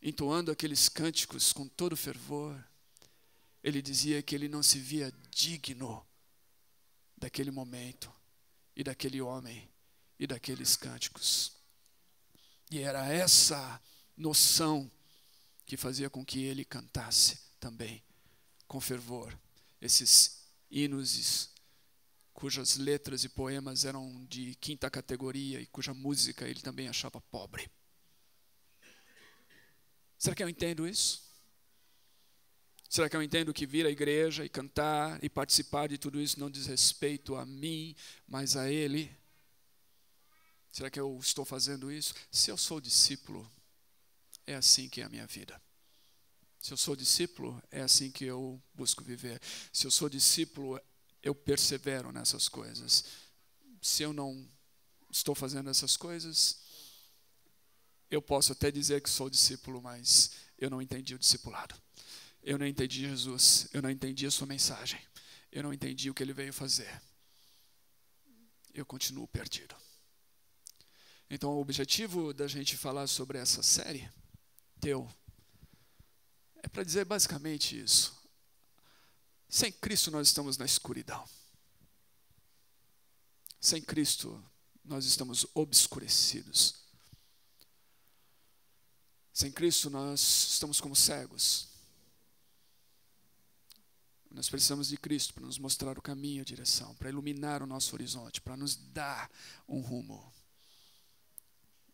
entoando 0.00 0.50
aqueles 0.50 0.88
cânticos 0.88 1.52
com 1.52 1.66
todo 1.66 1.96
fervor 1.96 2.62
ele 3.62 3.80
dizia 3.80 4.22
que 4.22 4.34
ele 4.34 4.48
não 4.48 4.62
se 4.62 4.78
via 4.78 5.12
digno 5.30 6.04
daquele 7.16 7.50
momento 7.50 8.12
e 8.74 8.82
daquele 8.82 9.20
homem 9.20 9.70
e 10.18 10.26
daqueles 10.26 10.76
cânticos. 10.76 11.56
E 12.70 12.80
era 12.80 13.06
essa 13.06 13.80
noção 14.16 14.90
que 15.64 15.76
fazia 15.76 16.10
com 16.10 16.24
que 16.24 16.42
ele 16.42 16.64
cantasse 16.64 17.38
também 17.60 18.02
com 18.66 18.80
fervor 18.80 19.38
esses 19.80 20.46
hinos 20.70 21.50
cujas 22.32 22.76
letras 22.76 23.24
e 23.24 23.28
poemas 23.28 23.84
eram 23.84 24.24
de 24.26 24.54
quinta 24.56 24.90
categoria 24.90 25.60
e 25.60 25.66
cuja 25.66 25.92
música 25.92 26.48
ele 26.48 26.60
também 26.60 26.88
achava 26.88 27.20
pobre. 27.20 27.70
Será 30.18 30.34
que 30.34 30.42
eu 30.42 30.48
entendo 30.48 30.86
isso? 30.86 31.31
Será 32.92 33.08
que 33.08 33.16
eu 33.16 33.22
entendo 33.22 33.54
que 33.54 33.64
vir 33.64 33.86
à 33.86 33.90
igreja 33.90 34.44
e 34.44 34.50
cantar 34.50 35.18
e 35.24 35.30
participar 35.30 35.88
de 35.88 35.96
tudo 35.96 36.20
isso 36.20 36.38
não 36.38 36.50
diz 36.50 36.66
respeito 36.66 37.34
a 37.34 37.46
mim, 37.46 37.96
mas 38.28 38.54
a 38.54 38.70
Ele? 38.70 39.10
Será 40.70 40.90
que 40.90 41.00
eu 41.00 41.18
estou 41.18 41.42
fazendo 41.42 41.90
isso? 41.90 42.12
Se 42.30 42.50
eu 42.50 42.58
sou 42.58 42.82
discípulo, 42.82 43.50
é 44.46 44.56
assim 44.56 44.90
que 44.90 45.00
é 45.00 45.04
a 45.04 45.08
minha 45.08 45.26
vida. 45.26 45.58
Se 46.60 46.74
eu 46.74 46.76
sou 46.76 46.94
discípulo, 46.94 47.62
é 47.70 47.80
assim 47.80 48.10
que 48.10 48.26
eu 48.26 48.62
busco 48.74 49.02
viver. 49.02 49.40
Se 49.72 49.86
eu 49.86 49.90
sou 49.90 50.10
discípulo, 50.10 50.78
eu 51.22 51.34
persevero 51.34 52.12
nessas 52.12 52.46
coisas. 52.46 53.06
Se 53.80 54.02
eu 54.02 54.12
não 54.12 54.46
estou 55.10 55.34
fazendo 55.34 55.70
essas 55.70 55.96
coisas, 55.96 56.58
eu 58.10 58.20
posso 58.20 58.52
até 58.52 58.70
dizer 58.70 59.00
que 59.00 59.08
sou 59.08 59.30
discípulo, 59.30 59.80
mas 59.80 60.32
eu 60.58 60.68
não 60.68 60.82
entendi 60.82 61.14
o 61.14 61.18
discipulado. 61.18 61.74
Eu 62.42 62.58
não 62.58 62.66
entendi 62.66 63.00
Jesus, 63.08 63.68
eu 63.72 63.80
não 63.80 63.90
entendi 63.90 64.26
a 64.26 64.30
sua 64.30 64.46
mensagem. 64.46 65.00
Eu 65.50 65.62
não 65.62 65.72
entendi 65.72 66.10
o 66.10 66.14
que 66.14 66.22
ele 66.22 66.32
veio 66.32 66.52
fazer. 66.52 67.00
Eu 68.74 68.84
continuo 68.84 69.28
perdido. 69.28 69.76
Então, 71.30 71.50
o 71.50 71.60
objetivo 71.60 72.34
da 72.34 72.46
gente 72.46 72.76
falar 72.76 73.06
sobre 73.06 73.38
essa 73.38 73.62
série, 73.62 74.10
teu, 74.80 75.10
é 76.62 76.68
para 76.68 76.82
dizer 76.82 77.04
basicamente 77.04 77.80
isso. 77.80 78.20
Sem 79.48 79.70
Cristo 79.70 80.10
nós 80.10 80.28
estamos 80.28 80.56
na 80.56 80.64
escuridão. 80.64 81.28
Sem 83.60 83.80
Cristo 83.80 84.42
nós 84.84 85.04
estamos 85.04 85.46
obscurecidos. 85.54 86.82
Sem 89.32 89.52
Cristo 89.52 89.88
nós 89.88 90.20
estamos 90.20 90.80
como 90.80 90.96
cegos. 90.96 91.71
Nós 94.34 94.48
precisamos 94.48 94.88
de 94.88 94.96
Cristo 94.96 95.34
para 95.34 95.44
nos 95.44 95.58
mostrar 95.58 95.98
o 95.98 96.02
caminho, 96.02 96.40
a 96.40 96.44
direção, 96.44 96.94
para 96.94 97.10
iluminar 97.10 97.62
o 97.62 97.66
nosso 97.66 97.94
horizonte, 97.94 98.40
para 98.40 98.56
nos 98.56 98.76
dar 98.76 99.30
um 99.68 99.80
rumo. 99.80 100.32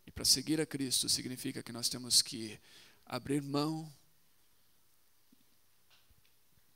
E 0.06 0.10
para 0.10 0.24
seguir 0.24 0.60
a 0.60 0.66
Cristo 0.66 1.08
significa 1.08 1.62
que 1.62 1.72
nós 1.72 1.88
temos 1.88 2.22
que 2.22 2.58
abrir 3.04 3.42
mão 3.42 3.92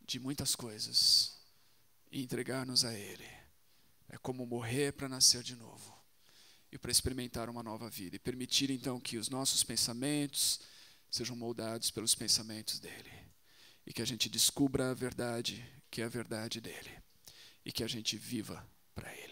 de 0.04 0.18
muitas 0.18 0.56
coisas 0.56 1.38
e 2.10 2.20
entregar-nos 2.20 2.84
a 2.84 2.92
Ele. 2.92 3.26
É 4.08 4.18
como 4.18 4.44
morrer 4.44 4.92
para 4.92 5.08
nascer 5.08 5.44
de 5.44 5.54
novo 5.54 5.96
e 6.72 6.78
para 6.78 6.90
experimentar 6.90 7.48
uma 7.48 7.62
nova 7.62 7.88
vida 7.88 8.16
e 8.16 8.18
permitir 8.18 8.68
então 8.68 9.00
que 9.00 9.16
os 9.16 9.28
nossos 9.28 9.62
pensamentos 9.62 10.60
sejam 11.08 11.36
moldados 11.36 11.90
pelos 11.90 12.16
pensamentos 12.16 12.80
dele 12.80 13.31
e 13.86 13.92
que 13.92 14.02
a 14.02 14.04
gente 14.04 14.28
descubra 14.28 14.90
a 14.90 14.94
verdade, 14.94 15.64
que 15.90 16.02
é 16.02 16.04
a 16.04 16.08
verdade 16.08 16.60
dele, 16.60 16.90
e 17.64 17.72
que 17.72 17.84
a 17.84 17.88
gente 17.88 18.16
viva 18.16 18.66
para 18.94 19.12
ele. 19.16 19.31